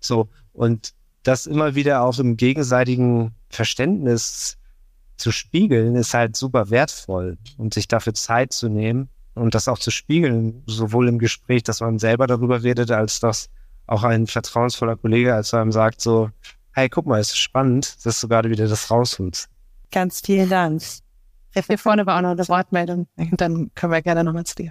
So. 0.00 0.30
Und 0.54 0.94
das 1.22 1.46
immer 1.46 1.74
wieder 1.74 2.02
auch 2.02 2.18
im 2.18 2.36
gegenseitigen 2.36 3.32
Verständnis 3.50 4.56
zu 5.16 5.32
spiegeln, 5.32 5.96
ist 5.96 6.14
halt 6.14 6.36
super 6.36 6.70
wertvoll 6.70 7.38
und 7.56 7.74
sich 7.74 7.88
dafür 7.88 8.14
Zeit 8.14 8.52
zu 8.52 8.68
nehmen 8.68 9.08
und 9.34 9.54
das 9.54 9.68
auch 9.68 9.78
zu 9.78 9.90
spiegeln, 9.90 10.62
sowohl 10.66 11.08
im 11.08 11.18
Gespräch, 11.18 11.62
dass 11.64 11.80
man 11.80 11.98
selber 11.98 12.26
darüber 12.26 12.62
redet, 12.62 12.90
als 12.90 13.20
dass 13.20 13.48
auch 13.86 14.04
ein 14.04 14.26
vertrauensvoller 14.26 14.96
Kollege, 14.96 15.34
als 15.34 15.52
er 15.52 15.62
einem 15.62 15.72
sagt, 15.72 16.00
so, 16.00 16.30
Hey, 16.78 16.88
guck 16.88 17.06
mal, 17.06 17.18
es 17.18 17.30
ist 17.30 17.38
spannend, 17.38 18.06
dass 18.06 18.20
du 18.20 18.28
gerade 18.28 18.50
wieder 18.50 18.68
das 18.68 18.88
rausholst. 18.88 19.48
Ganz 19.90 20.20
vielen 20.24 20.48
Dank. 20.48 20.80
Hier 21.52 21.76
vorne 21.76 22.06
war 22.06 22.18
auch 22.18 22.22
noch 22.22 22.30
eine 22.30 22.46
Wortmeldung. 22.46 23.08
Dann 23.32 23.72
können 23.74 23.92
wir 23.92 24.00
gerne 24.00 24.22
nochmal 24.22 24.44
zu 24.44 24.54
dir. 24.54 24.70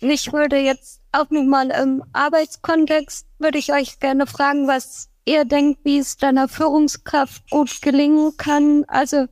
Ich 0.00 0.32
würde 0.32 0.56
jetzt 0.56 1.00
auch 1.12 1.30
nochmal 1.30 1.70
im 1.70 2.02
Arbeitskontext, 2.12 3.24
würde 3.38 3.58
ich 3.58 3.72
euch 3.72 4.00
gerne 4.00 4.26
fragen, 4.26 4.66
was 4.66 5.10
ihr 5.28 5.44
denkt, 5.44 5.80
wie 5.84 5.98
es 5.98 6.16
deiner 6.16 6.48
Führungskraft 6.48 7.50
gut 7.50 7.82
gelingen 7.82 8.36
kann. 8.36 8.84
Also 8.88 9.26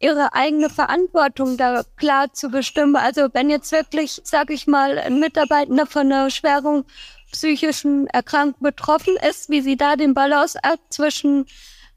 ihre 0.00 0.34
eigene 0.34 0.70
Verantwortung 0.70 1.56
da 1.56 1.82
klar 1.96 2.32
zu 2.32 2.48
bestimmen. 2.48 2.96
Also 2.96 3.28
wenn 3.32 3.50
jetzt 3.50 3.72
wirklich, 3.72 4.20
sage 4.24 4.54
ich 4.54 4.66
mal, 4.66 4.98
ein 4.98 5.20
Mitarbeitender 5.20 5.86
von 5.86 6.12
einer 6.12 6.30
schweren 6.30 6.84
psychischen 7.32 8.06
Erkrankung 8.08 8.62
betroffen 8.62 9.16
ist, 9.28 9.50
wie 9.50 9.60
sie 9.60 9.76
da 9.76 9.96
den 9.96 10.14
Balanceakt 10.14 10.92
zwischen 10.92 11.46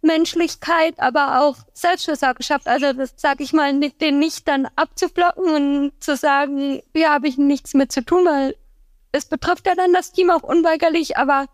Menschlichkeit, 0.01 0.99
aber 0.99 1.41
auch 1.41 1.57
Selbstversorgung 1.73 2.43
schafft. 2.43 2.67
Also 2.67 2.93
das 2.93 3.13
sage 3.17 3.43
ich 3.43 3.53
mal, 3.53 3.79
den 3.79 4.19
nicht 4.19 4.47
dann 4.47 4.67
abzublocken 4.75 5.43
und 5.43 5.91
zu 5.99 6.15
sagen, 6.15 6.81
hier 6.93 7.11
habe 7.11 7.27
ich 7.27 7.37
nichts 7.37 7.73
mit 7.73 7.91
zu 7.91 8.03
tun, 8.03 8.25
weil 8.25 8.55
es 9.11 9.25
betrifft 9.25 9.65
ja 9.65 9.75
dann 9.75 9.93
das 9.93 10.11
Team 10.11 10.29
auch 10.29 10.43
unweigerlich, 10.43 11.17
aber 11.17 11.47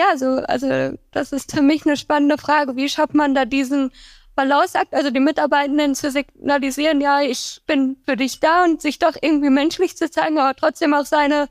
ja, 0.00 0.16
so, 0.16 0.42
also 0.46 0.96
das 1.12 1.32
ist 1.32 1.52
für 1.52 1.62
mich 1.62 1.84
eine 1.84 1.96
spannende 1.96 2.38
Frage. 2.38 2.76
Wie 2.76 2.88
schafft 2.88 3.14
man 3.14 3.34
da 3.34 3.44
diesen 3.44 3.90
Balanceakt, 4.34 4.94
also 4.94 5.10
die 5.10 5.20
Mitarbeitenden 5.20 5.94
zu 5.94 6.10
signalisieren, 6.10 7.00
ja, 7.00 7.20
ich 7.20 7.60
bin 7.66 7.96
für 8.06 8.16
dich 8.16 8.40
da 8.40 8.64
und 8.64 8.80
sich 8.80 8.98
doch 8.98 9.14
irgendwie 9.20 9.50
menschlich 9.50 9.96
zu 9.96 10.10
zeigen, 10.10 10.38
aber 10.38 10.56
trotzdem 10.56 10.94
auch 10.94 11.04
seine 11.04 11.48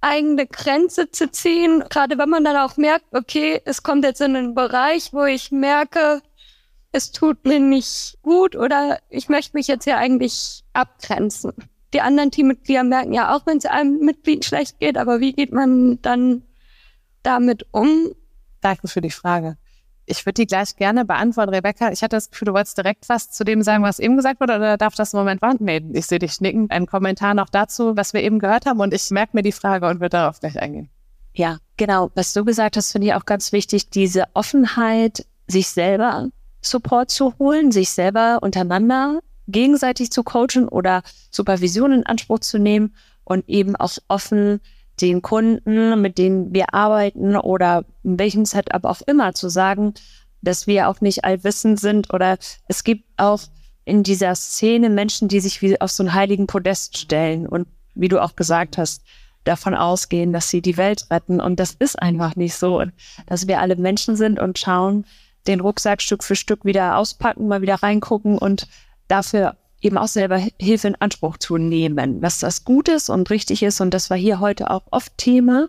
eigene 0.00 0.46
Grenze 0.46 1.10
zu 1.10 1.30
ziehen, 1.30 1.84
gerade 1.88 2.18
wenn 2.18 2.28
man 2.28 2.42
dann 2.42 2.56
auch 2.56 2.76
merkt, 2.76 3.04
okay, 3.12 3.60
es 3.64 3.82
kommt 3.82 4.04
jetzt 4.04 4.20
in 4.20 4.34
einen 4.34 4.54
Bereich, 4.54 5.12
wo 5.12 5.24
ich 5.24 5.52
merke, 5.52 6.22
es 6.90 7.12
tut 7.12 7.44
mir 7.44 7.60
nicht 7.60 8.18
gut 8.22 8.56
oder 8.56 8.98
ich 9.10 9.28
möchte 9.28 9.56
mich 9.56 9.68
jetzt 9.68 9.84
hier 9.84 9.98
eigentlich 9.98 10.64
abgrenzen. 10.72 11.52
Die 11.92 12.00
anderen 12.00 12.30
Teammitglieder 12.30 12.82
merken 12.82 13.12
ja 13.12 13.36
auch, 13.36 13.46
wenn 13.46 13.58
es 13.58 13.66
einem 13.66 13.98
Mitglied 13.98 14.44
schlecht 14.44 14.80
geht, 14.80 14.96
aber 14.96 15.20
wie 15.20 15.32
geht 15.32 15.52
man 15.52 16.00
dann 16.02 16.42
damit 17.22 17.66
um? 17.72 18.14
Danke 18.60 18.88
für 18.88 19.00
die 19.00 19.10
Frage. 19.10 19.56
Ich 20.06 20.26
würde 20.26 20.42
die 20.42 20.46
gleich 20.46 20.74
gerne 20.74 21.04
beantworten, 21.04 21.54
Rebecca. 21.54 21.92
Ich 21.92 22.02
hatte 22.02 22.16
das 22.16 22.30
Gefühl, 22.30 22.46
du 22.46 22.52
wolltest 22.52 22.76
direkt 22.76 23.08
was 23.08 23.30
zu 23.30 23.44
dem 23.44 23.62
sagen, 23.62 23.84
was 23.84 24.00
eben 24.00 24.16
gesagt 24.16 24.40
wurde, 24.40 24.56
oder 24.56 24.76
darf 24.76 24.94
das 24.96 25.12
im 25.12 25.20
Moment 25.20 25.40
warten? 25.40 25.64
Nee, 25.64 25.82
ich 25.92 26.06
sehe 26.06 26.18
dich 26.18 26.40
nicken. 26.40 26.68
Ein 26.70 26.86
Kommentar 26.86 27.34
noch 27.34 27.48
dazu, 27.48 27.96
was 27.96 28.12
wir 28.12 28.22
eben 28.22 28.40
gehört 28.40 28.66
haben 28.66 28.80
und 28.80 28.92
ich 28.92 29.10
merke 29.10 29.36
mir 29.36 29.42
die 29.42 29.52
Frage 29.52 29.86
und 29.86 30.00
würde 30.00 30.10
darauf 30.10 30.40
gleich 30.40 30.60
eingehen. 30.60 30.90
Ja, 31.32 31.58
genau. 31.76 32.10
Was 32.14 32.32
du 32.32 32.44
gesagt 32.44 32.76
hast, 32.76 32.90
finde 32.90 33.08
ich 33.08 33.14
auch 33.14 33.24
ganz 33.24 33.52
wichtig, 33.52 33.90
diese 33.90 34.24
Offenheit, 34.34 35.26
sich 35.46 35.68
selber 35.68 36.28
Support 36.60 37.10
zu 37.10 37.38
holen, 37.38 37.72
sich 37.72 37.90
selber 37.90 38.38
untereinander 38.42 39.20
gegenseitig 39.48 40.10
zu 40.10 40.22
coachen 40.22 40.68
oder 40.68 41.02
Supervision 41.30 41.92
in 41.92 42.06
Anspruch 42.06 42.40
zu 42.40 42.58
nehmen 42.58 42.94
und 43.24 43.48
eben 43.48 43.76
auch 43.76 43.96
offen 44.08 44.60
den 45.00 45.22
Kunden, 45.22 46.00
mit 46.00 46.18
denen 46.18 46.52
wir 46.52 46.74
arbeiten 46.74 47.36
oder 47.36 47.84
in 48.02 48.18
welchem 48.18 48.44
Setup 48.44 48.84
auch 48.84 49.00
immer 49.02 49.34
zu 49.34 49.48
sagen, 49.48 49.94
dass 50.42 50.66
wir 50.66 50.88
auch 50.88 51.00
nicht 51.00 51.24
allwissend 51.24 51.80
sind 51.80 52.12
oder 52.12 52.38
es 52.68 52.84
gibt 52.84 53.04
auch 53.16 53.40
in 53.84 54.02
dieser 54.02 54.34
Szene 54.34 54.90
Menschen, 54.90 55.28
die 55.28 55.40
sich 55.40 55.62
wie 55.62 55.80
auf 55.80 55.90
so 55.90 56.02
einen 56.02 56.14
heiligen 56.14 56.46
Podest 56.46 56.98
stellen 56.98 57.46
und 57.46 57.66
wie 57.94 58.08
du 58.08 58.22
auch 58.22 58.36
gesagt 58.36 58.78
hast, 58.78 59.02
davon 59.44 59.74
ausgehen, 59.74 60.32
dass 60.32 60.48
sie 60.48 60.62
die 60.62 60.76
Welt 60.76 61.06
retten. 61.10 61.40
Und 61.40 61.58
das 61.58 61.72
ist 61.72 62.00
einfach 62.00 62.36
nicht 62.36 62.54
so. 62.54 62.82
Dass 63.26 63.46
wir 63.46 63.60
alle 63.60 63.76
Menschen 63.76 64.16
sind 64.16 64.38
und 64.38 64.58
schauen, 64.58 65.06
den 65.46 65.60
Rucksack 65.60 66.02
Stück 66.02 66.22
für 66.22 66.36
Stück 66.36 66.64
wieder 66.64 66.96
auspacken, 66.96 67.48
mal 67.48 67.62
wieder 67.62 67.76
reingucken 67.76 68.36
und 68.36 68.68
dafür 69.08 69.56
eben 69.80 69.98
auch 69.98 70.08
selber 70.08 70.38
Hilfe 70.60 70.88
in 70.88 70.96
Anspruch 70.96 71.38
zu 71.38 71.56
nehmen, 71.56 72.22
was 72.22 72.38
das 72.38 72.64
gut 72.64 72.88
ist 72.88 73.08
und 73.08 73.30
richtig 73.30 73.62
ist. 73.62 73.80
Und 73.80 73.92
das 73.92 74.10
war 74.10 74.16
hier 74.16 74.40
heute 74.40 74.70
auch 74.70 74.82
oft 74.90 75.16
Thema. 75.16 75.68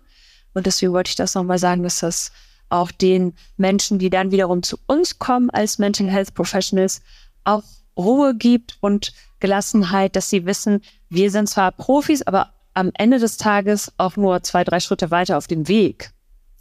Und 0.54 0.66
deswegen 0.66 0.94
wollte 0.94 1.10
ich 1.10 1.16
das 1.16 1.36
nochmal 1.36 1.60
sagen, 1.60 1.84
dass 1.84 2.00
das 2.00 2.32
auch 2.70 2.92
den 2.92 3.34
Menschen, 3.58 4.00
die 4.00 4.10
dann 4.10 4.32
wiederum 4.32 4.64
zu 4.64 4.78
uns 4.88 5.20
kommen 5.20 5.50
als 5.50 5.78
Mental 5.78 6.10
Health 6.10 6.34
Professionals, 6.34 7.02
auch 7.44 7.64
Ruhe 7.98 8.36
gibt 8.36 8.78
und 8.82 9.14
Gelassenheit, 9.40 10.16
dass 10.16 10.30
sie 10.30 10.46
wissen, 10.46 10.82
wir 11.10 11.32
sind 11.32 11.50
zwar 11.50 11.72
Profis, 11.72 12.22
aber 12.22 12.54
am 12.74 12.92
Ende 12.94 13.20
des 13.20 13.38
Tages 13.38 13.92
auch 13.98 14.16
nur 14.16 14.44
zwei, 14.44 14.64
drei 14.64 14.80
Schritte 14.80 15.12
weiter 15.12 15.38
auf 15.38 15.48
dem 15.48 15.68
Weg. 15.68 16.12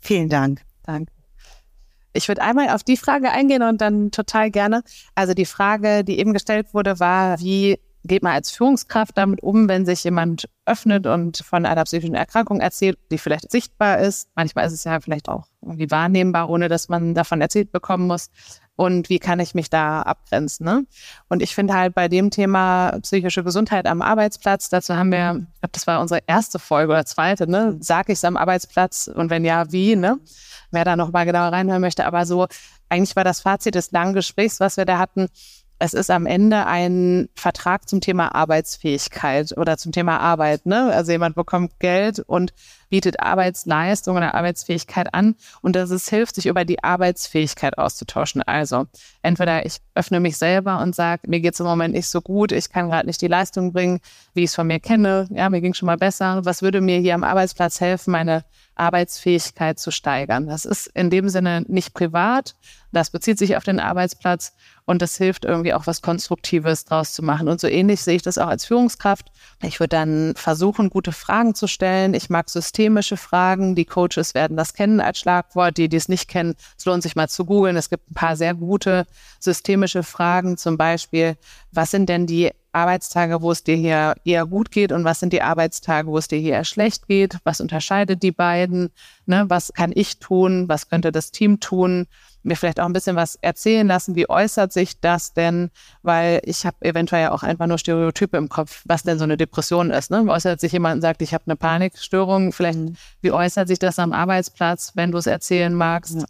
Vielen 0.01 0.29
Dank. 0.29 0.63
Danke. 0.83 1.13
Ich 2.13 2.29
würde 2.29 2.43
einmal 2.43 2.71
auf 2.71 2.83
die 2.83 2.97
Frage 2.97 3.31
eingehen 3.31 3.63
und 3.63 3.81
dann 3.81 4.11
total 4.11 4.51
gerne. 4.51 4.83
Also 5.15 5.35
die 5.35 5.47
Frage, 5.47 6.05
die 6.05 6.19
eben 6.19 6.33
gestellt 6.33 6.75
wurde, 6.75 6.99
war, 6.99 7.41
wie 7.41 7.79
geht 8.05 8.23
man 8.23 8.33
als 8.33 8.51
Führungskraft 8.51 9.17
damit 9.17 9.43
um, 9.43 9.69
wenn 9.69 9.85
sich 9.85 10.05
jemand 10.05 10.49
öffnet 10.65 11.07
und 11.07 11.39
von 11.39 11.67
einer 11.67 11.85
psychischen 11.85 12.15
Erkrankung 12.15 12.61
erzählt, 12.61 12.99
die 13.11 13.19
vielleicht 13.19 13.51
sichtbar 13.51 13.99
ist. 13.99 14.29
Manchmal 14.35 14.67
ist 14.67 14.73
es 14.73 14.85
ja 14.85 15.01
vielleicht 15.01 15.29
auch 15.29 15.47
irgendwie 15.61 15.91
wahrnehmbar, 15.91 16.49
ohne 16.49 16.69
dass 16.69 16.89
man 16.89 17.15
davon 17.15 17.41
erzählt 17.41 17.73
bekommen 17.73 18.07
muss. 18.07 18.31
Und 18.81 19.11
wie 19.11 19.19
kann 19.19 19.41
ich 19.41 19.55
mich 19.55 19.69
da 19.69 20.01
abgrenzen? 20.01 20.65
Ne? 20.65 20.87
Und 21.29 21.43
ich 21.43 21.55
finde 21.55 21.75
halt 21.75 21.95
bei 21.95 22.09
dem 22.09 22.31
Thema 22.31 22.99
psychische 23.03 23.45
Gesundheit 23.45 23.85
am 23.85 24.01
Arbeitsplatz, 24.01 24.71
dazu 24.71 24.97
haben 24.97 25.13
wir, 25.13 25.45
ich 25.53 25.61
glaube, 25.61 25.73
das 25.73 25.87
war 25.87 26.01
unsere 26.01 26.23
erste 26.27 26.59
Folge 26.59 26.95
oder 26.95 27.05
zweite, 27.05 27.47
ne? 27.47 27.77
Sag 27.81 28.09
ich 28.09 28.15
es 28.15 28.25
am 28.25 28.39
Arbeitsplatz 28.39 29.11
und 29.15 29.29
wenn 29.29 29.45
ja, 29.45 29.71
wie, 29.71 29.97
ne? 29.97 30.19
wer 30.71 30.87
da 30.87 30.97
noch 30.97 31.13
mal 31.13 31.27
genauer 31.27 31.53
reinhören 31.53 31.83
möchte. 31.83 32.07
Aber 32.07 32.25
so, 32.25 32.47
eigentlich 32.89 33.17
war 33.17 33.25
das 33.25 33.43
Fazit 33.43 33.75
des 33.75 33.91
langen 33.91 34.15
Gesprächs, 34.15 34.61
was 34.61 34.79
wir 34.79 34.87
da 34.87 34.97
hatten, 34.99 35.29
es 35.79 35.93
ist 35.93 36.11
am 36.11 36.25
Ende 36.25 36.67
ein 36.67 37.29
Vertrag 37.35 37.87
zum 37.87 38.01
Thema 38.01 38.35
Arbeitsfähigkeit 38.35 39.57
oder 39.59 39.77
zum 39.77 39.93
Thema 39.93 40.21
Arbeit. 40.21 40.65
Ne? 40.65 40.91
Also 40.91 41.13
jemand 41.13 41.35
bekommt 41.35 41.79
Geld 41.81 42.21
und 42.21 42.55
bietet 42.91 43.21
Arbeitsleistung 43.21 44.17
oder 44.17 44.35
Arbeitsfähigkeit 44.35 45.15
an 45.15 45.37
und 45.63 45.77
dass 45.77 45.91
es 45.91 46.09
hilft, 46.09 46.35
sich 46.35 46.47
über 46.47 46.65
die 46.65 46.85
Arbeitsfähigkeit 46.85 47.79
auszutauschen. 47.79 48.43
Also 48.43 48.87
entweder 49.23 49.65
ich 49.65 49.79
öffne 49.95 50.21
mich 50.21 50.37
selber 50.37 50.81
und 50.81 50.95
sage, 50.95 51.23
mir 51.27 51.41
geht 51.41 51.55
es 51.55 51.61
im 51.61 51.67
Moment 51.67 51.95
nicht 51.95 52.09
so 52.09 52.21
gut, 52.21 52.53
ich 52.53 52.71
kann 52.71 52.91
gerade 52.91 53.07
nicht 53.07 53.23
die 53.23 53.29
Leistung 53.29 53.73
bringen, 53.73 54.01
wie 54.35 54.43
ich 54.43 54.51
es 54.51 54.55
von 54.55 54.67
mir 54.67 54.81
kenne. 54.81 55.27
Ja, 55.31 55.49
mir 55.49 55.61
ging 55.61 55.75
schon 55.75 55.87
mal 55.87 55.97
besser. 55.97 56.45
Was 56.45 56.63
würde 56.63 56.81
mir 56.81 56.99
hier 56.99 57.15
am 57.15 57.25
Arbeitsplatz 57.25 57.81
helfen, 57.81 58.11
meine 58.11 58.45
Arbeitsfähigkeit 58.81 59.79
zu 59.79 59.91
steigern. 59.91 60.47
Das 60.47 60.65
ist 60.65 60.87
in 60.89 61.11
dem 61.11 61.29
Sinne 61.29 61.65
nicht 61.69 61.95
privat, 61.95 62.57
das 62.93 63.11
bezieht 63.11 63.39
sich 63.39 63.57
auf 63.57 63.63
den 63.63 63.79
Arbeitsplatz 63.79 64.55
und 64.87 65.03
das 65.03 65.17
hilft 65.17 65.45
irgendwie 65.45 65.75
auch 65.75 65.87
was 65.87 66.03
Konstruktives 66.03 66.87
draus 66.87 67.13
zu 67.13 67.23
machen. 67.23 67.49
Und 67.49 67.61
so 67.61 67.69
ähnlich 67.69 68.01
sehe 68.01 68.17
ich 68.17 68.23
das 68.23 68.39
auch 68.39 68.49
als 68.49 68.65
Führungskraft. 68.65 69.31
Ich 69.63 69.79
würde 69.79 69.97
dann 69.97 70.35
versuchen, 70.35 70.91
gute 70.91 71.13
Fragen 71.13 71.55
zu 71.55 71.69
stellen. 71.69 72.15
Ich 72.15 72.31
mag 72.31 72.49
systemische 72.81 73.19
Fragen. 73.19 73.75
Die 73.75 73.85
Coaches 73.85 74.35
werden 74.35 74.57
das 74.57 74.73
kennen 74.73 75.01
als 75.01 75.19
Schlagwort. 75.19 75.77
Die, 75.77 75.91
die 75.91 75.97
es 75.99 76.09
nicht 76.09 76.29
kennen, 76.29 76.55
es 76.79 76.87
lohnt 76.87 77.03
sich 77.03 77.15
mal 77.15 77.29
zu 77.29 77.45
googeln. 77.45 77.77
Es 77.77 77.91
gibt 77.91 78.11
ein 78.11 78.15
paar 78.15 78.37
sehr 78.37 78.55
gute 78.55 79.07
systemische 79.39 80.03
Fragen. 80.03 80.57
Zum 80.57 80.79
Beispiel, 80.79 81.37
was 81.73 81.91
sind 81.91 82.09
denn 82.09 82.27
die 82.27 82.51
Arbeitstage, 82.73 83.43
wo 83.43 83.51
es 83.51 83.65
dir 83.65 83.77
hier 83.77 84.15
eher 84.25 84.47
gut 84.47 84.71
geht 84.71 84.93
und 84.93 85.05
was 85.05 85.21
sind 85.21 85.33
die 85.33 85.43
Arbeitstage, 85.43 86.09
wo 86.09 86.19
es 86.19 86.29
dir 86.29 86.39
hier 86.39 86.55
eher 86.55 86.65
schlecht 86.65 87.09
geht? 87.09 87.39
Was 87.45 87.61
unterscheidet 87.61 88.23
die 88.23 88.33
beiden? 88.33 88.91
Ne? 89.27 89.45
Was 89.49 89.73
kann 89.73 89.93
ich 89.95 90.19
tun? 90.19 90.69
Was 90.69 90.89
könnte 90.89 91.13
das 91.13 91.31
Team 91.31 91.61
tun? 91.61 92.07
Mir 92.43 92.57
vielleicht 92.57 92.81
auch 92.81 92.87
ein 92.87 92.93
bisschen 92.93 93.17
was 93.17 93.37
erzählen 93.37 93.87
lassen. 93.87 94.15
Wie 94.15 94.31
äußert 94.31 94.73
sich 94.73 95.01
das 95.01 95.35
denn? 95.35 95.71
Weil 96.03 96.41
ich 96.45 96.65
habe 96.65 96.77
eventuell 96.81 97.23
ja 97.23 97.33
auch 97.33 97.43
einfach 97.43 97.67
nur 97.67 97.79
Stereotype 97.79 98.37
im 98.37 98.49
Kopf, 98.49 98.83
was 98.87 99.03
denn 99.03 99.19
so 99.19 99.25
eine 99.25 99.37
Depression 99.37 99.91
ist. 99.91 100.11
Ne? 100.11 100.25
Äußert 100.27 100.61
sich 100.61 100.73
jemand 100.73 100.97
und 100.97 101.01
sagt, 101.03 101.21
ich 101.23 101.35
habe 101.35 101.45
eine 101.47 101.57
Panikstörung? 101.57 102.53
Vielleicht, 102.53 102.79
mhm. 102.79 102.97
wie 103.21 103.33
äußert 103.33 103.69
sich 103.69 103.79
das 103.79 103.99
am 103.99 104.13
Arbeitsplatz, 104.13 104.93
wenn 104.95 105.13
du 105.13 105.19
es 105.19 105.27
erzählen 105.27 105.75
magst? 105.75 106.25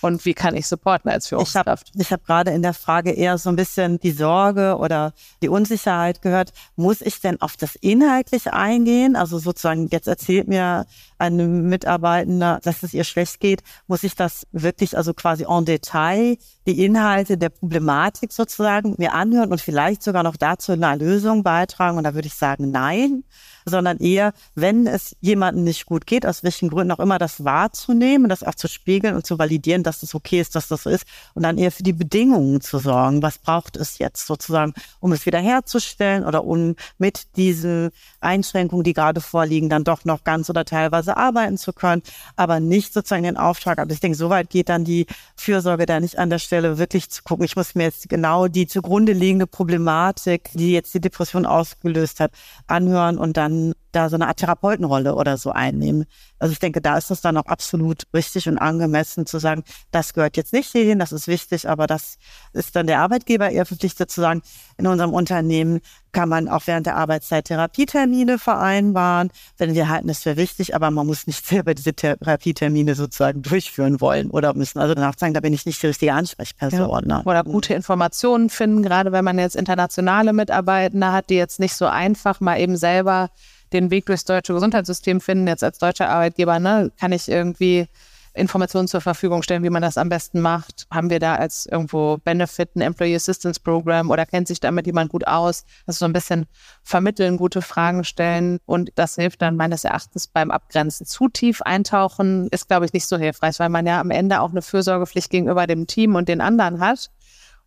Und 0.00 0.24
wie 0.24 0.34
kann 0.34 0.56
ich 0.56 0.66
supporten 0.66 1.10
als 1.10 1.28
Führungskraft? 1.28 1.90
Ich 1.94 2.10
habe 2.10 2.20
hab 2.22 2.26
gerade 2.26 2.50
in 2.50 2.62
der 2.62 2.74
Frage 2.74 3.10
eher 3.10 3.38
so 3.38 3.50
ein 3.50 3.56
bisschen 3.56 3.98
die 4.00 4.12
Sorge 4.12 4.76
oder 4.78 5.12
die 5.42 5.48
Unsicherheit 5.48 6.22
gehört. 6.22 6.52
Muss 6.76 7.00
ich 7.00 7.20
denn 7.20 7.40
auf 7.40 7.56
das 7.56 7.76
Inhaltliche 7.76 8.52
eingehen? 8.52 9.16
Also 9.16 9.38
sozusagen, 9.38 9.88
jetzt 9.88 10.08
erzählt 10.08 10.48
mir 10.48 10.86
ein 11.18 11.68
Mitarbeitender, 11.68 12.60
dass 12.62 12.82
es 12.82 12.94
ihr 12.94 13.04
schlecht 13.04 13.40
geht. 13.40 13.62
Muss 13.86 14.02
ich 14.02 14.14
das 14.14 14.46
wirklich 14.52 14.96
also 14.96 15.14
quasi 15.14 15.44
en 15.48 15.64
Detail, 15.64 16.36
die 16.70 16.84
Inhalte 16.84 17.36
der 17.36 17.48
Problematik 17.48 18.32
sozusagen 18.32 18.94
mir 18.98 19.14
anhören 19.14 19.50
und 19.50 19.60
vielleicht 19.60 20.02
sogar 20.02 20.22
noch 20.22 20.36
dazu 20.36 20.72
eine 20.72 20.96
Lösung 20.96 21.42
beitragen? 21.42 21.98
Und 21.98 22.04
da 22.04 22.14
würde 22.14 22.28
ich 22.28 22.34
sagen, 22.34 22.70
nein 22.70 23.24
sondern 23.64 23.98
eher, 23.98 24.32
wenn 24.54 24.86
es 24.86 25.16
jemandem 25.20 25.64
nicht 25.64 25.86
gut 25.86 26.06
geht, 26.06 26.26
aus 26.26 26.42
welchen 26.42 26.68
Gründen 26.68 26.92
auch 26.92 26.98
immer, 26.98 27.18
das 27.18 27.44
wahrzunehmen, 27.44 28.28
das 28.28 28.42
auch 28.42 28.54
zu 28.54 28.68
spiegeln 28.68 29.14
und 29.14 29.26
zu 29.26 29.38
validieren, 29.38 29.82
dass 29.82 30.02
es 30.02 30.14
okay 30.14 30.40
ist, 30.40 30.54
dass 30.54 30.68
das 30.68 30.82
so 30.84 30.90
ist 30.90 31.04
und 31.34 31.42
dann 31.42 31.58
eher 31.58 31.72
für 31.72 31.82
die 31.82 31.92
Bedingungen 31.92 32.60
zu 32.60 32.78
sorgen. 32.78 33.22
Was 33.22 33.38
braucht 33.38 33.76
es 33.76 33.98
jetzt 33.98 34.26
sozusagen, 34.26 34.74
um 35.00 35.12
es 35.12 35.26
wiederherzustellen 35.26 36.24
oder 36.24 36.44
um 36.44 36.76
mit 36.98 37.36
diesem 37.36 37.90
Einschränkungen, 38.20 38.84
die 38.84 38.92
gerade 38.92 39.20
vorliegen, 39.20 39.68
dann 39.68 39.84
doch 39.84 40.04
noch 40.04 40.24
ganz 40.24 40.50
oder 40.50 40.64
teilweise 40.64 41.16
arbeiten 41.16 41.56
zu 41.56 41.72
können, 41.72 42.02
aber 42.36 42.60
nicht 42.60 42.92
sozusagen 42.92 43.22
den 43.22 43.36
Auftrag. 43.36 43.78
Aber 43.78 43.92
ich 43.92 44.00
denke, 44.00 44.16
soweit 44.16 44.50
geht 44.50 44.68
dann 44.68 44.84
die 44.84 45.06
Fürsorge 45.36 45.86
da 45.86 46.00
nicht 46.00 46.18
an 46.18 46.30
der 46.30 46.38
Stelle 46.38 46.78
wirklich 46.78 47.10
zu 47.10 47.22
gucken. 47.22 47.44
Ich 47.44 47.56
muss 47.56 47.74
mir 47.74 47.84
jetzt 47.84 48.08
genau 48.08 48.48
die 48.48 48.66
zugrunde 48.66 49.12
liegende 49.12 49.46
Problematik, 49.46 50.50
die 50.54 50.72
jetzt 50.72 50.94
die 50.94 51.00
Depression 51.00 51.46
ausgelöst 51.46 52.20
hat, 52.20 52.32
anhören 52.66 53.18
und 53.18 53.36
dann 53.36 53.74
da 53.92 54.08
so 54.08 54.16
eine 54.16 54.28
Art 54.28 54.38
Therapeutenrolle 54.38 55.14
oder 55.14 55.36
so 55.36 55.50
einnehmen. 55.50 56.06
Also 56.40 56.52
ich 56.52 56.58
denke, 56.58 56.80
da 56.80 56.96
ist 56.96 57.10
es 57.10 57.20
dann 57.20 57.36
auch 57.36 57.46
absolut 57.46 58.04
richtig 58.14 58.48
und 58.48 58.58
angemessen 58.58 59.26
zu 59.26 59.38
sagen, 59.38 59.62
das 59.90 60.14
gehört 60.14 60.36
jetzt 60.36 60.52
nicht 60.52 60.72
hierhin, 60.72 60.98
das 60.98 61.12
ist 61.12 61.28
wichtig, 61.28 61.68
aber 61.68 61.86
das 61.86 62.16
ist 62.54 62.74
dann 62.74 62.86
der 62.86 63.00
Arbeitgeber 63.00 63.50
eher 63.50 63.66
verpflichtet 63.66 64.10
zu 64.10 64.22
sagen, 64.22 64.42
in 64.78 64.86
unserem 64.86 65.12
Unternehmen 65.12 65.80
kann 66.12 66.28
man 66.28 66.48
auch 66.48 66.66
während 66.66 66.86
der 66.86 66.96
Arbeitszeit 66.96 67.44
Therapietermine 67.44 68.38
vereinbaren, 68.38 69.30
wenn 69.58 69.74
wir 69.74 69.88
halten 69.88 70.08
es 70.08 70.22
für 70.22 70.36
wichtig, 70.36 70.74
aber 70.74 70.90
man 70.90 71.06
muss 71.06 71.26
nicht 71.26 71.46
selber 71.46 71.74
diese 71.74 71.92
Therapietermine 71.92 72.94
sozusagen 72.94 73.42
durchführen 73.42 74.00
wollen 74.00 74.30
oder 74.30 74.54
müssen 74.54 74.78
also 74.78 74.94
danach 74.94 75.18
sagen, 75.18 75.34
da 75.34 75.40
bin 75.40 75.52
ich 75.52 75.66
nicht 75.66 75.82
die 75.82 75.88
richtige 75.88 76.14
Ansprechperson. 76.14 77.08
Ja. 77.08 77.18
Ne? 77.18 77.22
Oder 77.24 77.44
gute 77.44 77.74
Informationen 77.74 78.48
finden, 78.48 78.82
gerade 78.82 79.12
wenn 79.12 79.24
man 79.24 79.38
jetzt 79.38 79.56
internationale 79.56 80.32
Mitarbeitende 80.32 81.12
hat, 81.12 81.28
die 81.30 81.36
jetzt 81.36 81.60
nicht 81.60 81.74
so 81.74 81.86
einfach 81.86 82.40
mal 82.40 82.58
eben 82.58 82.76
selber 82.76 83.28
den 83.72 83.90
Weg 83.90 84.06
durchs 84.06 84.24
deutsche 84.24 84.54
Gesundheitssystem 84.54 85.20
finden. 85.20 85.46
Jetzt 85.46 85.64
als 85.64 85.78
deutscher 85.78 86.08
Arbeitgeber, 86.08 86.58
ne, 86.58 86.90
kann 86.98 87.12
ich 87.12 87.28
irgendwie 87.28 87.88
Informationen 88.34 88.86
zur 88.86 89.00
Verfügung 89.00 89.42
stellen, 89.42 89.64
wie 89.64 89.70
man 89.70 89.82
das 89.82 89.98
am 89.98 90.08
besten 90.08 90.40
macht? 90.40 90.86
Haben 90.90 91.10
wir 91.10 91.18
da 91.18 91.34
als 91.34 91.66
irgendwo 91.66 92.18
Benefit 92.18 92.76
ein 92.76 92.80
Employee 92.80 93.16
Assistance 93.16 93.60
Program 93.60 94.10
oder 94.10 94.24
kennt 94.24 94.46
sich 94.46 94.60
damit 94.60 94.86
jemand 94.86 95.10
gut 95.10 95.26
aus? 95.26 95.64
Also 95.86 95.98
so 95.98 96.04
ein 96.04 96.12
bisschen 96.12 96.46
vermitteln, 96.82 97.36
gute 97.36 97.60
Fragen 97.60 98.04
stellen 98.04 98.58
und 98.66 98.92
das 98.94 99.16
hilft 99.16 99.42
dann 99.42 99.56
meines 99.56 99.84
Erachtens 99.84 100.28
beim 100.28 100.50
Abgrenzen. 100.50 101.06
Zu 101.06 101.28
tief 101.28 101.60
eintauchen 101.62 102.48
ist, 102.50 102.68
glaube 102.68 102.86
ich, 102.86 102.92
nicht 102.92 103.06
so 103.06 103.16
hilfreich, 103.18 103.58
weil 103.58 103.68
man 103.68 103.86
ja 103.86 104.00
am 104.00 104.10
Ende 104.10 104.40
auch 104.40 104.50
eine 104.50 104.62
Fürsorgepflicht 104.62 105.30
gegenüber 105.30 105.66
dem 105.66 105.86
Team 105.86 106.14
und 106.14 106.28
den 106.28 106.40
anderen 106.40 106.80
hat. 106.80 107.10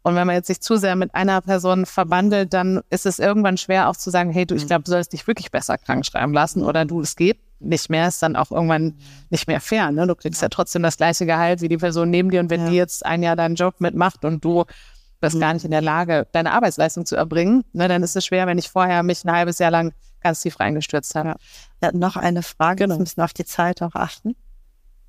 Und 0.04 0.16
wenn 0.16 0.28
man 0.28 0.36
jetzt 0.36 0.48
sich 0.48 0.60
zu 0.60 0.76
sehr 0.76 0.96
mit 0.96 1.16
einer 1.16 1.42
Person 1.42 1.86
verbandelt, 1.86 2.54
dann 2.54 2.82
ist 2.90 3.06
es 3.06 3.20
irgendwann 3.20 3.58
schwer 3.58 3.90
auch 3.90 3.96
zu 3.96 4.10
sagen, 4.10 4.32
hey, 4.32 4.46
du, 4.46 4.54
ich 4.54 4.64
mhm. 4.64 4.68
glaube, 4.68 4.84
du 4.84 4.92
sollst 4.92 5.14
dich 5.14 5.26
wirklich 5.28 5.50
besser 5.50 5.78
krank 5.78 6.06
schreiben 6.06 6.34
lassen 6.34 6.64
oder 6.64 6.84
du, 6.84 7.02
es 7.02 7.16
geht 7.16 7.40
nicht 7.60 7.90
mehr, 7.90 8.10
ist 8.10 8.22
dann 8.22 8.36
auch 8.36 8.52
irgendwann 8.52 8.96
nicht 9.30 9.48
mehr 9.48 9.62
fair. 9.62 9.92
Ne? 9.92 10.06
Du 10.06 10.16
kriegst 10.16 10.42
ja 10.42 10.50
trotzdem 10.50 10.84
das 10.84 10.98
gleiche 10.98 11.26
Gehalt 11.26 11.62
wie 11.62 11.70
die 11.70 11.78
Person 11.78 12.10
neben 12.10 12.30
dir 12.30 12.42
und 12.42 12.50
wenn 12.50 12.66
ja. 12.66 12.70
die 12.70 12.76
jetzt 12.76 13.06
ein 13.06 13.24
Jahr 13.24 13.38
deinen 13.38 13.56
Job 13.56 13.76
mitmacht 13.80 14.26
und 14.26 14.44
du 14.44 14.66
bist 15.22 15.38
mhm. 15.38 15.40
gar 15.40 15.54
nicht 15.54 15.64
in 15.64 15.72
der 15.72 15.82
Lage, 15.82 16.28
deine 16.34 16.52
Arbeitsleistung 16.52 17.06
zu 17.06 17.16
erbringen, 17.16 17.64
ne, 17.72 17.88
dann 17.88 18.04
ist 18.04 18.18
es 18.18 18.26
schwer, 18.26 18.46
wenn 18.46 18.58
ich 18.58 18.70
vorher 18.70 19.04
mich 19.04 19.24
ein 19.24 19.32
halbes 19.32 19.60
Jahr 19.60 19.72
lang 19.72 19.94
ganz 20.22 20.42
tief 20.42 20.60
reingestürzt 20.60 21.16
habe. 21.16 21.36
Ja. 21.82 21.92
Noch 21.94 22.18
eine 22.18 22.44
Frage, 22.44 22.84
genau. 22.84 22.96
wir 22.96 23.00
müssen 23.00 23.22
auf 23.22 23.34
die 23.34 23.46
Zeit 23.46 23.82
auch 23.82 23.96
achten. 23.96 24.36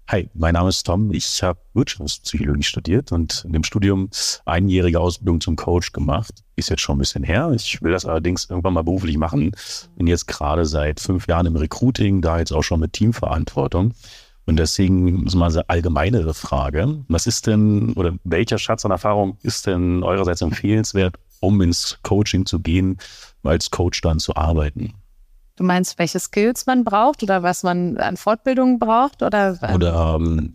Hi, 0.07 0.29
mein 0.35 0.53
Name 0.53 0.69
ist 0.69 0.85
Tom. 0.85 1.11
Ich 1.13 1.43
habe 1.43 1.59
Wirtschaftspsychologie 1.73 2.63
studiert 2.63 3.11
und 3.11 3.43
in 3.47 3.55
dem 3.55 3.65
Studium 3.65 4.11
einjährige 4.45 5.01
Ausbildung 5.01 5.41
zum 5.41 5.57
Coach 5.57 5.93
gemacht. 5.93 6.45
Ist 6.57 6.69
jetzt 6.69 6.83
schon 6.83 6.97
ein 6.97 6.99
bisschen 6.99 7.25
her. 7.25 7.51
Ich 7.55 7.81
will 7.81 7.93
das 7.93 8.05
allerdings 8.05 8.51
irgendwann 8.51 8.75
mal 8.75 8.85
beruflich 8.85 9.17
machen. 9.17 9.53
Bin 9.97 10.07
jetzt 10.07 10.27
gerade 10.27 10.67
seit 10.67 11.01
fünf 11.01 11.27
Jahren 11.27 11.47
im 11.47 11.57
Recruiting, 11.57 12.21
da 12.21 12.39
jetzt 12.39 12.53
auch 12.53 12.63
schon 12.63 12.81
mit 12.81 12.93
Teamverantwortung. 12.93 13.95
Und 14.45 14.59
deswegen 14.59 15.27
ist 15.27 15.37
mal 15.37 15.51
eine 15.51 15.67
allgemeinere 15.71 16.35
Frage. 16.35 17.03
Was 17.09 17.27
ist 17.27 17.47
denn 17.47 17.95
oder 17.95 18.13
welcher 18.25 18.59
Schatz 18.59 18.85
an 18.85 18.91
Erfahrung 18.91 19.39
ist 19.43 19.67
denn 19.67 20.03
eurerseits 20.03 20.43
empfehlenswert, 20.43 21.17
um 21.41 21.63
ins 21.63 21.99
Coaching 22.03 22.45
zu 22.45 22.61
gehen, 22.61 22.99
als 23.43 23.71
Coach 23.71 24.03
dann 24.03 24.19
zu 24.19 24.37
arbeiten? 24.37 24.93
Du 25.57 25.65
meinst, 25.65 25.99
welche 25.99 26.19
Skills 26.19 26.67
man 26.67 26.85
braucht 26.85 27.23
oder 27.23 27.43
was 27.43 27.63
man 27.63 27.97
an 27.99 28.17
Fortbildungen 28.17 28.79
braucht? 28.79 29.23
Oder, 29.23 29.57
oder 29.73 30.17
ähm, 30.19 30.53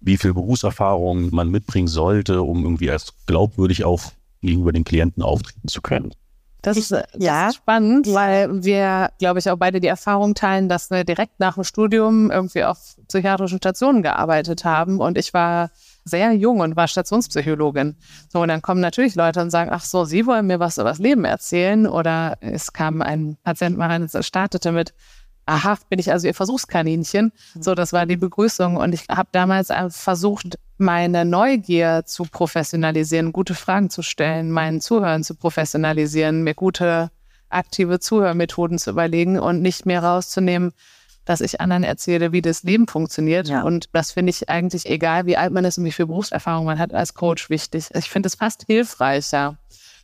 wie 0.00 0.16
viel 0.16 0.32
Berufserfahrung 0.32 1.34
man 1.34 1.50
mitbringen 1.50 1.88
sollte, 1.88 2.42
um 2.42 2.62
irgendwie 2.62 2.90
als 2.90 3.12
glaubwürdig 3.26 3.84
auch 3.84 4.02
gegenüber 4.40 4.72
den 4.72 4.84
Klienten 4.84 5.22
auftreten 5.22 5.68
zu 5.68 5.82
können. 5.82 6.14
Das, 6.62 6.78
ist, 6.78 6.92
das 6.92 7.04
ja. 7.18 7.48
ist 7.48 7.56
spannend, 7.56 8.06
weil 8.14 8.64
wir, 8.64 9.10
glaube 9.18 9.38
ich, 9.38 9.50
auch 9.50 9.58
beide 9.58 9.80
die 9.80 9.86
Erfahrung 9.86 10.34
teilen, 10.34 10.70
dass 10.70 10.90
wir 10.90 11.04
direkt 11.04 11.38
nach 11.38 11.54
dem 11.54 11.64
Studium 11.64 12.30
irgendwie 12.30 12.64
auf 12.64 12.96
psychiatrischen 13.08 13.58
Stationen 13.58 14.02
gearbeitet 14.02 14.64
haben. 14.64 15.00
Und 15.00 15.18
ich 15.18 15.34
war 15.34 15.70
sehr 16.04 16.32
jung 16.32 16.60
und 16.60 16.76
war 16.76 16.86
Stationspsychologin. 16.86 17.96
So, 18.32 18.42
und 18.42 18.48
dann 18.48 18.62
kommen 18.62 18.80
natürlich 18.80 19.14
Leute 19.14 19.40
und 19.40 19.50
sagen, 19.50 19.70
ach 19.72 19.84
so, 19.84 20.04
Sie 20.04 20.26
wollen 20.26 20.46
mir 20.46 20.60
was 20.60 20.78
über 20.78 20.90
das 20.90 20.98
Leben 20.98 21.24
erzählen. 21.24 21.86
Oder 21.86 22.36
es 22.40 22.72
kam 22.72 23.02
ein 23.02 23.36
Patient 23.42 23.76
mal 23.76 23.88
rein 23.88 24.02
und 24.02 24.24
startete 24.24 24.72
mit, 24.72 24.92
aha, 25.46 25.78
bin 25.88 25.98
ich 25.98 26.12
also 26.12 26.26
Ihr 26.26 26.34
Versuchskaninchen. 26.34 27.32
So, 27.58 27.74
das 27.74 27.92
war 27.92 28.06
die 28.06 28.16
Begrüßung. 28.16 28.76
Und 28.76 28.92
ich 28.92 29.06
habe 29.10 29.28
damals 29.32 29.72
versucht, 29.90 30.58
meine 30.76 31.24
Neugier 31.24 32.02
zu 32.04 32.24
professionalisieren, 32.24 33.32
gute 33.32 33.54
Fragen 33.54 33.90
zu 33.90 34.02
stellen, 34.02 34.50
mein 34.50 34.80
Zuhören 34.80 35.24
zu 35.24 35.34
professionalisieren, 35.34 36.42
mir 36.42 36.54
gute 36.54 37.10
aktive 37.48 38.00
Zuhörmethoden 38.00 38.78
zu 38.78 38.90
überlegen 38.90 39.38
und 39.38 39.62
nicht 39.62 39.86
mehr 39.86 40.02
rauszunehmen, 40.02 40.72
dass 41.24 41.40
ich 41.40 41.60
anderen 41.60 41.84
erzähle, 41.84 42.32
wie 42.32 42.42
das 42.42 42.62
Leben 42.62 42.86
funktioniert. 42.86 43.48
Ja. 43.48 43.62
Und 43.62 43.88
das 43.92 44.12
finde 44.12 44.30
ich 44.30 44.48
eigentlich, 44.48 44.86
egal 44.86 45.26
wie 45.26 45.36
alt 45.36 45.52
man 45.52 45.64
ist 45.64 45.78
und 45.78 45.84
wie 45.84 45.92
viel 45.92 46.06
Berufserfahrung 46.06 46.66
man 46.66 46.78
hat, 46.78 46.92
als 46.92 47.14
Coach 47.14 47.50
wichtig. 47.50 47.88
Ich 47.94 48.10
finde 48.10 48.26
es 48.26 48.34
fast 48.34 48.64
hilfreicher, 48.66 49.56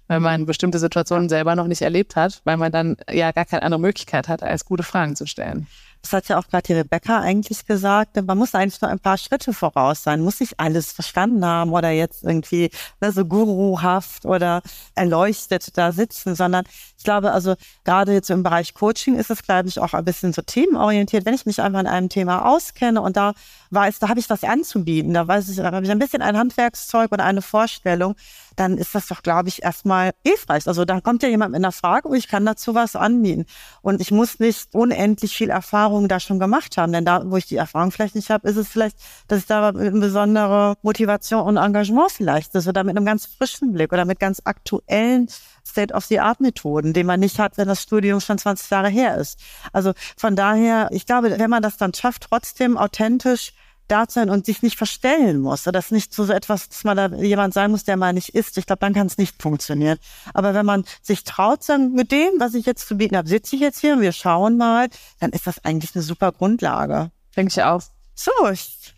wenn 0.09 0.23
man 0.23 0.47
bestimmte 0.47 0.79
Situationen 0.79 1.29
selber 1.29 1.55
noch 1.55 1.67
nicht 1.67 1.83
erlebt 1.83 2.17
hat, 2.17 2.41
weil 2.45 2.57
man 2.57 2.73
dann 2.73 2.97
ja 3.11 3.33
gar 3.33 3.45
keine 3.45 3.63
andere 3.63 3.81
Möglichkeit 3.81 4.29
hat, 4.29 4.43
als 4.43 4.65
gute 4.65 4.83
Fragen 4.83 5.15
zu 5.15 5.27
stellen. 5.27 5.67
Das 6.03 6.13
hat 6.13 6.29
ja 6.29 6.39
auch 6.39 6.49
gerade 6.49 6.63
die 6.63 6.73
Rebecca 6.73 7.21
eigentlich 7.21 7.67
gesagt. 7.67 8.17
Man 8.25 8.39
muss 8.39 8.55
eigentlich 8.55 8.81
nur 8.81 8.91
ein 8.91 9.01
paar 9.01 9.19
Schritte 9.19 9.53
voraus 9.53 10.03
sein, 10.03 10.21
muss 10.21 10.41
nicht 10.41 10.59
alles 10.59 10.93
verstanden 10.93 11.45
haben 11.45 11.73
oder 11.73 11.91
jetzt 11.91 12.25
irgendwie 12.25 12.71
ne, 13.01 13.13
so 13.13 13.25
guruhaft 13.25 14.25
oder 14.25 14.63
erleuchtet 14.95 15.77
da 15.77 15.93
sitzen, 15.93 16.35
sondern 16.35 16.65
ich 16.97 17.05
glaube, 17.05 17.33
also 17.33 17.55
gerade 17.85 18.13
jetzt 18.13 18.31
im 18.31 18.43
Bereich 18.43 18.75
Coaching 18.75 19.17
ist 19.17 19.31
es, 19.31 19.43
glaube 19.43 19.69
ich, 19.69 19.79
auch 19.79 19.95
ein 19.95 20.05
bisschen 20.05 20.33
so 20.33 20.43
themenorientiert. 20.43 21.25
Wenn 21.27 21.35
ich 21.35 21.47
mich 21.47 21.61
einfach 21.61 21.81
in 21.81 21.87
einem 21.87 22.09
Thema 22.09 22.47
auskenne 22.47 23.01
und 23.01 23.17
da 23.17 23.35
weiß, 23.71 23.99
da 23.99 24.09
habe 24.09 24.21
ich 24.21 24.29
was 24.31 24.45
anzubieten, 24.45 25.15
da 25.15 25.27
weiß 25.27 25.49
ich, 25.49 25.57
da 25.57 25.71
habe 25.71 25.85
ich 25.85 25.91
ein 25.91 25.99
bisschen 25.99 26.23
ein 26.23 26.37
Handwerkszeug 26.37 27.13
oder 27.13 27.25
eine 27.25 27.43
Vorstellung, 27.43 28.17
dann 28.57 28.77
ist 28.79 28.95
das 28.95 29.07
doch, 29.07 29.23
glaube 29.23 29.49
ich, 29.49 29.63
erstmal 29.63 30.13
hilfreich. 30.27 30.67
Also 30.67 30.85
da 30.85 31.01
kommt 31.01 31.23
ja 31.23 31.29
jemand 31.29 31.53
mit 31.53 31.61
einer 31.61 31.73
Frage 31.73 32.09
und 32.09 32.17
ich 32.17 32.29
kann 32.29 32.45
dazu 32.45 32.75
was 32.75 32.97
anbieten. 32.97 33.47
Und 33.81 34.01
ich 34.01 34.11
muss 34.11 34.39
nicht 34.39 34.75
unendlich 34.75 35.35
viel 35.35 35.51
Erfahrung 35.51 35.90
da 36.09 36.21
schon 36.21 36.39
gemacht 36.39 36.77
haben, 36.77 36.93
denn 36.93 37.05
da, 37.05 37.23
wo 37.25 37.37
ich 37.37 37.47
die 37.47 37.57
Erfahrung 37.57 37.91
vielleicht 37.91 38.15
nicht 38.15 38.31
habe, 38.31 38.49
ist 38.49 38.57
es 38.57 38.69
vielleicht, 38.69 38.97
dass 39.29 39.41
ich 39.41 39.47
da 39.47 39.73
mit 39.73 39.93
einer 40.05 40.77
Motivation 40.83 41.43
und 41.43 41.57
Engagement 41.57 42.11
vielleicht, 42.11 42.55
wir 42.55 42.73
da 42.73 42.85
mit 42.85 42.97
einem 42.97 43.07
ganz 43.07 43.27
frischen 43.27 43.73
Blick 43.73 43.93
oder 43.93 44.05
mit 44.05 44.21
ganz 44.21 44.41
aktuellen 44.45 45.29
State-of-the-Art-Methoden, 45.67 46.93
den 46.93 47.07
man 47.07 47.21
nicht 47.21 47.39
hat, 47.39 47.59
wenn 47.59 47.69
das 47.69 47.83
Studium 47.83 48.21
schon 48.21 48.39
20 48.39 48.71
Jahre 48.71 48.89
her 48.89 49.17
ist. 49.17 49.41
Also 49.73 49.93
von 50.17 50.37
daher, 50.37 50.89
ich 50.91 51.07
glaube, 51.07 51.39
wenn 51.39 51.51
man 51.51 51.63
das 51.63 51.77
dann 51.77 51.95
schafft, 51.95 52.27
trotzdem 52.31 52.77
authentisch 52.77 53.53
da 53.91 54.05
sein 54.09 54.31
und 54.31 54.47
sich 54.47 54.63
nicht 54.63 54.77
verstellen 54.77 55.41
muss. 55.41 55.67
Oder 55.67 55.73
das 55.73 55.91
nicht 55.91 56.15
so 56.15 56.31
etwas, 56.31 56.69
dass 56.69 56.85
man 56.85 56.97
da 56.97 57.07
jemand 57.09 57.55
sein 57.55 57.71
muss, 57.71 57.85
der 57.85 57.97
mal 57.97 58.13
nicht 58.13 58.31
ist. 58.31 58.57
Ich 58.59 58.67
glaube, 58.67 58.81
dann 58.81 58.95
kann 58.95 59.07
es 59.07 59.19
nicht 59.19 59.41
funktionieren. 59.41 59.99
Aber 60.35 60.55
wenn 60.55 60.67
man 60.67 60.85
sich 61.03 61.25
traut, 61.25 61.63
sagen, 61.63 61.93
mit 61.93 62.13
dem, 62.13 62.31
was 62.39 62.55
ich 62.55 62.67
jetzt 62.67 62.87
zu 62.87 62.97
bieten 62.97 63.17
habe, 63.17 63.29
sitze 63.29 63.57
ich 63.57 63.63
jetzt 63.63 63.81
hier 63.81 63.95
und 63.95 64.01
wir 64.01 64.13
schauen 64.13 64.57
mal, 64.57 64.89
dann 65.19 65.31
ist 65.31 65.47
das 65.47 65.65
eigentlich 65.65 65.95
eine 65.95 66.03
super 66.03 66.33
Grundlage. 66.33 67.11
Denke 67.37 67.51
ich 67.51 67.63
auch. 67.63 67.83
So, 68.15 68.31
ich 68.51 68.95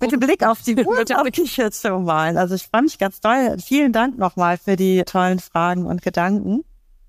mit 0.00 0.10
dem 0.10 0.20
Blick 0.20 0.44
auf 0.44 0.60
die 0.62 0.74
Uhr 0.84 1.04
darf 1.04 1.26
ich 1.32 1.56
jetzt 1.56 1.82
schon 1.82 2.04
mal. 2.04 2.36
Also 2.36 2.54
ich 2.56 2.66
freue 2.66 2.82
mich 2.82 2.98
ganz 2.98 3.20
toll. 3.20 3.56
Vielen 3.64 3.92
Dank 3.92 4.18
nochmal 4.18 4.58
für 4.58 4.76
die 4.76 5.02
tollen 5.04 5.38
Fragen 5.38 5.86
und 5.86 6.02
Gedanken. 6.02 6.64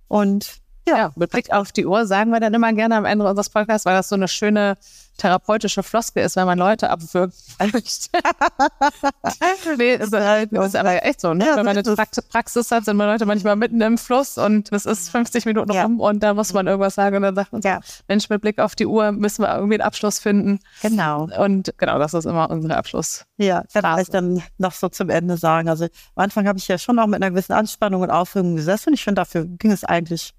Und 0.08 0.62
ja. 0.88 0.98
ja, 0.98 1.12
mit 1.16 1.32
Blick 1.32 1.52
auf 1.52 1.72
die 1.72 1.86
Uhr 1.86 2.06
sagen 2.06 2.32
wir 2.32 2.40
dann 2.40 2.54
immer 2.54 2.74
gerne 2.74 2.96
am 2.96 3.06
Ende 3.06 3.26
unseres 3.26 3.50
Podcasts, 3.50 3.86
weil 3.86 3.96
das 3.96 4.10
so 4.10 4.16
eine 4.16 4.28
schöne 4.28 4.78
therapeutische 5.18 5.84
Floskel 5.84 6.24
ist, 6.24 6.36
wenn 6.36 6.46
man 6.46 6.58
Leute 6.58 6.90
abwürgt. 6.90 7.36
nee, 9.78 9.96
ist, 9.96 10.14
halt, 10.14 10.52
ist 10.52 10.76
aber 10.76 11.06
echt 11.06 11.22
so, 11.22 11.34
ne? 11.34 11.46
Ja, 11.46 11.58
wenn 11.58 11.66
man 11.66 11.78
eine 11.78 12.08
Praxis 12.30 12.72
hat, 12.72 12.86
sind 12.86 12.98
Leute 12.98 13.26
manchmal 13.26 13.56
mitten 13.56 13.82
im 13.82 13.98
Fluss 13.98 14.38
und 14.38 14.72
es 14.72 14.86
ist 14.86 15.10
50 15.10 15.46
Minuten 15.46 15.72
ja. 15.72 15.84
rum 15.84 16.00
und 16.00 16.24
da 16.24 16.34
muss 16.34 16.54
man 16.54 16.68
irgendwas 16.68 16.96
sagen 16.96 17.18
und 17.18 17.22
dann 17.22 17.36
sagt 17.36 17.54
man 17.54 17.62
ja. 17.62 17.80
Mensch, 18.08 18.30
mit 18.30 18.42
Blick 18.42 18.60
auf 18.60 18.76
die 18.76 18.86
Uhr 18.86 19.12
müssen 19.12 19.44
wir 19.44 19.54
irgendwie 19.54 19.76
einen 19.76 19.84
Abschluss 19.84 20.20
finden. 20.20 20.60
Genau. 20.82 21.30
Und 21.38 21.74
genau, 21.78 22.00
das 22.00 22.14
ist 22.14 22.26
immer 22.26 22.50
unsere 22.50 22.76
Abschluss. 22.76 23.26
Ja, 23.38 23.64
kann 23.74 24.00
ich 24.00 24.10
dann 24.10 24.42
noch 24.58 24.74
so 24.74 24.90
zum 24.90 25.10
Ende 25.10 25.38
sagen. 25.38 25.70
Also 25.70 25.86
am 25.86 26.24
Anfang 26.24 26.48
habe 26.48 26.58
ich 26.58 26.68
ja 26.68 26.78
schon 26.78 27.00
auch 27.00 27.08
mit 27.08 27.22
einer 27.22 27.32
gewissen 27.32 27.54
Anspannung 27.54 28.02
und 28.02 28.10
Aufregung 28.10 28.56
gesessen 28.56 28.90
und 28.90 28.96
ich 28.96 29.04
finde, 29.04 29.22
dafür 29.22 29.46
ging 29.46 29.72
es 29.72 29.84
eigentlich 29.84 30.34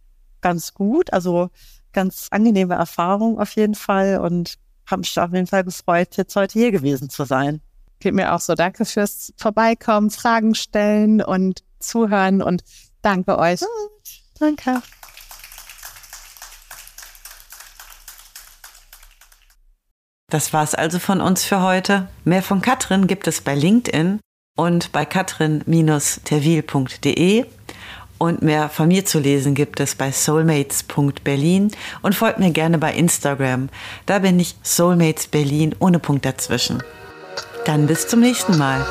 ganz 0.45 0.75
gut. 0.75 1.13
Also 1.13 1.51
ganz 1.93 2.29
angenehme 2.31 2.75
Erfahrung 2.75 3.41
auf 3.41 3.57
jeden 3.57 3.75
Fall 3.75 4.21
und 4.21 4.55
habe 4.87 5.01
mich 5.01 5.19
auf 5.19 5.33
jeden 5.33 5.47
Fall 5.47 5.65
gefreut, 5.65 6.19
jetzt 6.19 6.37
heute 6.37 6.59
hier 6.59 6.71
gewesen 6.71 7.09
zu 7.09 7.25
sein. 7.25 7.63
Geht 7.99 8.13
mir 8.13 8.35
auch 8.35 8.41
so. 8.41 8.55
Danke 8.55 8.85
fürs 8.85 9.33
Vorbeikommen, 9.39 10.11
Fragen 10.11 10.55
stellen 10.55 11.23
und 11.23 11.65
zuhören 11.79 12.43
und 12.43 12.63
danke 13.01 13.39
euch. 13.39 13.61
Gut, 13.61 13.69
danke. 14.39 14.83
Das 20.29 20.53
war's 20.53 20.75
also 20.75 20.99
von 20.99 21.23
uns 21.23 21.45
für 21.45 21.63
heute. 21.63 22.09
Mehr 22.25 22.43
von 22.43 22.61
Katrin 22.61 23.07
gibt 23.07 23.27
es 23.29 23.41
bei 23.41 23.55
LinkedIn 23.55 24.21
und 24.57 24.93
bei 24.93 25.07
katrin-tervil.de. 25.07 27.47
Und 28.19 28.43
mehr 28.43 28.69
von 28.69 28.89
mir 28.89 29.05
zu 29.05 29.19
lesen 29.19 29.55
gibt 29.55 29.81
es 29.81 29.95
bei 29.95 30.13
soulmates.berlin 30.13 31.73
und 32.03 32.15
folgt 32.15 32.39
mir 32.39 32.53
gerne 32.53 32.79
bei 32.79 32.95
Instagram. 32.95 33.69
Da 34.07 34.21
bin 34.21 34.39
ich 34.39 34.57
Soulmates 34.63 35.27
Berlin 35.27 35.75
ohne 35.79 35.99
Punkt 35.99 36.25
dazwischen. 36.25 36.83
Dann 37.65 37.87
bis 37.87 38.07
zum 38.07 38.21
nächsten 38.21 38.57
Mal. 38.57 38.87